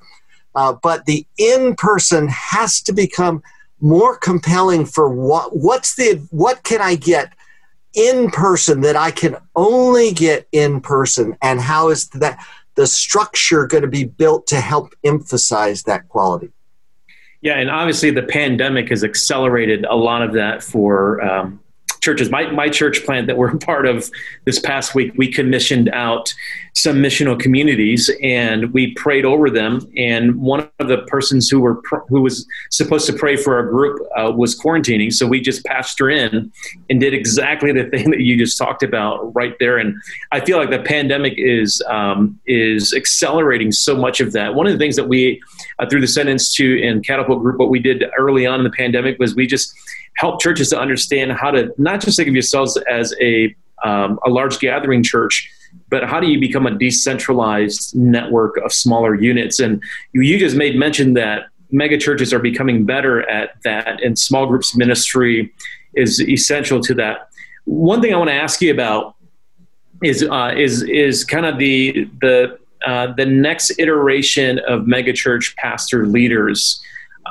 Uh, 0.56 0.74
but 0.82 1.06
the 1.06 1.26
in-person 1.38 2.28
has 2.30 2.82
to 2.82 2.94
become 2.94 3.44
more 3.80 4.18
compelling 4.18 4.86
for 4.86 5.08
what 5.08 5.56
what's 5.56 5.96
the 5.96 6.16
what 6.32 6.64
can 6.64 6.82
i 6.82 6.96
get 6.96 7.32
in 7.94 8.32
person 8.32 8.82
that 8.82 8.96
i 8.96 9.12
can 9.12 9.38
only 9.56 10.12
get 10.12 10.48
in 10.52 10.80
person? 10.80 11.36
And 11.42 11.60
how 11.60 11.90
is 11.90 12.08
that 12.10 12.44
the 12.78 12.88
structure 12.88 13.68
going 13.68 13.82
to 13.82 13.90
be 13.90 14.06
built 14.06 14.48
to 14.48 14.62
help 14.62 14.94
emphasize 15.04 15.84
that 15.84 16.08
quality? 16.08 16.52
Yeah, 17.42 17.60
and 17.60 17.70
obviously 17.70 18.12
the 18.12 18.24
pandemic 18.24 18.90
has 18.90 19.04
accelerated 19.04 19.86
a 19.86 19.96
lot 19.96 20.22
of 20.22 20.34
that 20.34 20.64
for 20.64 21.22
um, 21.22 21.60
churches. 22.08 22.30
My, 22.32 22.50
my 22.52 22.70
church 22.70 23.04
plant 23.04 23.28
that 23.28 23.36
we're 23.36 23.58
part 23.58 23.86
of 23.86 24.10
this 24.46 24.60
past 24.60 24.96
week, 24.96 25.12
we 25.18 25.30
commissioned 25.30 25.90
out 25.90 26.34
some 26.74 26.98
missional 26.98 27.38
communities 27.38 28.10
and 28.24 28.72
we 28.72 28.94
prayed 28.94 29.26
over 29.26 29.50
them. 29.50 29.82
And 29.98 30.38
one 30.38 30.70
of 30.80 30.88
the 30.88 31.00
persons 31.08 31.50
who 31.50 31.60
were 31.60 31.82
who 32.08 32.22
was 32.22 32.48
supposed 32.72 33.08
to 33.08 33.14
pray 33.14 33.36
for 33.36 33.56
our 33.56 33.66
group 33.68 34.00
uh, 34.16 34.32
was 34.32 34.58
quarantining, 34.58 35.12
so 35.12 35.28
we 35.28 35.42
just 35.42 35.66
passed 35.66 36.00
her 36.00 36.10
in 36.10 36.52
and 36.90 37.00
did 37.02 37.14
exactly 37.14 37.74
the 37.74 37.86
thing 37.92 38.12
that 38.12 38.22
you 38.22 38.38
just 38.38 38.58
talked 38.58 38.84
about 38.84 39.36
right 39.36 39.56
there. 39.60 39.78
And 39.78 39.96
I 40.32 40.40
feel 40.40 40.58
like 40.58 40.70
the 40.70 40.82
pandemic 40.82 41.34
is 41.36 41.82
um, 41.90 42.40
is 42.46 42.94
accelerating 42.94 43.74
so 43.74 43.98
much 43.98 44.22
of 44.22 44.32
that. 44.32 44.56
One 44.56 44.66
of 44.66 44.72
the 44.72 44.80
things 44.80 44.96
that 44.96 45.10
we 45.10 45.42
uh, 45.80 45.86
through 45.88 46.02
the 46.02 46.08
Send 46.08 46.30
Institute 46.30 46.84
and 46.84 47.06
Catapult 47.06 47.42
Group, 47.42 47.58
what 47.58 47.70
we 47.70 47.80
did 47.80 48.04
early 48.18 48.46
on 48.46 48.60
in 48.60 48.64
the 48.64 48.72
pandemic 48.72 49.20
was 49.20 49.36
we 49.36 49.48
just 49.48 49.74
helped 50.18 50.42
churches 50.42 50.70
to 50.70 50.80
understand 50.80 51.32
how 51.34 51.52
to 51.52 51.74
not 51.78 52.02
just 52.02 52.18
think 52.18 52.28
of 52.28 52.34
yourselves 52.34 52.78
as 52.90 53.14
a 53.22 53.56
um, 53.84 54.20
a 54.26 54.30
large 54.30 54.58
gathering 54.60 55.04
church, 55.04 55.52
but 55.90 56.04
how 56.04 56.20
do 56.20 56.28
you 56.28 56.40
become 56.40 56.66
a 56.66 56.76
decentralized 56.76 57.96
network 57.96 58.58
of 58.66 58.74
smaller 58.74 59.14
units? 59.14 59.60
And 59.60 59.84
you, 60.14 60.22
you 60.22 60.40
just 60.40 60.56
made 60.56 60.76
mention 60.76 61.14
that 61.14 61.44
mega 61.70 61.98
churches 61.98 62.34
are 62.34 62.40
becoming 62.40 62.86
better 62.86 63.30
at 63.30 63.52
that, 63.64 64.02
and 64.02 64.18
small 64.18 64.48
groups 64.48 64.76
ministry 64.76 65.54
is 65.94 66.22
essential 66.22 66.82
to 66.82 66.94
that. 66.96 67.30
One 67.66 68.02
thing 68.02 68.14
I 68.14 68.18
want 68.18 68.30
to 68.30 68.36
ask 68.36 68.62
you 68.62 68.72
about 68.72 69.16
is 70.04 70.24
uh, 70.24 70.54
is 70.56 70.84
is 70.84 71.24
kind 71.24 71.46
of 71.46 71.58
the 71.58 72.10
the 72.22 72.58
uh, 72.86 73.14
the 73.18 73.26
next 73.26 73.72
iteration 73.80 74.60
of 74.60 74.82
megachurch 74.82 75.56
pastor 75.56 76.06
leaders 76.06 76.82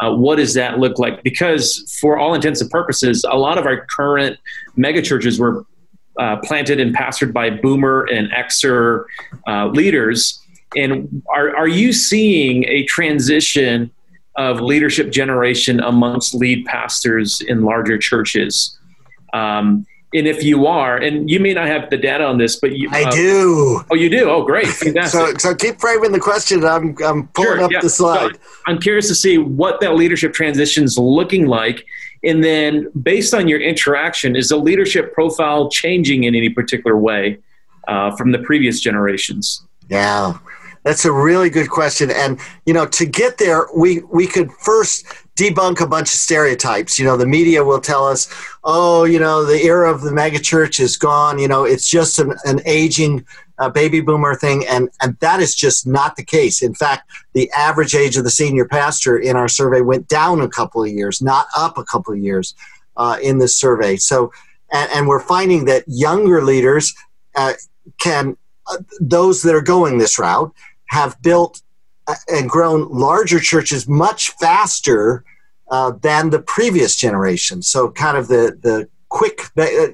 uh, 0.01 0.15
what 0.15 0.37
does 0.37 0.55
that 0.55 0.79
look 0.79 0.99
like? 0.99 1.23
Because 1.23 1.97
for 2.01 2.19
all 2.19 2.35
intents 2.35 2.61
and 2.61 2.71
purposes, 2.71 3.25
a 3.29 3.37
lot 3.37 3.59
of 3.59 3.67
our 3.67 3.87
current 3.87 4.39
megachurches 4.77 5.39
were 5.39 5.65
uh, 6.19 6.37
planted 6.43 6.81
and 6.81 6.95
pastored 6.95 7.33
by 7.33 7.51
boomer 7.51 8.05
and 8.05 8.31
Xer 8.31 9.05
uh, 9.47 9.67
leaders. 9.69 10.41
And 10.75 11.23
are, 11.35 11.55
are 11.57 11.69
you 11.69 11.93
seeing 11.93 12.65
a 12.65 12.85
transition 12.85 13.91
of 14.37 14.61
leadership 14.61 15.11
generation 15.11 15.81
amongst 15.81 16.35
lead 16.35 16.67
pastors 16.67 17.41
in 17.41 17.63
larger 17.63 17.97
churches? 17.97 18.79
Um, 19.33 19.87
and 20.17 20.27
if 20.27 20.43
you 20.43 20.67
are, 20.67 20.97
and 20.97 21.31
you 21.31 21.39
may 21.39 21.53
not 21.53 21.67
have 21.67 21.91
the 21.91 21.97
data 21.97 22.25
on 22.25 22.39
this, 22.39 22.57
but 22.57 22.77
you, 22.77 22.89
I 22.91 23.05
uh, 23.05 23.11
do. 23.11 23.83
Oh, 23.91 23.95
you 23.95 24.09
do. 24.09 24.31
Oh, 24.31 24.45
great, 24.45 24.67
so, 24.67 25.35
so 25.39 25.55
keep 25.55 25.81
framing 25.81 26.13
the 26.13 26.21
question. 26.21 26.65
I'm, 26.65 26.97
I'm 27.05 27.29
pulling 27.29 27.59
sure, 27.59 27.63
up 27.63 27.71
yeah. 27.71 27.81
the 27.81 27.91
slide. 27.91 28.35
So 28.35 28.41
I'm 28.67 28.79
curious 28.79 29.09
to 29.09 29.15
see 29.15 29.39
what 29.39 29.81
that 29.81 29.95
leadership 29.95 30.33
transition 30.33 30.85
is 30.85 30.97
looking 30.97 31.47
like, 31.47 31.85
and 32.25 32.43
then 32.43 32.91
based 33.03 33.35
on 33.35 33.47
your 33.49 33.61
interaction, 33.61 34.37
is 34.37 34.49
the 34.49 34.57
leadership 34.57 35.13
profile 35.13 35.69
changing 35.71 36.25
in 36.25 36.35
any 36.35 36.49
particular 36.49 36.97
way 36.97 37.39
uh, 37.89 38.17
from 38.17 38.33
the 38.33 38.39
previous 38.39 38.81
generations? 38.81 39.63
Yeah, 39.89 40.39
that's 40.83 41.05
a 41.05 41.13
really 41.13 41.51
good 41.51 41.69
question. 41.69 42.11
And 42.11 42.41
you 42.65 42.73
know, 42.73 42.87
to 42.87 43.07
get 43.07 43.39
there, 43.39 43.67
we 43.77 44.01
we 44.11 44.27
could 44.27 44.51
first 44.53 45.07
debunk 45.37 45.81
a 45.81 45.87
bunch 45.87 46.09
of 46.13 46.19
stereotypes. 46.19 46.99
You 46.99 47.05
know, 47.05 47.17
the 47.17 47.27
media 47.27 47.63
will 47.63 47.81
tell 47.81 48.07
us, 48.07 48.29
oh, 48.65 49.05
you 49.05 49.19
know, 49.19 49.45
the 49.45 49.63
era 49.63 49.93
of 49.93 50.01
the 50.01 50.11
megachurch 50.11 50.81
is 50.81 50.97
gone. 50.97 51.39
You 51.39 51.47
know, 51.47 51.65
it's 51.65 51.89
just 51.89 52.19
an, 52.19 52.35
an 52.45 52.61
aging 52.65 53.25
uh, 53.59 53.69
baby 53.71 54.01
boomer 54.01 54.35
thing. 54.35 54.67
And, 54.67 54.89
and 55.01 55.17
that 55.21 55.41
is 55.41 55.55
just 55.55 55.87
not 55.87 56.17
the 56.17 56.25
case. 56.25 56.63
In 56.63 56.75
fact, 56.75 57.11
the 57.35 57.51
average 57.53 57.95
age 57.95 58.17
of 58.17 58.25
the 58.25 58.31
senior 58.31 58.67
pastor 58.67 59.19
in 59.19 59.37
our 59.37 59.49
survey 59.49 59.83
went 59.83 60.09
down 60.09 60.41
a 60.41 60.49
couple 60.49 60.83
of 60.83 60.89
years, 60.89 61.23
not 61.23 61.47
up 61.57 61.79
a 61.79 61.85
couple 61.85 62.13
of 62.13 62.19
years 62.19 62.55
uh, 62.97 63.19
in 63.23 63.39
this 63.39 63.57
survey. 63.57 63.97
So, 63.97 64.33
and, 64.73 64.91
and, 64.93 65.09
we're 65.09 65.21
finding 65.21 65.67
that 65.67 65.85
younger 65.87 66.43
leaders 66.43 66.95
uh, 67.35 67.53
can, 68.01 68.37
uh, 68.67 68.79
those 69.01 69.43
that 69.43 69.55
are 69.55 69.63
going 69.63 69.99
this 69.99 70.19
route, 70.19 70.53
have 70.87 71.21
built 71.23 71.61
and 72.29 72.49
grown 72.49 72.89
larger 72.91 73.41
churches 73.41 73.89
much 73.89 74.31
faster 74.31 75.25
uh, 75.71 75.93
than 76.03 76.31
the 76.31 76.41
previous 76.41 76.97
generation. 76.97 77.63
So, 77.63 77.91
kind 77.91 78.17
of 78.17 78.29
the 78.29 78.59
the 78.61 78.89
quick. 79.09 79.41
Uh, 79.57 79.89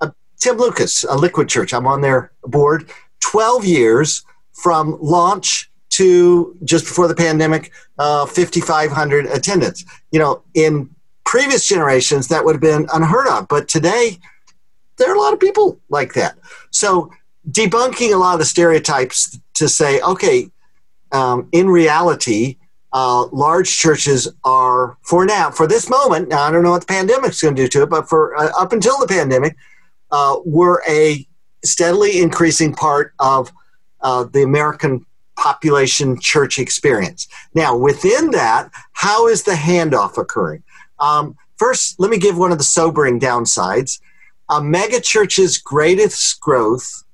uh, 0.00 0.10
Tim 0.38 0.56
Lucas, 0.56 1.04
a 1.04 1.16
Liquid 1.16 1.48
Church, 1.48 1.74
I'm 1.74 1.86
on 1.86 2.00
their 2.00 2.32
board. 2.42 2.90
Twelve 3.20 3.64
years 3.64 4.24
from 4.52 4.98
launch 5.00 5.70
to 5.90 6.56
just 6.64 6.84
before 6.84 7.08
the 7.08 7.14
pandemic, 7.14 7.72
uh, 7.98 8.26
5,500 8.26 9.26
attendance. 9.26 9.84
You 10.12 10.20
know, 10.20 10.42
in 10.54 10.90
previous 11.24 11.66
generations, 11.66 12.28
that 12.28 12.44
would 12.44 12.54
have 12.54 12.62
been 12.62 12.86
unheard 12.92 13.26
of, 13.28 13.48
but 13.48 13.68
today 13.68 14.18
there 14.96 15.10
are 15.10 15.14
a 15.16 15.20
lot 15.20 15.32
of 15.32 15.40
people 15.40 15.80
like 15.88 16.14
that. 16.14 16.38
So, 16.70 17.10
debunking 17.50 18.12
a 18.12 18.16
lot 18.16 18.34
of 18.34 18.38
the 18.38 18.44
stereotypes 18.44 19.38
to 19.54 19.68
say, 19.68 20.00
okay, 20.00 20.50
um, 21.12 21.48
in 21.52 21.68
reality, 21.68 22.56
uh, 22.92 23.26
large 23.26 23.70
churches 23.70 24.28
are, 24.44 24.96
for 25.02 25.24
now, 25.26 25.50
for 25.50 25.66
this 25.66 25.90
moment, 25.90 26.28
now 26.28 26.42
I 26.42 26.50
don't 26.50 26.62
know 26.62 26.70
what 26.70 26.80
the 26.80 26.86
pandemic's 26.86 27.42
going 27.42 27.54
to 27.54 27.62
do 27.62 27.68
to 27.68 27.82
it, 27.82 27.90
but 27.90 28.08
for 28.08 28.36
uh, 28.36 28.50
up 28.58 28.72
until 28.72 28.98
the 28.98 29.06
pandemic, 29.06 29.56
uh, 30.10 30.36
were 30.44 30.82
a 30.88 31.26
steadily 31.64 32.20
increasing 32.20 32.72
part 32.72 33.12
of 33.18 33.52
uh, 34.00 34.24
the 34.24 34.42
American 34.42 35.04
population 35.36 36.18
church 36.20 36.58
experience. 36.58 37.28
Now, 37.54 37.76
within 37.76 38.30
that, 38.32 38.70
how 38.92 39.28
is 39.28 39.42
the 39.42 39.52
handoff 39.52 40.18
occurring? 40.18 40.62
Um, 40.98 41.36
first, 41.56 42.00
let 42.00 42.10
me 42.10 42.18
give 42.18 42.38
one 42.38 42.52
of 42.52 42.58
the 42.58 42.64
sobering 42.64 43.20
downsides. 43.20 44.00
A 44.50 44.60
megachurch's 44.60 45.58
greatest 45.58 46.40
growth 46.40 47.04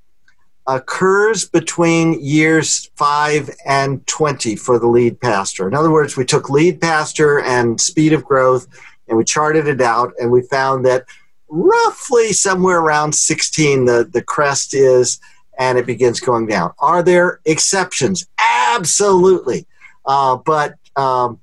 occurs 0.66 1.46
between 1.46 2.18
years 2.24 2.90
5 2.96 3.50
and 3.66 4.06
20 4.06 4.56
for 4.56 4.78
the 4.78 4.86
lead 4.86 5.20
pastor. 5.20 5.68
In 5.68 5.74
other 5.74 5.90
words, 5.90 6.16
we 6.16 6.24
took 6.24 6.48
lead 6.48 6.80
pastor 6.80 7.40
and 7.40 7.80
speed 7.80 8.12
of 8.12 8.24
growth 8.24 8.66
and 9.08 9.18
we 9.18 9.24
charted 9.24 9.68
it 9.68 9.80
out 9.80 10.12
and 10.18 10.30
we 10.30 10.42
found 10.42 10.86
that 10.86 11.04
roughly 11.48 12.32
somewhere 12.32 12.80
around 12.80 13.14
16 13.14 13.84
the, 13.84 14.08
the 14.10 14.22
crest 14.22 14.74
is 14.74 15.20
and 15.58 15.78
it 15.78 15.86
begins 15.86 16.18
going 16.18 16.46
down. 16.46 16.72
Are 16.78 17.02
there 17.02 17.40
exceptions? 17.44 18.26
Absolutely. 18.38 19.66
Uh, 20.06 20.36
but, 20.36 20.74
um, 20.96 21.40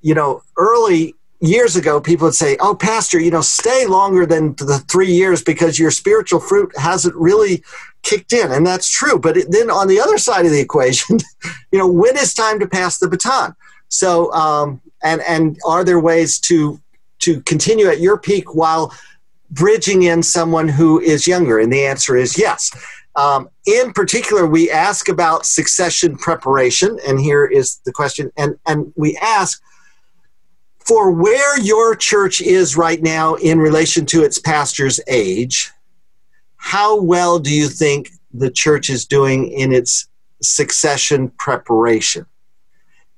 you 0.00 0.14
know, 0.14 0.42
early 0.56 1.14
years 1.42 1.74
ago, 1.74 2.00
people 2.00 2.26
would 2.26 2.34
say, 2.34 2.56
"Oh, 2.60 2.74
pastor, 2.74 3.20
you 3.20 3.30
know, 3.30 3.40
stay 3.40 3.86
longer 3.86 4.24
than 4.24 4.54
the 4.54 4.78
three 4.88 5.12
years 5.12 5.42
because 5.42 5.78
your 5.78 5.90
spiritual 5.90 6.40
fruit 6.40 6.72
hasn't 6.78 7.14
really 7.16 7.62
kicked 8.02 8.32
in," 8.32 8.52
and 8.52 8.66
that's 8.66 8.88
true. 8.88 9.18
But 9.18 9.36
it, 9.36 9.50
then 9.50 9.70
on 9.70 9.88
the 9.88 10.00
other 10.00 10.18
side 10.18 10.46
of 10.46 10.52
the 10.52 10.60
equation, 10.60 11.18
you 11.72 11.78
know, 11.78 11.88
when 11.88 12.16
is 12.16 12.32
time 12.32 12.60
to 12.60 12.66
pass 12.66 12.98
the 12.98 13.08
baton? 13.08 13.54
So, 13.88 14.32
um, 14.32 14.80
and 15.02 15.20
and 15.22 15.58
are 15.66 15.84
there 15.84 16.00
ways 16.00 16.38
to 16.40 16.80
to 17.20 17.40
continue 17.42 17.88
at 17.88 18.00
your 18.00 18.16
peak 18.16 18.54
while 18.54 18.94
bridging 19.50 20.04
in 20.04 20.22
someone 20.22 20.68
who 20.68 21.00
is 21.00 21.26
younger? 21.26 21.58
And 21.58 21.72
the 21.72 21.84
answer 21.84 22.16
is 22.16 22.38
yes. 22.38 22.70
Um, 23.14 23.50
in 23.66 23.92
particular, 23.92 24.46
we 24.46 24.70
ask 24.70 25.08
about 25.08 25.44
succession 25.44 26.16
preparation, 26.16 26.98
and 27.06 27.20
here 27.20 27.44
is 27.44 27.80
the 27.84 27.92
question, 27.92 28.30
and 28.36 28.56
and 28.66 28.92
we 28.96 29.16
ask 29.16 29.60
for 30.84 31.10
where 31.10 31.58
your 31.60 31.94
church 31.94 32.40
is 32.40 32.76
right 32.76 33.02
now 33.02 33.34
in 33.34 33.58
relation 33.58 34.06
to 34.06 34.22
its 34.22 34.38
pastor's 34.38 35.00
age, 35.06 35.70
how 36.56 37.00
well 37.00 37.38
do 37.38 37.54
you 37.54 37.68
think 37.68 38.10
the 38.32 38.50
church 38.50 38.90
is 38.90 39.04
doing 39.04 39.48
in 39.48 39.72
its 39.72 40.08
succession 40.40 41.28
preparation? 41.30 42.26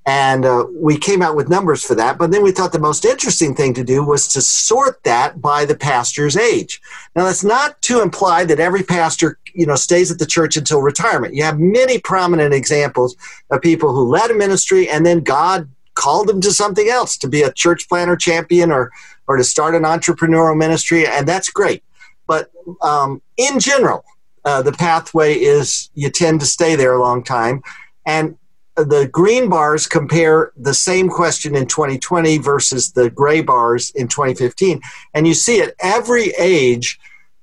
And 0.06 0.44
uh, 0.44 0.66
we 0.70 0.98
came 0.98 1.22
out 1.22 1.34
with 1.34 1.48
numbers 1.48 1.82
for 1.82 1.94
that, 1.94 2.18
but 2.18 2.30
then 2.30 2.42
we 2.42 2.52
thought 2.52 2.72
the 2.72 2.78
most 2.78 3.06
interesting 3.06 3.54
thing 3.54 3.72
to 3.74 3.84
do 3.84 4.04
was 4.04 4.28
to 4.28 4.42
sort 4.42 5.02
that 5.04 5.40
by 5.40 5.64
the 5.64 5.74
pastor's 5.74 6.36
age. 6.36 6.82
Now, 7.16 7.24
that's 7.24 7.44
not 7.44 7.80
to 7.82 8.02
imply 8.02 8.44
that 8.44 8.60
every 8.60 8.82
pastor, 8.82 9.38
you 9.54 9.64
know, 9.64 9.76
stays 9.76 10.10
at 10.10 10.18
the 10.18 10.26
church 10.26 10.58
until 10.58 10.82
retirement. 10.82 11.34
You 11.34 11.44
have 11.44 11.58
many 11.58 11.98
prominent 11.98 12.52
examples 12.52 13.16
of 13.50 13.62
people 13.62 13.94
who 13.94 14.04
led 14.04 14.30
a 14.30 14.34
ministry 14.34 14.90
and 14.90 15.06
then 15.06 15.20
God 15.20 15.70
called 15.95 16.28
them 16.28 16.40
to 16.40 16.53
something 16.53 16.88
else 16.88 17.16
to 17.18 17.28
be 17.28 17.42
a 17.42 17.53
church 17.53 17.88
planter 17.88 18.16
champion 18.16 18.70
or 18.70 18.90
or 19.26 19.36
to 19.36 19.45
start 19.45 19.74
an 19.74 19.82
entrepreneurial 19.82 20.57
ministry 20.57 21.07
and 21.07 21.26
that's 21.26 21.51
great. 21.51 21.82
But 22.26 22.51
um, 22.82 23.22
in 23.36 23.59
general 23.59 24.05
uh, 24.45 24.62
the 24.62 24.72
pathway 24.72 25.34
is 25.34 25.90
you 25.95 26.11
tend 26.11 26.40
to 26.40 26.47
stay 26.47 26.76
there 26.76 26.95
a 26.95 27.01
long 27.01 27.22
time. 27.22 27.62
And 28.07 28.36
the 28.76 29.09
green 29.11 29.49
bars 29.49 29.86
compare 29.86 30.53
the 30.57 30.74
same 30.74 31.09
question 31.09 31.55
in 31.55 31.66
2020 31.66 32.38
versus 32.38 32.92
the 32.92 33.09
gray 33.09 33.40
bars 33.40 33.90
in 33.90 34.09
2015 34.09 34.80
and 35.14 35.28
you 35.28 35.34
see 35.34 35.61
at 35.61 35.74
every 35.78 36.30
age 36.38 36.99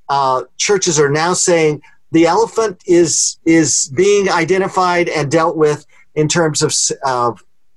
uh, 0.09 0.43
churches 0.57 0.99
are 0.99 1.09
now 1.09 1.33
saying 1.33 1.81
the 2.11 2.25
elephant 2.25 2.83
is 2.85 3.39
is 3.45 3.89
being 3.95 4.29
identified 4.29 5.07
and 5.07 5.31
dealt 5.31 5.55
with 5.55 5.85
in 6.15 6.27
terms 6.27 6.61
of 6.61 6.73
uh, 7.05 7.31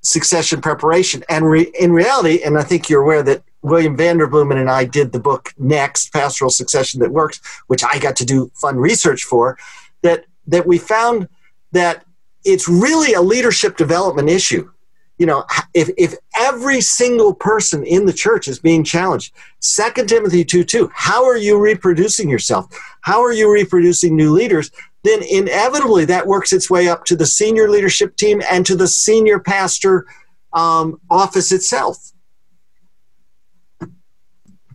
succession 0.05 0.61
preparation. 0.61 1.25
And 1.29 1.49
re- 1.49 1.73
in 1.79 1.93
reality, 1.93 2.43
and 2.45 2.59
I 2.59 2.63
think 2.63 2.89
you're 2.89 3.03
aware 3.03 3.23
that 3.23 3.43
William 3.63 3.97
Vanderbloemen 3.97 4.61
and 4.61 4.71
I 4.71 4.85
did 4.85 5.13
the 5.13 5.19
book 5.19 5.53
Next 5.59 6.13
Pastoral 6.13 6.51
Succession 6.51 7.01
That 7.01 7.11
Works, 7.11 7.41
which 7.67 7.83
I 7.83 7.99
got 7.99 8.17
to 8.17 8.25
do 8.25 8.51
fun 8.55 8.77
research 8.77 9.25
for, 9.25 9.59
that, 10.03 10.27
that 10.47 10.67
we 10.67 10.79
found 10.79 11.29
that 11.73 12.05
it's 12.45 12.69
really 12.69 13.15
a 13.15 13.23
leadership 13.23 13.77
development 13.77 14.29
issue. 14.29 14.71
You 15.19 15.27
know, 15.27 15.45
if, 15.75 15.91
if 15.97 16.15
every 16.39 16.81
single 16.81 17.35
person 17.35 17.85
in 17.85 18.07
the 18.07 18.12
church 18.12 18.49
is 18.49 18.59
being 18.59 18.83
challenged, 18.83 19.33
Second 19.61 20.09
Timothy 20.09 20.45
2 20.45 20.65
2, 20.65 20.91
how 20.93 21.25
are 21.25 21.37
you 21.37 21.59
reproducing 21.59 22.29
yourself? 22.29 22.67
How 23.03 23.23
are 23.23 23.33
you 23.33 23.51
reproducing 23.53 24.17
new 24.17 24.33
leaders? 24.33 24.71
Then 25.05 25.21
inevitably 25.23 26.07
that 26.07 26.27
works 26.27 26.53
its 26.53 26.69
way 26.69 26.89
up 26.89 27.05
to 27.05 27.17
the 27.17 27.27
senior 27.27 27.69
leadership 27.69 28.17
team 28.17 28.43
and 28.51 28.67
to 28.67 28.75
the 28.75 28.89
senior 28.89 29.39
pastor 29.39 30.07
um, 30.53 31.01
office 31.11 31.53
itself. 31.53 32.12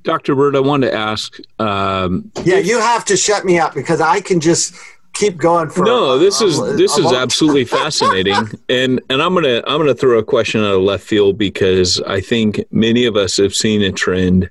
Dr. 0.04 0.36
Bird, 0.36 0.56
I 0.56 0.60
wanted 0.60 0.92
to 0.92 0.98
ask. 0.98 1.38
Um, 1.60 2.32
yeah, 2.44 2.58
you 2.58 2.80
have 2.80 3.04
to 3.06 3.18
shut 3.18 3.44
me 3.44 3.60
up 3.60 3.74
because 3.74 4.00
I 4.00 4.22
can 4.22 4.40
just 4.40 4.74
keep 5.20 5.38
going 5.38 5.70
for. 5.70 5.86
No, 5.86 6.18
this 6.18 6.42
is 6.42 6.60
this 6.78 6.98
is 6.98 7.12
absolutely 7.12 7.66
fascinating, 7.80 8.36
and 8.70 9.02
and 9.10 9.22
I'm 9.22 9.34
gonna 9.34 9.62
I'm 9.68 9.80
gonna 9.80 9.94
throw 9.94 10.18
a 10.18 10.24
question 10.24 10.62
out 10.62 10.76
of 10.76 10.82
left 10.82 11.04
field 11.04 11.38
because 11.38 12.02
I 12.02 12.22
think 12.22 12.64
many 12.72 13.06
of 13.06 13.16
us 13.16 13.38
have 13.38 13.54
seen 13.54 13.82
a 13.82 13.92
trend 13.92 14.50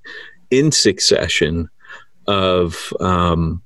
in 0.50 0.72
succession 0.72 1.68
of 2.26 2.92
um, 3.00 3.62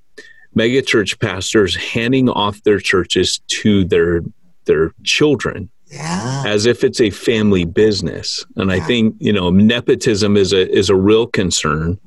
megachurch 0.57 1.20
pastors 1.20 1.74
handing 1.76 2.28
off 2.28 2.62
their 2.62 2.78
churches 2.78 3.40
to 3.48 3.84
their 3.84 4.22
their 4.64 4.92
children 5.03 5.68
yeah. 5.92 6.44
as 6.46 6.66
if 6.66 6.84
it's 6.84 7.00
a 7.00 7.11
family 7.11 7.64
business. 7.64 8.44
And 8.57 8.70
yeah. 8.70 8.76
I 8.76 8.80
think 8.80 9.16
you 9.18 9.32
know 9.32 9.50
nepotism 9.50 10.36
is 10.36 10.53
a 10.53 10.70
is 10.70 10.88
a 10.88 10.96
real 10.96 11.26
concern. 11.26 11.98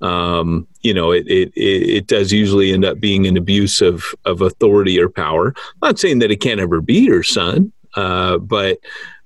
Um, 0.00 0.66
you 0.82 0.94
know, 0.94 1.10
it, 1.12 1.26
it 1.28 1.52
it 1.56 2.06
does 2.06 2.32
usually 2.32 2.72
end 2.72 2.84
up 2.84 3.00
being 3.00 3.26
an 3.26 3.36
abuse 3.36 3.80
of 3.80 4.04
of 4.24 4.40
authority 4.40 4.98
or 4.98 5.08
power. 5.08 5.48
I'm 5.56 5.88
not 5.88 5.98
saying 5.98 6.20
that 6.20 6.30
it 6.30 6.40
can't 6.40 6.60
ever 6.60 6.80
be 6.80 7.00
your 7.00 7.22
son, 7.22 7.72
uh, 7.96 8.38
but 8.38 8.78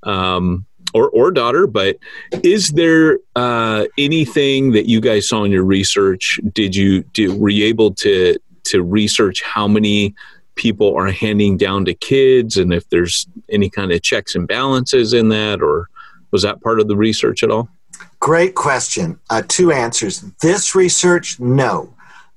um, 0.02 0.66
or 0.92 1.10
or 1.10 1.30
daughter. 1.30 1.66
But 1.66 1.98
is 2.42 2.72
there 2.72 3.18
uh, 3.36 3.86
anything 3.98 4.72
that 4.72 4.88
you 4.88 5.00
guys 5.00 5.28
saw 5.28 5.44
in 5.44 5.52
your 5.52 5.64
research? 5.64 6.40
Did 6.52 6.74
you 6.74 7.02
did, 7.12 7.38
were 7.38 7.50
you 7.50 7.66
able 7.66 7.94
to 7.94 8.36
to 8.64 8.82
research 8.82 9.42
how 9.42 9.68
many 9.68 10.14
people 10.54 10.94
are 10.96 11.10
handing 11.10 11.56
down 11.56 11.84
to 11.84 11.94
kids 11.94 12.56
and 12.56 12.72
if 12.72 12.88
there's 12.88 13.26
any 13.48 13.68
kind 13.68 13.92
of 13.92 14.02
checks 14.02 14.34
and 14.34 14.46
balances 14.46 15.12
in 15.12 15.28
that 15.28 15.60
or 15.60 15.88
was 16.30 16.42
that 16.42 16.60
part 16.62 16.80
of 16.80 16.86
the 16.88 16.96
research 16.96 17.42
at 17.42 17.50
all 17.50 17.68
great 18.24 18.54
question. 18.54 19.20
Uh, 19.28 19.42
two 19.46 19.70
answers. 19.70 20.22
This 20.40 20.74
research 20.74 21.38
no. 21.38 21.94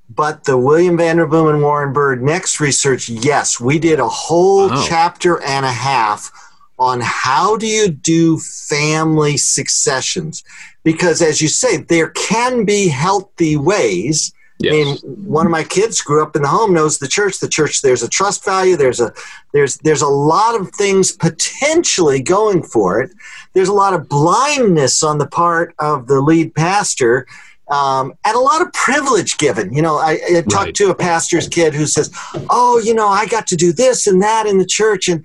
But 0.09 0.43
the 0.43 0.57
william 0.57 0.97
vanderbloemen 0.97 1.53
and 1.53 1.61
warren 1.61 1.93
bird 1.93 2.21
next 2.21 2.59
research 2.59 3.07
yes 3.07 3.59
we 3.59 3.79
did 3.79 3.99
a 3.99 4.07
whole 4.07 4.67
wow. 4.67 4.85
chapter 4.87 5.41
and 5.43 5.65
a 5.65 5.71
half 5.71 6.31
on 6.77 6.99
how 7.01 7.55
do 7.55 7.67
you 7.67 7.89
do 7.89 8.37
family 8.37 9.37
successions. 9.37 10.43
Because 10.83 11.21
as 11.21 11.41
you 11.41 11.47
say 11.47 11.77
there 11.77 12.09
can 12.09 12.65
be 12.65 12.89
healthy 12.89 13.55
ways 13.55 14.33
Yes. 14.59 14.73
I 14.73 15.07
mean, 15.07 15.25
one 15.25 15.45
of 15.45 15.51
my 15.51 15.63
kids 15.63 16.01
grew 16.01 16.23
up 16.23 16.35
in 16.35 16.41
the 16.41 16.47
home, 16.47 16.73
knows 16.73 16.97
the 16.97 17.07
church. 17.07 17.39
The 17.39 17.47
church, 17.47 17.81
there's 17.81 18.01
a 18.01 18.09
trust 18.09 18.43
value. 18.43 18.75
There's 18.75 18.99
a 18.99 19.13
there's 19.53 19.77
there's 19.77 20.01
a 20.01 20.07
lot 20.07 20.59
of 20.59 20.71
things 20.71 21.11
potentially 21.11 22.21
going 22.21 22.63
for 22.63 22.99
it. 23.01 23.11
There's 23.53 23.69
a 23.69 23.73
lot 23.73 23.93
of 23.93 24.09
blindness 24.09 25.03
on 25.03 25.19
the 25.19 25.27
part 25.27 25.75
of 25.77 26.07
the 26.07 26.21
lead 26.21 26.55
pastor, 26.55 27.27
um, 27.69 28.13
and 28.25 28.35
a 28.35 28.39
lot 28.39 28.61
of 28.61 28.73
privilege 28.73 29.37
given. 29.37 29.73
You 29.73 29.83
know, 29.83 29.97
I, 29.97 30.19
I 30.35 30.41
talked 30.41 30.55
right. 30.55 30.75
to 30.75 30.89
a 30.89 30.95
pastor's 30.95 31.47
kid 31.47 31.75
who 31.75 31.85
says, 31.85 32.09
"Oh, 32.49 32.81
you 32.83 32.95
know, 32.95 33.07
I 33.07 33.27
got 33.27 33.45
to 33.47 33.55
do 33.55 33.71
this 33.71 34.07
and 34.07 34.23
that 34.23 34.47
in 34.47 34.57
the 34.57 34.65
church," 34.65 35.07
and 35.07 35.23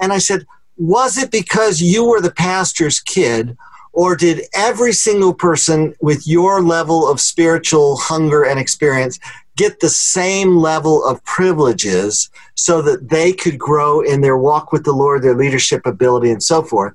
and 0.00 0.12
I 0.12 0.18
said, 0.18 0.46
"Was 0.76 1.16
it 1.16 1.30
because 1.30 1.80
you 1.80 2.04
were 2.04 2.20
the 2.20 2.32
pastor's 2.32 2.98
kid?" 2.98 3.56
Or 3.94 4.16
did 4.16 4.42
every 4.54 4.92
single 4.92 5.32
person 5.32 5.94
with 6.00 6.26
your 6.26 6.60
level 6.60 7.08
of 7.08 7.20
spiritual 7.20 7.96
hunger 7.96 8.44
and 8.44 8.58
experience 8.58 9.20
get 9.56 9.78
the 9.78 9.88
same 9.88 10.56
level 10.56 11.04
of 11.04 11.24
privileges 11.24 12.28
so 12.56 12.82
that 12.82 13.08
they 13.08 13.32
could 13.32 13.56
grow 13.56 14.00
in 14.00 14.20
their 14.20 14.36
walk 14.36 14.72
with 14.72 14.84
the 14.84 14.92
Lord, 14.92 15.22
their 15.22 15.36
leadership 15.36 15.86
ability, 15.86 16.30
and 16.30 16.42
so 16.42 16.62
forth? 16.62 16.92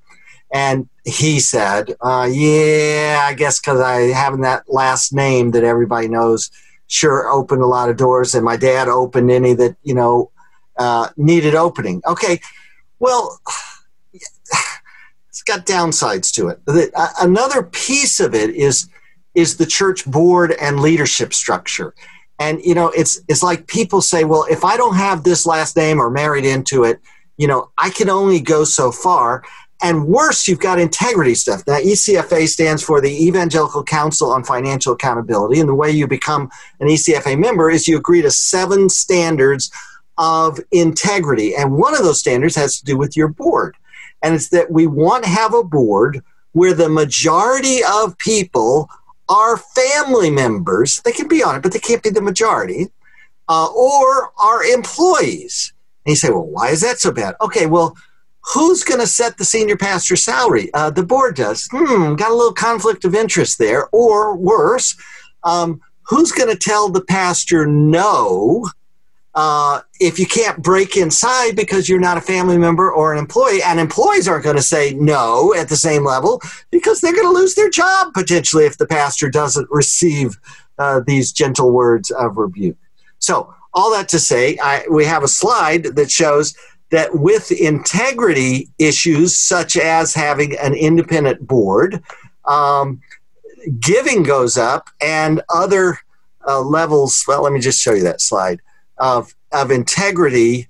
And 0.52 0.90
he 1.06 1.40
said, 1.40 1.96
uh, 2.02 2.30
Yeah, 2.30 3.22
I 3.24 3.34
guess 3.34 3.60
because 3.60 3.80
I 3.80 4.12
having 4.14 4.42
that 4.42 4.64
last 4.68 5.14
name 5.14 5.52
that 5.52 5.64
everybody 5.64 6.10
knows 6.10 6.52
sure 6.88 7.30
opened 7.30 7.62
a 7.62 7.68
lot 7.68 7.90
of 7.90 7.98
doors, 7.98 8.36
and 8.36 8.44
my 8.44 8.58
dad 8.58 8.90
opened 8.90 9.32
any 9.32 9.54
that, 9.54 9.78
you 9.84 9.94
know, 9.94 10.32
uh, 10.78 11.10
needed 11.16 11.56
opening. 11.56 12.02
Okay, 12.06 12.42
well, 13.00 13.40
got 15.50 15.66
downsides 15.66 16.32
to 16.34 16.50
it. 16.50 16.66
The, 16.66 16.92
another 17.22 17.64
piece 17.64 18.20
of 18.20 18.34
it 18.34 18.52
is 18.52 18.90
is 19.36 19.58
the 19.58 19.66
church 19.66 20.06
board 20.06 20.54
and 20.60 20.80
leadership 20.80 21.34
structure. 21.34 21.94
And 22.40 22.62
you 22.64 22.76
know, 22.76 22.90
it's 22.90 23.20
it's 23.28 23.44
like 23.44 23.68
people 23.68 24.02
say, 24.02 24.24
well, 24.24 24.46
if 24.50 24.64
I 24.64 24.78
don't 24.78 24.96
have 24.96 25.24
this 25.24 25.46
last 25.46 25.76
name 25.76 26.00
or 26.00 26.10
married 26.10 26.46
into 26.46 26.84
it, 26.84 27.00
you 27.38 27.48
know, 27.48 27.72
I 27.78 27.90
can 27.90 28.10
only 28.10 28.40
go 28.40 28.64
so 28.64 28.92
far. 28.92 29.44
And 29.82 30.08
worse, 30.08 30.46
you've 30.46 30.60
got 30.60 30.78
integrity 30.78 31.36
stuff. 31.36 31.64
Now, 31.66 31.78
ECFA 31.78 32.50
stands 32.50 32.84
for 32.84 33.00
the 33.00 33.28
Evangelical 33.28 33.82
Council 33.82 34.30
on 34.30 34.44
Financial 34.44 34.92
Accountability. 34.92 35.62
And 35.62 35.70
the 35.70 35.76
way 35.76 35.90
you 35.90 36.06
become 36.06 36.50
an 36.82 36.90
ECFA 36.90 37.40
member 37.40 37.70
is 37.70 37.88
you 37.88 37.98
agree 37.98 38.22
to 38.22 38.30
seven 38.30 38.90
standards 38.90 39.72
of 40.18 40.60
integrity. 40.72 41.56
And 41.56 41.78
one 41.78 41.96
of 41.96 42.04
those 42.04 42.20
standards 42.20 42.58
has 42.58 42.78
to 42.80 42.84
do 42.84 42.98
with 42.98 43.16
your 43.16 43.30
board 43.30 43.78
and 44.22 44.36
it's 44.36 44.50
that 44.50 44.72
we 44.72 44.88
want 44.88 45.24
to 45.24 45.30
have 45.30 45.54
a 45.54 45.64
board 45.64 46.24
where 46.52 46.74
the 46.74 46.90
majority 46.90 47.80
of 47.84 48.18
people 48.18 48.90
are 49.28 49.58
family 49.58 50.32
members. 50.32 51.02
They 51.02 51.12
can 51.12 51.28
be 51.28 51.44
on 51.44 51.56
it, 51.56 51.62
but 51.62 51.72
they 51.72 51.80
can't 51.80 52.04
be 52.04 52.10
the 52.10 52.22
majority, 52.22 52.88
uh, 53.48 53.68
or 53.68 54.32
are 54.40 54.64
employees. 54.64 55.74
And 56.06 56.12
you 56.12 56.16
say, 56.16 56.30
well, 56.30 56.46
why 56.46 56.70
is 56.70 56.82
that 56.82 57.00
so 57.00 57.12
bad? 57.12 57.36
Okay, 57.42 57.68
well, 57.68 57.96
who's 58.54 58.84
going 58.84 59.00
to 59.00 59.08
set 59.08 59.38
the 59.38 59.46
senior 59.46 59.78
pastor's 59.78 60.24
salary? 60.24 60.74
Uh, 60.74 60.90
the 60.90 61.04
board 61.04 61.36
does. 61.36 61.68
Hmm, 61.72 62.16
got 62.16 62.32
a 62.32 62.36
little 62.36 62.54
conflict 62.54 63.06
of 63.06 63.14
interest 63.14 63.60
there. 63.60 63.88
Or 63.92 64.36
worse, 64.36 64.96
um, 65.44 65.82
who's 66.04 66.32
going 66.32 66.50
to 66.50 66.58
tell 66.58 66.90
the 66.90 67.04
pastor 67.04 67.68
no 67.68 68.68
uh, 69.36 69.82
if 70.00 70.18
you 70.18 70.26
can't 70.26 70.62
break 70.62 70.98
inside 70.98 71.56
because 71.56 71.88
you're 71.88 72.00
not 72.00 72.18
a 72.18 72.22
family 72.22 72.58
member 72.58 72.92
or 72.92 73.14
an 73.14 73.20
employee, 73.20 73.62
and 73.64 73.80
employees 73.80 74.28
aren't 74.28 74.44
going 74.44 74.56
to 74.56 74.62
say 74.62 74.94
no 74.96 75.54
at 75.54 75.70
the 75.70 75.76
same 75.76 76.04
level 76.04 76.42
because 76.72 77.00
they're 77.00 77.14
going 77.14 77.28
to 77.28 77.40
lose 77.40 77.56
their 77.56 77.70
job 77.70 78.14
potentially 78.14 78.66
if 78.66 78.78
the 78.78 78.88
pastor 78.88 79.30
doesn't 79.30 79.68
receive 79.70 80.38
uh, 80.80 81.02
these 81.06 81.32
gentle 81.32 81.72
words 81.72 82.10
of 82.12 82.38
rebuke. 82.38 82.78
So, 83.20 83.54
all 83.74 83.92
that 83.92 84.10
to 84.10 84.20
say, 84.20 84.58
I, 84.64 84.84
we 84.90 85.06
have 85.06 85.24
a 85.24 85.28
slide 85.28 85.84
that 85.96 86.10
shows 86.10 86.56
that 86.90 87.20
with 87.20 87.52
integrity 87.52 88.70
issues, 88.80 89.36
such 89.36 89.78
as 89.78 90.16
having 90.16 90.58
an 90.58 90.74
independent 90.74 91.48
board, 91.48 92.02
um, 92.46 93.00
giving 93.80 94.24
goes 94.24 94.58
up, 94.58 94.90
and 95.00 95.42
other 95.54 96.00
uh, 96.48 96.62
levels. 96.62 97.24
Well, 97.28 97.44
let 97.44 97.54
me 97.54 97.60
just 97.60 97.80
show 97.80 97.94
you 97.94 98.04
that 98.04 98.22
slide 98.22 98.60
of, 99.00 99.34
of 99.52 99.72
integrity 99.72 100.68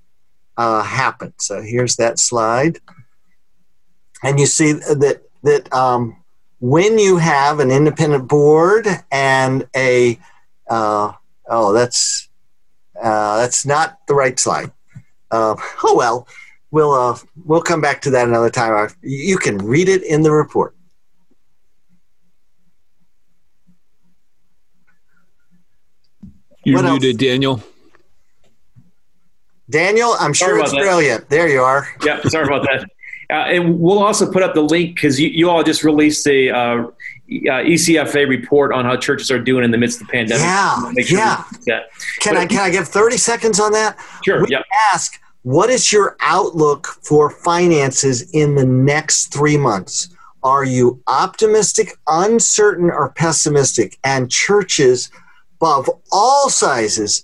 uh, 0.58 0.84
happen. 0.84 1.34
So 1.40 1.62
here's 1.62 1.96
that 1.98 2.20
slide. 2.20 2.80
And 4.24 4.40
you 4.40 4.46
see 4.46 4.74
that, 4.74 5.22
that 5.44 5.74
um, 5.74 6.18
when 6.60 7.00
you 7.00 7.18
have 7.18 7.60
an 7.60 7.72
independent 7.72 8.28
board 8.28 8.88
and 9.12 9.68
a, 9.76 10.20
uh, 10.70 11.14
oh, 11.48 11.74
that's, 11.74 12.30
uh, 13.02 13.38
that's 13.38 13.66
not 13.66 14.00
the 14.08 14.14
right 14.14 14.38
slide. 14.40 14.72
Uh, 15.32 15.56
oh, 15.84 15.96
well, 15.96 16.28
we'll, 16.72 16.92
uh, 16.92 17.18
we'll 17.46 17.62
come 17.62 17.82
back 17.82 18.02
to 18.02 18.10
that 18.12 18.28
another 18.28 18.50
time. 18.50 18.90
You 19.02 19.38
can 19.38 19.58
read 19.58 19.88
it 19.88 20.04
in 20.04 20.22
the 20.24 20.32
report. 20.32 20.76
You're 26.66 26.84
muted, 26.84 27.18
Daniel. 27.18 27.64
Daniel, 29.70 30.16
I'm 30.20 30.34
sure 30.34 30.60
it's 30.60 30.72
that. 30.72 30.82
brilliant. 30.82 31.30
There 31.30 31.48
you 31.48 31.62
are. 31.62 31.88
Yeah, 32.04 32.22
sorry 32.24 32.48
about 32.48 32.64
that. 32.64 32.90
Uh, 33.30 33.46
and 33.48 33.80
we'll 33.80 34.00
also 34.00 34.32
put 34.32 34.42
up 34.42 34.56
the 34.56 34.62
link 34.62 34.96
because 34.96 35.20
you, 35.20 35.30
you 35.30 35.50
all 35.50 35.64
just 35.64 35.84
released 35.84 36.24
the 36.24 36.50
uh, 36.50 36.58
uh, 36.58 36.92
ECFA 37.30 38.28
report 38.28 38.74
on 38.74 38.86
how 38.86 38.98
churches 38.98 39.30
are 39.30 39.38
doing 39.38 39.64
in 39.64 39.70
the 39.70 39.78
midst 39.78 40.02
of 40.02 40.08
the 40.08 40.12
pandemic. 40.12 40.42
Yeah, 40.42 40.92
sure 41.04 41.18
yeah. 41.68 41.84
Can 42.20 42.34
but, 42.34 42.38
I 42.38 42.46
can 42.48 42.60
I 42.60 42.72
give 42.72 42.88
30 42.88 43.18
seconds 43.18 43.60
on 43.60 43.72
that? 43.74 44.00
Sure. 44.24 44.42
We 44.42 44.48
yeah. 44.50 44.64
Ask 44.92 45.22
what 45.44 45.70
is 45.70 45.92
your 45.92 46.18
outlook 46.22 46.88
for 47.04 47.30
finances 47.30 48.30
in 48.32 48.56
the 48.56 48.66
next 48.66 49.32
three 49.32 49.58
months? 49.58 50.10
Are 50.44 50.64
you 50.64 51.02
optimistic, 51.08 51.98
uncertain, 52.08 52.90
or 52.90 53.10
pessimistic? 53.12 53.98
And 54.04 54.32
churches 54.32 55.12
of 55.62 55.90
all 56.12 56.50
sizes, 56.50 57.24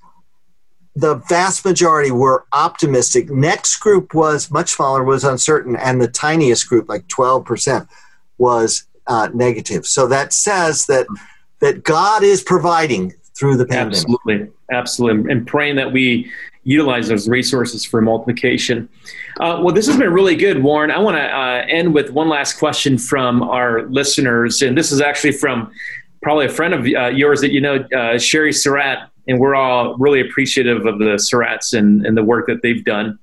the 0.95 1.15
vast 1.27 1.65
majority 1.65 2.11
were 2.11 2.45
optimistic. 2.53 3.29
Next 3.29 3.77
group 3.77 4.13
was 4.13 4.49
much 4.49 4.71
smaller, 4.71 5.03
was 5.03 5.23
uncertain, 5.23 5.75
and 5.75 6.01
the 6.01 6.07
tiniest 6.07 6.69
group, 6.69 6.87
like 6.87 7.05
12%, 7.07 7.87
was 8.37 8.85
uh, 9.07 9.29
negative. 9.33 9.85
So 9.85 10.07
that 10.07 10.33
says 10.33 10.85
that 10.87 11.07
that 11.59 11.83
God 11.83 12.23
is 12.23 12.43
providing 12.43 13.13
through 13.37 13.57
the 13.57 13.65
pandemic. 13.65 13.97
Absolutely, 13.97 14.47
absolutely, 14.71 15.31
and 15.31 15.45
praying 15.45 15.75
that 15.77 15.91
we 15.91 16.31
utilize 16.63 17.07
those 17.07 17.29
resources 17.29 17.85
for 17.85 18.01
multiplication. 18.01 18.89
Uh, 19.39 19.59
well, 19.63 19.73
this 19.73 19.85
has 19.87 19.97
been 19.97 20.11
really 20.11 20.35
good, 20.35 20.63
Warren. 20.63 20.91
I 20.91 20.99
want 20.99 21.15
to 21.15 21.23
uh, 21.23 21.65
end 21.69 21.93
with 21.93 22.09
one 22.09 22.27
last 22.27 22.57
question 22.57 22.97
from 22.97 23.43
our 23.43 23.83
listeners, 23.83 24.61
and 24.61 24.77
this 24.77 24.91
is 24.91 24.99
actually 24.99 25.33
from 25.33 25.71
probably 26.23 26.47
a 26.47 26.49
friend 26.49 26.73
of 26.73 26.85
uh, 26.85 27.07
yours 27.07 27.39
that 27.41 27.51
you 27.51 27.61
know, 27.61 27.85
uh, 27.95 28.17
Sherry 28.17 28.51
Surratt, 28.51 29.09
and 29.27 29.39
we're 29.39 29.55
all 29.55 29.95
really 29.97 30.21
appreciative 30.21 30.85
of 30.85 30.99
the 30.99 31.15
Surratts 31.15 31.77
and, 31.77 32.05
and 32.05 32.15
the 32.17 32.23
work 32.23 32.47
that 32.47 32.61
they've 32.61 32.83
done 32.83 33.19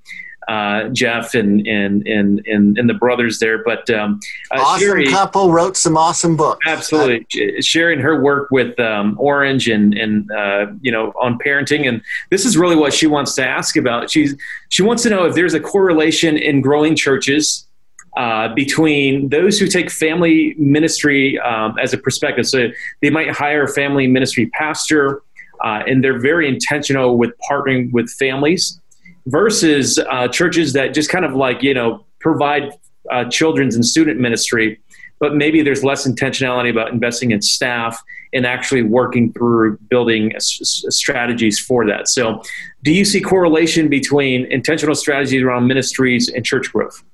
uh, 0.48 0.88
Geoff 0.88 1.34
and, 1.34 1.66
and 1.66 2.06
and 2.06 2.42
and 2.46 2.78
and 2.78 2.88
the 2.88 2.94
brothers 2.94 3.38
there. 3.38 3.62
But 3.62 3.88
um, 3.90 4.20
uh, 4.50 4.60
awesome 4.60 4.80
Sherry, 4.80 5.06
couple 5.06 5.52
wrote 5.52 5.76
some 5.76 5.96
awesome 5.96 6.36
books. 6.36 6.66
Absolutely, 6.66 7.26
uh, 7.40 7.60
sharing 7.60 8.00
her 8.00 8.20
work 8.20 8.50
with 8.50 8.78
um, 8.80 9.16
Orange 9.18 9.68
and 9.68 9.94
and 9.94 10.30
uh, 10.32 10.66
you 10.80 10.90
know 10.90 11.12
on 11.20 11.38
parenting, 11.38 11.88
and 11.88 12.02
this 12.30 12.44
is 12.44 12.56
really 12.56 12.76
what 12.76 12.92
she 12.92 13.06
wants 13.06 13.34
to 13.36 13.46
ask 13.46 13.76
about. 13.76 14.10
She's 14.10 14.36
she 14.68 14.82
wants 14.82 15.02
to 15.04 15.10
know 15.10 15.24
if 15.26 15.34
there's 15.34 15.54
a 15.54 15.60
correlation 15.60 16.36
in 16.36 16.60
growing 16.60 16.96
churches. 16.96 17.66
Uh, 18.14 18.52
between 18.54 19.30
those 19.30 19.58
who 19.58 19.66
take 19.66 19.90
family 19.90 20.54
ministry 20.58 21.38
um, 21.38 21.78
as 21.78 21.94
a 21.94 21.96
perspective, 21.96 22.46
so 22.46 22.68
they 23.00 23.08
might 23.08 23.30
hire 23.30 23.62
a 23.62 23.68
family 23.72 24.06
ministry 24.06 24.50
pastor, 24.52 25.22
uh, 25.64 25.82
and 25.86 26.02
they're 26.02 26.20
very 26.20 26.48
intentional 26.48 27.16
with 27.16 27.30
partnering 27.50 27.90
with 27.92 28.10
families 28.10 28.80
versus 29.26 29.98
uh, 30.10 30.28
churches 30.28 30.72
that 30.72 30.94
just 30.94 31.10
kind 31.10 31.24
of 31.24 31.34
like 31.34 31.62
you 31.62 31.74
know 31.74 32.04
provide 32.20 32.70
uh, 33.10 33.24
children's 33.28 33.74
and 33.74 33.84
student 33.84 34.20
ministry 34.20 34.80
but 35.22 35.36
maybe 35.36 35.62
there's 35.62 35.84
less 35.84 36.04
intentionality 36.04 36.68
about 36.68 36.92
investing 36.92 37.30
in 37.30 37.40
staff 37.40 38.02
and 38.32 38.44
actually 38.44 38.82
working 38.82 39.32
through 39.32 39.78
building 39.88 40.32
strategies 40.40 41.60
for 41.60 41.86
that. 41.86 42.08
So 42.08 42.42
do 42.82 42.92
you 42.92 43.04
see 43.04 43.20
correlation 43.20 43.88
between 43.88 44.50
intentional 44.50 44.96
strategies 44.96 45.40
around 45.44 45.68
ministries 45.68 46.28
and 46.28 46.44
church 46.44 46.72
growth 46.72 47.04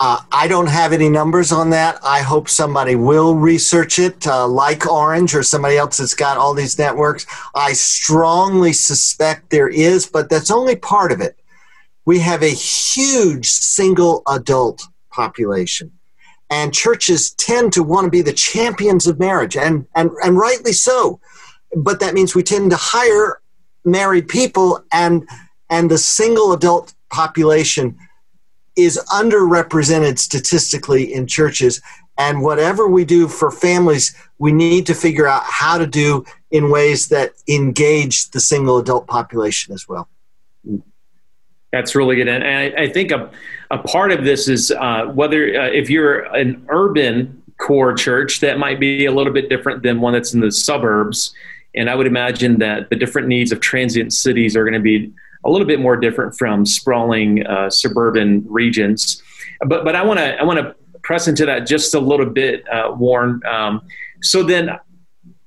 uh, 0.00 0.18
I 0.32 0.48
don't 0.48 0.68
have 0.68 0.94
any 0.94 1.10
numbers 1.10 1.52
on 1.52 1.68
that. 1.70 1.98
I 2.02 2.22
hope 2.22 2.48
somebody 2.48 2.94
will 2.94 3.34
research 3.34 3.98
it, 3.98 4.26
uh, 4.26 4.48
like 4.48 4.90
Orange 4.90 5.34
or 5.34 5.42
somebody 5.42 5.76
else 5.76 5.98
that's 5.98 6.14
got 6.14 6.38
all 6.38 6.54
these 6.54 6.78
networks. 6.78 7.26
I 7.54 7.74
strongly 7.74 8.72
suspect 8.72 9.50
there 9.50 9.68
is, 9.68 10.06
but 10.06 10.30
that's 10.30 10.50
only 10.50 10.74
part 10.74 11.12
of 11.12 11.20
it. 11.20 11.38
We 12.06 12.18
have 12.20 12.42
a 12.42 12.48
huge 12.48 13.50
single 13.50 14.22
adult 14.26 14.82
population, 15.10 15.92
and 16.48 16.72
churches 16.72 17.32
tend 17.34 17.74
to 17.74 17.82
want 17.82 18.06
to 18.06 18.10
be 18.10 18.22
the 18.22 18.32
champions 18.32 19.06
of 19.06 19.18
marriage, 19.18 19.54
and, 19.54 19.86
and, 19.94 20.10
and 20.24 20.38
rightly 20.38 20.72
so. 20.72 21.20
But 21.76 22.00
that 22.00 22.14
means 22.14 22.34
we 22.34 22.42
tend 22.42 22.70
to 22.70 22.78
hire 22.78 23.42
married 23.84 24.28
people, 24.28 24.82
and, 24.94 25.28
and 25.68 25.90
the 25.90 25.98
single 25.98 26.54
adult 26.54 26.94
population 27.10 27.98
is 28.76 28.98
underrepresented 29.12 30.18
statistically 30.18 31.12
in 31.12 31.26
churches. 31.26 31.80
And 32.18 32.42
whatever 32.42 32.86
we 32.86 33.04
do 33.04 33.28
for 33.28 33.50
families, 33.50 34.14
we 34.38 34.52
need 34.52 34.86
to 34.86 34.94
figure 34.94 35.26
out 35.26 35.42
how 35.44 35.78
to 35.78 35.86
do 35.86 36.24
in 36.50 36.70
ways 36.70 37.08
that 37.08 37.32
engage 37.48 38.30
the 38.30 38.40
single 38.40 38.78
adult 38.78 39.06
population 39.06 39.72
as 39.72 39.88
well. 39.88 40.08
That's 41.72 41.94
really 41.94 42.16
good. 42.16 42.28
And 42.28 42.44
I, 42.44 42.84
I 42.84 42.92
think 42.92 43.12
a, 43.12 43.30
a 43.70 43.78
part 43.78 44.10
of 44.10 44.24
this 44.24 44.48
is 44.48 44.70
uh, 44.72 45.06
whether 45.06 45.60
uh, 45.60 45.66
if 45.66 45.88
you're 45.88 46.22
an 46.34 46.66
urban 46.68 47.42
core 47.58 47.94
church, 47.94 48.40
that 48.40 48.58
might 48.58 48.80
be 48.80 49.06
a 49.06 49.12
little 49.12 49.32
bit 49.32 49.48
different 49.48 49.82
than 49.82 50.00
one 50.00 50.12
that's 50.12 50.34
in 50.34 50.40
the 50.40 50.50
suburbs. 50.50 51.32
And 51.74 51.88
I 51.88 51.94
would 51.94 52.08
imagine 52.08 52.58
that 52.58 52.90
the 52.90 52.96
different 52.96 53.28
needs 53.28 53.52
of 53.52 53.60
transient 53.60 54.12
cities 54.12 54.56
are 54.56 54.64
going 54.64 54.74
to 54.74 54.80
be 54.80 55.12
a 55.44 55.50
little 55.50 55.66
bit 55.66 55.80
more 55.80 55.96
different 55.96 56.36
from 56.36 56.66
sprawling 56.66 57.46
uh, 57.46 57.70
suburban 57.70 58.44
regions. 58.48 59.22
But 59.66 59.84
but 59.84 59.94
I 59.94 60.02
want 60.02 60.18
to 60.18 60.38
I 60.40 60.44
want 60.44 60.58
to 60.58 60.74
press 61.02 61.28
into 61.28 61.46
that 61.46 61.66
just 61.66 61.94
a 61.94 62.00
little 62.00 62.26
bit, 62.26 62.68
uh, 62.68 62.92
Warren. 62.96 63.40
Um, 63.46 63.82
so 64.22 64.42
then, 64.42 64.70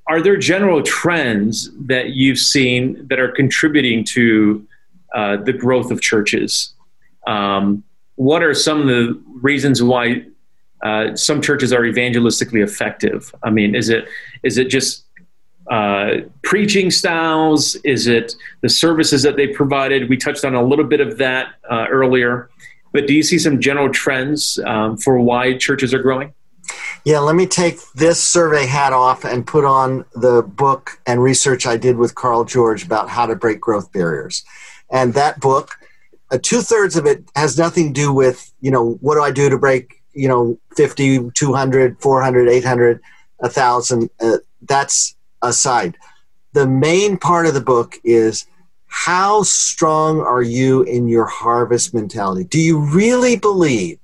are 0.08 0.22
there 0.22 0.38
general 0.38 0.82
trends 0.82 1.70
that 1.86 2.12
you've 2.12 2.40
seen 2.40 3.08
that 3.08 3.20
are 3.20 3.32
contributing 3.32 4.04
to 4.06 4.66
uh, 5.14 5.38
the 5.38 5.54
growth 5.54 5.92
of 5.92 6.02
churches? 6.02 6.74
Um, 7.28 7.84
what 8.16 8.44
are 8.44 8.54
some 8.54 8.82
of 8.82 8.88
the 8.88 9.22
reasons 9.42 9.82
why 9.82 10.26
uh, 10.84 11.16
some 11.16 11.42
churches 11.42 11.72
are 11.72 11.82
evangelistically 11.82 12.64
effective? 12.64 13.34
I 13.44 13.50
mean, 13.50 13.76
is 13.76 13.90
it 13.90 14.06
is 14.44 14.58
it 14.58 14.70
just 14.70 15.03
uh, 15.70 16.18
preaching 16.44 16.92
styles? 16.92 17.76
Is 17.84 18.08
it 18.08 18.36
the 18.62 18.70
services 18.70 19.24
that 19.24 19.36
they 19.36 19.48
provided? 19.48 20.10
We 20.10 20.18
touched 20.18 20.46
on 20.46 20.56
a 20.56 20.64
little 20.64 20.86
bit 20.86 21.02
of 21.02 21.18
that 21.18 21.56
uh, 21.70 21.86
earlier. 21.90 22.50
But 22.92 23.08
do 23.08 23.14
you 23.14 23.24
see 23.24 23.40
some 23.40 23.60
general 23.60 23.90
trends 23.90 24.60
um, 24.66 24.98
for 24.98 25.20
why 25.20 25.58
churches 25.58 25.94
are 25.94 26.02
growing? 26.02 26.34
Yeah, 27.06 27.20
let 27.20 27.36
me 27.36 27.46
take 27.46 27.80
this 27.96 28.24
survey 28.24 28.66
hat 28.66 28.94
off 28.94 29.26
and 29.26 29.46
put 29.46 29.66
on 29.66 30.06
the 30.14 30.42
book 30.42 31.02
and 31.06 31.22
research 31.22 31.66
I 31.66 31.76
did 31.76 31.98
with 31.98 32.16
Carl 32.16 32.46
George 32.46 32.86
about 32.86 33.10
how 33.10 33.26
to 33.26 33.36
break 33.36 33.60
growth 33.60 33.92
barriers. 33.92 34.44
And 34.90 35.14
that 35.16 35.40
book, 35.42 35.72
uh, 36.32 36.38
two 36.42 36.62
thirds 36.62 36.96
of 36.96 37.06
it 37.06 37.26
has 37.36 37.58
nothing 37.58 37.94
to 37.94 38.02
do 38.02 38.14
with, 38.14 38.54
you 38.62 38.72
know, 38.72 38.94
what 39.02 39.16
do 39.16 39.22
I 39.22 39.32
do 39.32 39.50
to 39.50 39.58
break, 39.58 40.02
you 40.14 40.30
know, 40.30 40.58
50, 40.78 41.32
200, 41.32 42.00
400, 42.00 42.48
800, 42.48 43.02
1,000. 43.38 44.10
Uh, 44.22 44.38
that's 44.62 45.16
aside. 45.44 45.98
The 46.54 46.68
main 46.68 47.18
part 47.18 47.46
of 47.46 47.54
the 47.54 47.62
book 47.62 48.00
is 48.04 48.48
how 48.88 49.44
strong 49.44 50.22
are 50.22 50.44
you 50.44 50.84
in 50.84 51.08
your 51.08 51.26
harvest 51.26 51.94
mentality? 51.94 52.44
Do 52.44 52.60
you 52.60 52.80
really 52.80 53.36
believe 53.36 54.00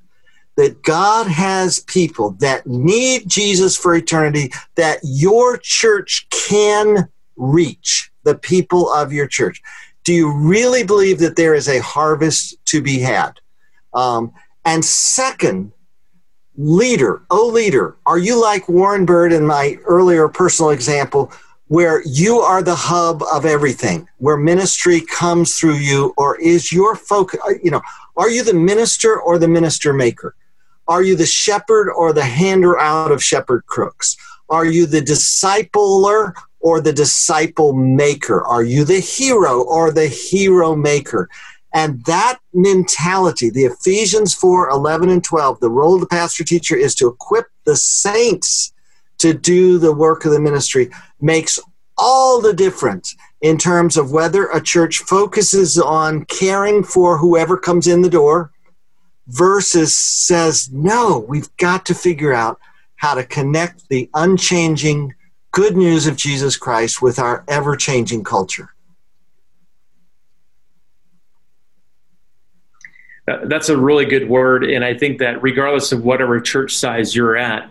that 0.57 0.81
God 0.83 1.27
has 1.27 1.79
people 1.81 2.31
that 2.39 2.67
need 2.67 3.23
Jesus 3.27 3.77
for 3.77 3.95
eternity 3.95 4.51
that 4.75 4.99
your 5.03 5.57
church 5.57 6.27
can 6.31 7.07
reach 7.37 8.11
the 8.23 8.35
people 8.35 8.91
of 8.91 9.13
your 9.13 9.27
church? 9.27 9.61
Do 10.03 10.13
you 10.13 10.35
really 10.35 10.83
believe 10.83 11.19
that 11.19 11.35
there 11.35 11.53
is 11.53 11.69
a 11.69 11.79
harvest 11.79 12.57
to 12.65 12.81
be 12.81 12.99
had? 12.99 13.33
Um, 13.93 14.33
and 14.65 14.83
second, 14.83 15.71
leader, 16.59 17.21
oh 17.31 17.47
leader, 17.47 17.95
are 18.05 18.17
you 18.17 18.39
like 18.39 18.67
Warren 18.67 19.05
Bird 19.05 19.31
in 19.31 19.47
my 19.47 19.77
earlier 19.85 20.27
personal 20.27 20.71
example, 20.71 21.31
where 21.69 22.03
you 22.05 22.39
are 22.39 22.61
the 22.61 22.75
hub 22.75 23.23
of 23.31 23.45
everything, 23.45 24.09
where 24.17 24.35
ministry 24.35 24.99
comes 24.99 25.57
through 25.57 25.75
you, 25.75 26.13
or 26.17 26.37
is 26.41 26.69
your 26.69 26.97
focus, 26.97 27.39
uh, 27.47 27.53
you 27.63 27.71
know, 27.71 27.81
are 28.17 28.29
you 28.29 28.43
the 28.43 28.53
minister 28.53 29.17
or 29.17 29.39
the 29.39 29.47
minister 29.47 29.93
maker? 29.93 30.35
Are 30.89 31.01
you 31.01 31.15
the 31.15 31.25
shepherd 31.25 31.93
or 31.93 32.11
the 32.11 32.25
hander 32.25 32.77
out 32.77 33.11
of 33.11 33.23
shepherd 33.23 33.65
crooks? 33.67 34.17
Are 34.49 34.65
you 34.65 34.85
the 34.85 34.99
discipler 34.99 36.33
or 36.59 36.81
the 36.81 36.91
disciple 36.91 37.71
maker? 37.71 38.43
Are 38.43 38.63
you 38.63 38.83
the 38.83 38.99
hero 38.99 39.61
or 39.61 39.93
the 39.93 40.07
hero 40.07 40.75
maker? 40.75 41.29
And 41.73 42.03
that 42.05 42.39
mentality, 42.53 43.49
the 43.49 43.65
Ephesians 43.65 44.33
4 44.33 44.69
11 44.69 45.09
and 45.09 45.23
12, 45.23 45.59
the 45.59 45.69
role 45.69 45.95
of 45.95 46.01
the 46.01 46.07
pastor 46.07 46.43
teacher 46.43 46.75
is 46.75 46.95
to 46.95 47.07
equip 47.07 47.47
the 47.65 47.75
saints 47.75 48.73
to 49.19 49.33
do 49.33 49.77
the 49.77 49.93
work 49.93 50.25
of 50.25 50.31
the 50.31 50.39
ministry, 50.39 50.89
makes 51.21 51.59
all 51.97 52.41
the 52.41 52.53
difference 52.53 53.15
in 53.41 53.57
terms 53.57 53.97
of 53.97 54.11
whether 54.11 54.47
a 54.47 54.61
church 54.61 54.99
focuses 54.99 55.77
on 55.77 56.25
caring 56.25 56.83
for 56.83 57.17
whoever 57.17 57.57
comes 57.57 57.87
in 57.87 58.01
the 58.01 58.09
door 58.09 58.51
versus 59.27 59.93
says, 59.93 60.69
no, 60.71 61.19
we've 61.27 61.55
got 61.57 61.85
to 61.85 61.93
figure 61.93 62.33
out 62.33 62.59
how 62.95 63.13
to 63.13 63.23
connect 63.23 63.87
the 63.89 64.09
unchanging 64.13 65.13
good 65.51 65.77
news 65.77 66.07
of 66.07 66.15
Jesus 66.15 66.57
Christ 66.57 67.01
with 67.01 67.19
our 67.19 67.43
ever 67.47 67.75
changing 67.75 68.23
culture. 68.23 68.73
That's 73.45 73.69
a 73.69 73.77
really 73.77 74.05
good 74.05 74.29
word. 74.29 74.63
And 74.63 74.83
I 74.83 74.93
think 74.93 75.19
that 75.19 75.41
regardless 75.41 75.91
of 75.91 76.03
whatever 76.03 76.39
church 76.39 76.75
size 76.75 77.15
you're 77.15 77.37
at, 77.37 77.69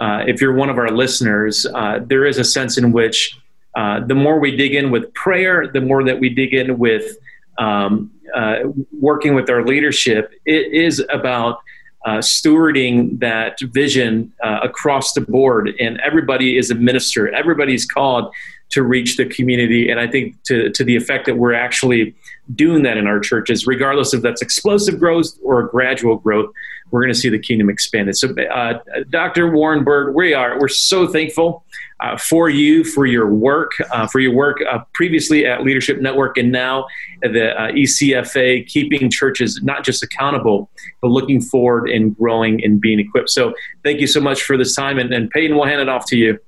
uh, 0.00 0.24
if 0.26 0.40
you're 0.40 0.54
one 0.54 0.70
of 0.70 0.78
our 0.78 0.90
listeners, 0.90 1.66
uh, 1.66 2.00
there 2.04 2.24
is 2.24 2.38
a 2.38 2.44
sense 2.44 2.78
in 2.78 2.92
which 2.92 3.38
uh, 3.76 4.00
the 4.06 4.14
more 4.14 4.38
we 4.38 4.56
dig 4.56 4.74
in 4.74 4.90
with 4.90 5.12
prayer, 5.14 5.68
the 5.68 5.80
more 5.80 6.04
that 6.04 6.18
we 6.18 6.28
dig 6.28 6.54
in 6.54 6.78
with 6.78 7.16
um, 7.58 8.10
uh, 8.34 8.58
working 9.00 9.34
with 9.34 9.50
our 9.50 9.64
leadership, 9.64 10.32
it 10.44 10.72
is 10.72 11.04
about 11.10 11.60
uh, 12.06 12.18
stewarding 12.18 13.18
that 13.18 13.58
vision 13.60 14.32
across 14.42 15.12
the 15.12 15.20
board. 15.20 15.70
And 15.80 16.00
everybody 16.00 16.56
is 16.56 16.70
a 16.70 16.74
minister, 16.74 17.28
everybody's 17.34 17.84
called 17.84 18.32
to 18.70 18.82
reach 18.82 19.16
the 19.16 19.26
community. 19.26 19.90
And 19.90 19.98
I 19.98 20.06
think 20.06 20.42
to, 20.44 20.70
to 20.70 20.84
the 20.84 20.96
effect 20.96 21.26
that 21.26 21.36
we're 21.36 21.54
actually 21.54 22.14
doing 22.54 22.82
that 22.82 22.96
in 22.96 23.06
our 23.06 23.20
churches, 23.20 23.66
regardless 23.66 24.14
if 24.14 24.22
that's 24.22 24.42
explosive 24.42 24.98
growth 24.98 25.38
or 25.42 25.64
gradual 25.64 26.16
growth, 26.16 26.52
we're 26.90 27.00
going 27.00 27.12
to 27.12 27.18
see 27.18 27.28
the 27.28 27.38
kingdom 27.38 27.68
expanded. 27.68 28.16
So, 28.16 28.34
uh, 28.34 28.78
Dr. 29.10 29.50
Warren 29.50 29.84
Bird, 29.84 30.14
we 30.14 30.34
are 30.34 30.58
we're 30.58 30.68
so 30.68 31.06
thankful 31.06 31.64
uh, 32.00 32.16
for 32.16 32.48
you 32.48 32.84
for 32.84 33.06
your 33.06 33.26
work, 33.26 33.72
uh, 33.92 34.06
for 34.06 34.20
your 34.20 34.32
work 34.32 34.58
uh, 34.70 34.78
previously 34.94 35.44
at 35.44 35.62
Leadership 35.64 36.00
Network 36.00 36.38
and 36.38 36.50
now 36.52 36.86
at 37.24 37.32
the 37.32 37.50
uh, 37.60 37.72
ECFA, 37.72 38.66
keeping 38.66 39.10
churches 39.10 39.60
not 39.62 39.84
just 39.84 40.02
accountable, 40.02 40.70
but 41.02 41.08
looking 41.08 41.40
forward 41.40 41.90
and 41.90 42.16
growing 42.16 42.64
and 42.64 42.80
being 42.80 43.00
equipped. 43.00 43.30
So, 43.30 43.52
thank 43.82 44.00
you 44.00 44.06
so 44.06 44.20
much 44.20 44.42
for 44.42 44.56
this 44.56 44.74
time, 44.74 44.98
and, 44.98 45.12
and 45.12 45.30
Peyton, 45.30 45.56
we'll 45.56 45.66
hand 45.66 45.80
it 45.80 45.88
off 45.88 46.06
to 46.06 46.16
you. 46.16 46.38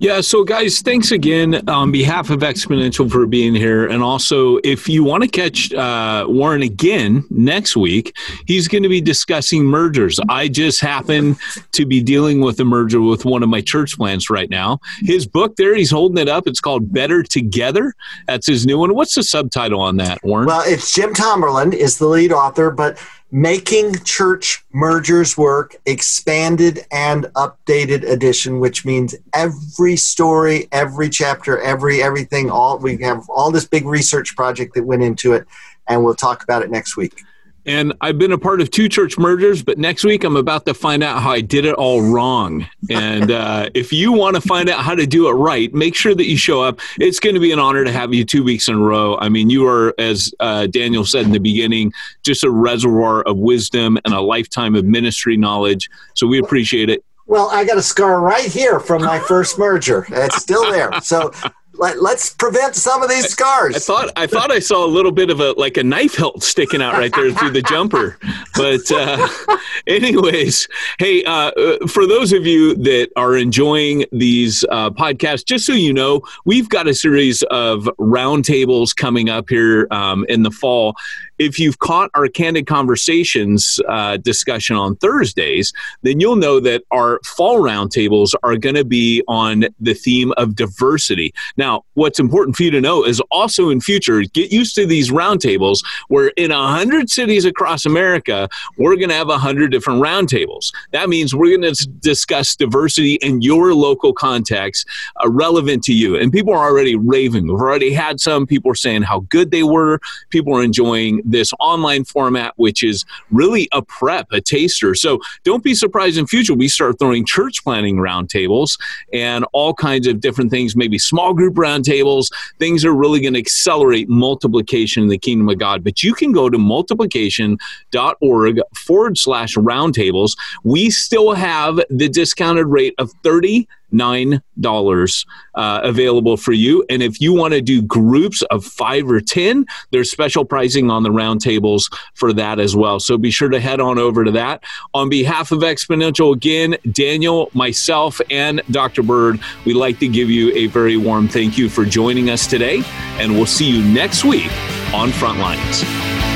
Yeah, 0.00 0.20
so 0.20 0.44
guys, 0.44 0.80
thanks 0.80 1.10
again 1.10 1.68
on 1.68 1.90
behalf 1.90 2.30
of 2.30 2.38
Exponential 2.40 3.10
for 3.10 3.26
being 3.26 3.52
here. 3.52 3.84
And 3.88 4.00
also, 4.00 4.58
if 4.62 4.88
you 4.88 5.02
want 5.02 5.24
to 5.24 5.28
catch 5.28 5.72
uh, 5.72 6.24
Warren 6.28 6.62
again 6.62 7.24
next 7.30 7.76
week, 7.76 8.16
he's 8.46 8.68
going 8.68 8.84
to 8.84 8.88
be 8.88 9.00
discussing 9.00 9.64
mergers. 9.64 10.20
I 10.28 10.46
just 10.46 10.80
happen 10.80 11.36
to 11.72 11.84
be 11.84 12.00
dealing 12.00 12.40
with 12.40 12.60
a 12.60 12.64
merger 12.64 13.00
with 13.00 13.24
one 13.24 13.42
of 13.42 13.48
my 13.48 13.60
church 13.60 13.96
plants 13.96 14.30
right 14.30 14.48
now. 14.48 14.78
His 15.00 15.26
book 15.26 15.56
there, 15.56 15.74
he's 15.74 15.90
holding 15.90 16.18
it 16.18 16.28
up. 16.28 16.46
It's 16.46 16.60
called 16.60 16.92
Better 16.92 17.24
Together. 17.24 17.92
That's 18.28 18.46
his 18.46 18.66
new 18.66 18.78
one. 18.78 18.94
What's 18.94 19.16
the 19.16 19.24
subtitle 19.24 19.80
on 19.80 19.96
that, 19.96 20.22
Warren? 20.22 20.46
Well, 20.46 20.62
it's 20.64 20.94
Jim 20.94 21.12
Tomberlin 21.12 21.72
is 21.72 21.98
the 21.98 22.06
lead 22.06 22.32
author, 22.32 22.70
but 22.70 23.04
Making 23.30 23.94
Church 24.04 24.64
Mergers 24.72 25.36
Work 25.36 25.76
Expanded 25.84 26.86
and 26.90 27.24
Updated 27.36 28.08
Edition, 28.08 28.58
which 28.58 28.86
means 28.86 29.14
every 29.34 29.96
story, 29.96 30.66
every 30.72 31.10
chapter, 31.10 31.60
every 31.60 32.02
everything, 32.02 32.50
all 32.50 32.78
we 32.78 32.96
have 32.98 33.28
all 33.28 33.50
this 33.50 33.66
big 33.66 33.84
research 33.84 34.34
project 34.34 34.74
that 34.74 34.84
went 34.84 35.02
into 35.02 35.34
it, 35.34 35.46
and 35.88 36.02
we'll 36.02 36.14
talk 36.14 36.42
about 36.42 36.62
it 36.62 36.70
next 36.70 36.96
week. 36.96 37.22
And 37.68 37.92
I've 38.00 38.16
been 38.16 38.32
a 38.32 38.38
part 38.38 38.62
of 38.62 38.70
two 38.70 38.88
church 38.88 39.18
mergers, 39.18 39.62
but 39.62 39.76
next 39.76 40.02
week 40.02 40.24
I'm 40.24 40.36
about 40.36 40.64
to 40.64 40.72
find 40.72 41.02
out 41.04 41.20
how 41.22 41.32
I 41.32 41.42
did 41.42 41.66
it 41.66 41.74
all 41.74 42.00
wrong. 42.00 42.66
And 42.88 43.30
uh, 43.30 43.68
if 43.74 43.92
you 43.92 44.10
want 44.10 44.36
to 44.36 44.40
find 44.40 44.70
out 44.70 44.82
how 44.82 44.94
to 44.94 45.06
do 45.06 45.28
it 45.28 45.32
right, 45.32 45.72
make 45.74 45.94
sure 45.94 46.14
that 46.14 46.26
you 46.26 46.38
show 46.38 46.62
up. 46.62 46.80
It's 46.98 47.20
going 47.20 47.34
to 47.34 47.40
be 47.40 47.52
an 47.52 47.58
honor 47.58 47.84
to 47.84 47.92
have 47.92 48.14
you 48.14 48.24
two 48.24 48.42
weeks 48.42 48.68
in 48.68 48.76
a 48.76 48.78
row. 48.78 49.18
I 49.18 49.28
mean, 49.28 49.50
you 49.50 49.66
are, 49.66 49.94
as 49.98 50.32
uh, 50.40 50.66
Daniel 50.68 51.04
said 51.04 51.26
in 51.26 51.32
the 51.32 51.40
beginning, 51.40 51.92
just 52.22 52.42
a 52.42 52.50
reservoir 52.50 53.20
of 53.24 53.36
wisdom 53.36 53.98
and 54.02 54.14
a 54.14 54.20
lifetime 54.22 54.74
of 54.74 54.86
ministry 54.86 55.36
knowledge. 55.36 55.90
So 56.14 56.26
we 56.26 56.38
appreciate 56.38 56.88
it. 56.88 57.04
Well, 57.26 57.50
I 57.50 57.66
got 57.66 57.76
a 57.76 57.82
scar 57.82 58.22
right 58.22 58.50
here 58.50 58.80
from 58.80 59.02
my 59.02 59.18
first 59.28 59.58
merger. 59.58 60.06
It's 60.08 60.40
still 60.40 60.70
there. 60.70 60.90
So 61.02 61.32
let, 61.78 61.96
us 61.98 62.34
prevent 62.34 62.74
some 62.74 63.02
of 63.02 63.08
these 63.08 63.28
scars. 63.28 63.76
I 63.76 63.78
thought 63.78 64.10
I 64.16 64.26
thought 64.26 64.50
I 64.50 64.58
saw 64.58 64.84
a 64.84 64.88
little 64.88 65.12
bit 65.12 65.30
of 65.30 65.40
a 65.40 65.52
like 65.52 65.76
a 65.76 65.84
knife 65.84 66.16
hilt 66.16 66.42
sticking 66.42 66.82
out 66.82 66.94
right 66.94 67.12
there 67.14 67.32
through 67.32 67.50
the 67.50 67.62
jumper. 67.62 68.18
But 68.54 68.90
uh, 68.90 69.28
anyways, 69.86 70.68
hey, 70.98 71.24
uh, 71.24 71.50
uh, 71.50 71.86
for 71.86 72.06
those 72.06 72.32
of 72.32 72.46
you 72.46 72.74
that 72.76 73.10
are 73.16 73.36
enjoying 73.36 74.04
these 74.12 74.64
uh, 74.70 74.90
podcasts, 74.90 75.44
just 75.44 75.64
so 75.66 75.72
you 75.72 75.92
know, 75.92 76.22
we've 76.44 76.68
got 76.68 76.88
a 76.88 76.94
series 76.94 77.42
of 77.50 77.84
roundtables 77.98 78.94
coming 78.94 79.28
up 79.28 79.48
here 79.48 79.86
um, 79.90 80.24
in 80.28 80.42
the 80.42 80.50
fall 80.50 80.96
if 81.38 81.58
you've 81.58 81.78
caught 81.78 82.10
our 82.14 82.28
candid 82.28 82.66
conversations 82.66 83.80
uh, 83.88 84.16
discussion 84.18 84.76
on 84.76 84.96
Thursdays, 84.96 85.72
then 86.02 86.20
you'll 86.20 86.36
know 86.36 86.60
that 86.60 86.82
our 86.90 87.20
fall 87.24 87.60
roundtables 87.60 88.34
are 88.42 88.56
going 88.56 88.74
to 88.74 88.84
be 88.84 89.22
on 89.28 89.66
the 89.80 89.94
theme 89.94 90.32
of 90.36 90.54
diversity. 90.54 91.32
Now, 91.56 91.84
what's 91.94 92.18
important 92.18 92.56
for 92.56 92.62
you 92.62 92.70
to 92.72 92.80
know 92.80 93.04
is 93.04 93.20
also 93.30 93.70
in 93.70 93.80
future, 93.80 94.22
get 94.22 94.52
used 94.52 94.74
to 94.76 94.86
these 94.86 95.10
roundtables 95.10 95.84
where 96.08 96.28
in 96.36 96.50
a 96.50 96.66
hundred 96.68 97.10
cities 97.10 97.44
across 97.44 97.86
America, 97.86 98.48
we're 98.76 98.96
going 98.96 99.08
to 99.08 99.14
have 99.14 99.28
a 99.28 99.38
hundred 99.38 99.70
different 99.70 100.02
roundtables. 100.02 100.72
That 100.92 101.08
means 101.08 101.34
we're 101.34 101.56
going 101.56 101.74
to 101.74 101.88
discuss 102.00 102.56
diversity 102.56 103.14
in 103.16 103.42
your 103.42 103.74
local 103.74 104.12
context 104.12 104.86
uh, 105.22 105.30
relevant 105.30 105.82
to 105.84 105.94
you. 105.94 106.16
And 106.16 106.32
people 106.32 106.52
are 106.52 106.68
already 106.68 106.96
raving. 106.96 107.46
We've 107.46 107.60
already 107.60 107.92
had 107.92 108.20
some 108.20 108.46
people 108.46 108.70
are 108.70 108.76
saying 108.76 109.02
how 109.02 109.20
good 109.28 109.50
they 109.50 109.62
were. 109.62 110.00
People 110.30 110.56
are 110.56 110.62
enjoying 110.62 111.22
this 111.30 111.52
online 111.60 112.04
format, 112.04 112.54
which 112.56 112.82
is 112.82 113.04
really 113.30 113.68
a 113.72 113.82
prep, 113.82 114.26
a 114.32 114.40
taster. 114.40 114.94
So 114.94 115.20
don't 115.44 115.62
be 115.62 115.74
surprised 115.74 116.16
in 116.18 116.26
future 116.26 116.54
we 116.54 116.68
start 116.68 116.98
throwing 116.98 117.24
church 117.24 117.62
planting 117.62 117.96
roundtables 117.96 118.78
and 119.12 119.44
all 119.52 119.74
kinds 119.74 120.06
of 120.06 120.20
different 120.20 120.50
things, 120.50 120.74
maybe 120.76 120.98
small 120.98 121.34
group 121.34 121.54
roundtables. 121.54 122.32
Things 122.58 122.84
are 122.84 122.94
really 122.94 123.20
going 123.20 123.34
to 123.34 123.40
accelerate 123.40 124.08
multiplication 124.08 125.04
in 125.04 125.08
the 125.08 125.18
kingdom 125.18 125.48
of 125.48 125.58
God. 125.58 125.84
But 125.84 126.02
you 126.02 126.14
can 126.14 126.32
go 126.32 126.50
to 126.50 126.58
multiplication.org 126.58 128.60
forward 128.74 129.18
slash 129.18 129.54
roundtables. 129.56 130.36
We 130.64 130.90
still 130.90 131.34
have 131.34 131.80
the 131.90 132.08
discounted 132.08 132.66
rate 132.66 132.94
of 132.98 133.12
30 133.22 133.68
nine 133.90 134.42
dollars 134.60 135.24
uh, 135.54 135.80
available 135.82 136.36
for 136.36 136.52
you. 136.52 136.84
And 136.90 137.02
if 137.02 137.20
you 137.20 137.32
want 137.32 137.54
to 137.54 137.60
do 137.60 137.82
groups 137.82 138.42
of 138.42 138.64
five 138.64 139.10
or 139.10 139.20
ten 139.20 139.66
there's 139.90 140.10
special 140.10 140.44
pricing 140.44 140.90
on 140.90 141.02
the 141.02 141.10
roundtables 141.10 141.92
for 142.14 142.32
that 142.32 142.58
as 142.58 142.76
well. 142.76 143.00
So 143.00 143.16
be 143.18 143.30
sure 143.30 143.48
to 143.48 143.60
head 143.60 143.80
on 143.80 143.98
over 143.98 144.24
to 144.24 144.30
that. 144.32 144.62
On 144.94 145.08
behalf 145.08 145.52
of 145.52 145.60
exponential 145.60 146.34
again 146.34 146.76
daniel 146.92 147.50
myself 147.54 148.20
and 148.30 148.62
dr 148.70 149.02
bird 149.02 149.40
we'd 149.64 149.74
like 149.74 149.98
to 149.98 150.08
give 150.08 150.30
you 150.30 150.52
a 150.54 150.66
very 150.66 150.96
warm 150.96 151.28
thank 151.28 151.56
you 151.56 151.68
for 151.68 151.84
joining 151.84 152.30
us 152.30 152.46
today. 152.46 152.82
And 153.18 153.32
we'll 153.32 153.46
see 153.46 153.68
you 153.68 153.82
next 153.82 154.24
week 154.24 154.50
on 154.92 155.10
frontlines 155.10 156.27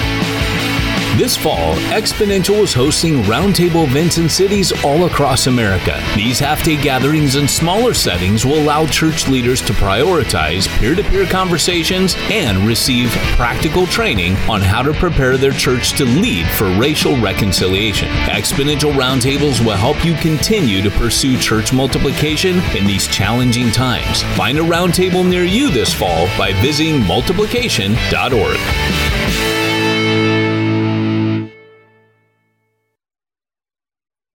this 1.18 1.36
fall, 1.36 1.74
Exponential 1.92 2.62
is 2.62 2.72
hosting 2.72 3.22
roundtable 3.24 3.84
events 3.84 4.18
in 4.18 4.28
cities 4.28 4.72
all 4.84 5.06
across 5.06 5.46
America. 5.46 6.02
These 6.16 6.38
half 6.38 6.64
day 6.64 6.76
gatherings 6.76 7.36
in 7.36 7.46
smaller 7.46 7.92
settings 7.92 8.46
will 8.46 8.58
allow 8.58 8.86
church 8.86 9.28
leaders 9.28 9.60
to 9.62 9.72
prioritize 9.74 10.68
peer 10.78 10.94
to 10.94 11.02
peer 11.02 11.26
conversations 11.26 12.14
and 12.30 12.66
receive 12.66 13.10
practical 13.36 13.86
training 13.86 14.36
on 14.48 14.60
how 14.60 14.82
to 14.82 14.92
prepare 14.94 15.36
their 15.36 15.52
church 15.52 15.92
to 15.94 16.04
lead 16.04 16.46
for 16.52 16.68
racial 16.78 17.20
reconciliation. 17.20 18.08
Exponential 18.26 18.92
roundtables 18.92 19.64
will 19.64 19.76
help 19.76 20.04
you 20.04 20.14
continue 20.14 20.82
to 20.82 20.90
pursue 20.90 21.38
church 21.38 21.72
multiplication 21.72 22.58
in 22.76 22.86
these 22.86 23.06
challenging 23.06 23.70
times. 23.70 24.22
Find 24.36 24.58
a 24.58 24.62
roundtable 24.62 25.28
near 25.28 25.44
you 25.44 25.70
this 25.70 25.92
fall 25.92 26.26
by 26.38 26.52
visiting 26.54 27.00
multiplication.org. 27.02 29.61